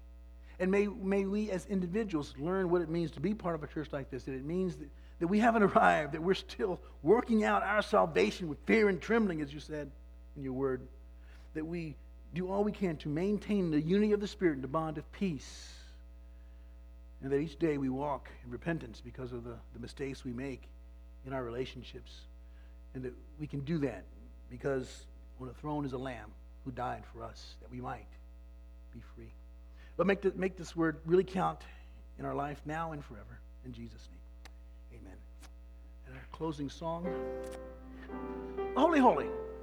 And 0.59 0.69
may, 0.69 0.87
may 0.87 1.25
we 1.25 1.49
as 1.51 1.65
individuals 1.65 2.33
learn 2.37 2.69
what 2.69 2.81
it 2.81 2.89
means 2.89 3.11
to 3.11 3.19
be 3.19 3.33
part 3.33 3.55
of 3.55 3.63
a 3.63 3.67
church 3.67 3.89
like 3.91 4.09
this, 4.09 4.23
that 4.23 4.33
it 4.33 4.45
means 4.45 4.75
that, 4.75 4.87
that 5.19 5.27
we 5.27 5.39
haven't 5.39 5.63
arrived, 5.75 6.13
that 6.13 6.21
we're 6.21 6.33
still 6.33 6.79
working 7.01 7.43
out 7.43 7.63
our 7.63 7.81
salvation 7.81 8.47
with 8.47 8.59
fear 8.65 8.89
and 8.89 9.01
trembling, 9.01 9.41
as 9.41 9.53
you 9.53 9.59
said 9.59 9.89
in 10.35 10.43
your 10.43 10.53
word, 10.53 10.81
that 11.53 11.65
we 11.65 11.95
do 12.33 12.49
all 12.49 12.63
we 12.63 12.71
can 12.71 12.97
to 12.97 13.09
maintain 13.09 13.71
the 13.71 13.81
unity 13.81 14.11
of 14.13 14.19
the 14.19 14.27
Spirit 14.27 14.55
and 14.55 14.63
the 14.63 14.67
bond 14.67 14.97
of 14.97 15.11
peace. 15.11 15.71
And 17.21 17.31
that 17.31 17.37
each 17.37 17.57
day 17.57 17.77
we 17.77 17.89
walk 17.89 18.29
in 18.43 18.51
repentance 18.51 19.01
because 19.03 19.31
of 19.31 19.43
the, 19.43 19.55
the 19.73 19.79
mistakes 19.79 20.25
we 20.25 20.33
make 20.33 20.63
in 21.25 21.33
our 21.33 21.43
relationships. 21.43 22.11
And 22.95 23.03
that 23.03 23.13
we 23.39 23.47
can 23.47 23.61
do 23.61 23.77
that 23.79 24.03
because 24.49 25.05
on 25.39 25.47
the 25.47 25.53
throne 25.53 25.85
is 25.85 25.93
a 25.93 25.97
lamb 25.97 26.31
who 26.65 26.71
died 26.71 27.03
for 27.11 27.23
us 27.23 27.55
that 27.61 27.71
we 27.71 27.81
might 27.81 28.05
be 28.93 29.01
free. 29.15 29.33
But 29.97 30.07
make, 30.07 30.21
the, 30.21 30.31
make 30.35 30.57
this 30.57 30.75
word 30.75 30.97
really 31.05 31.23
count 31.23 31.59
in 32.19 32.25
our 32.25 32.35
life 32.35 32.61
now 32.65 32.91
and 32.91 33.03
forever. 33.03 33.39
In 33.65 33.73
Jesus' 33.73 34.07
name. 34.09 34.99
Amen. 35.01 35.17
And 36.07 36.15
our 36.15 36.25
closing 36.31 36.69
song 36.69 37.07
Holy, 38.75 38.99
Holy. 38.99 39.27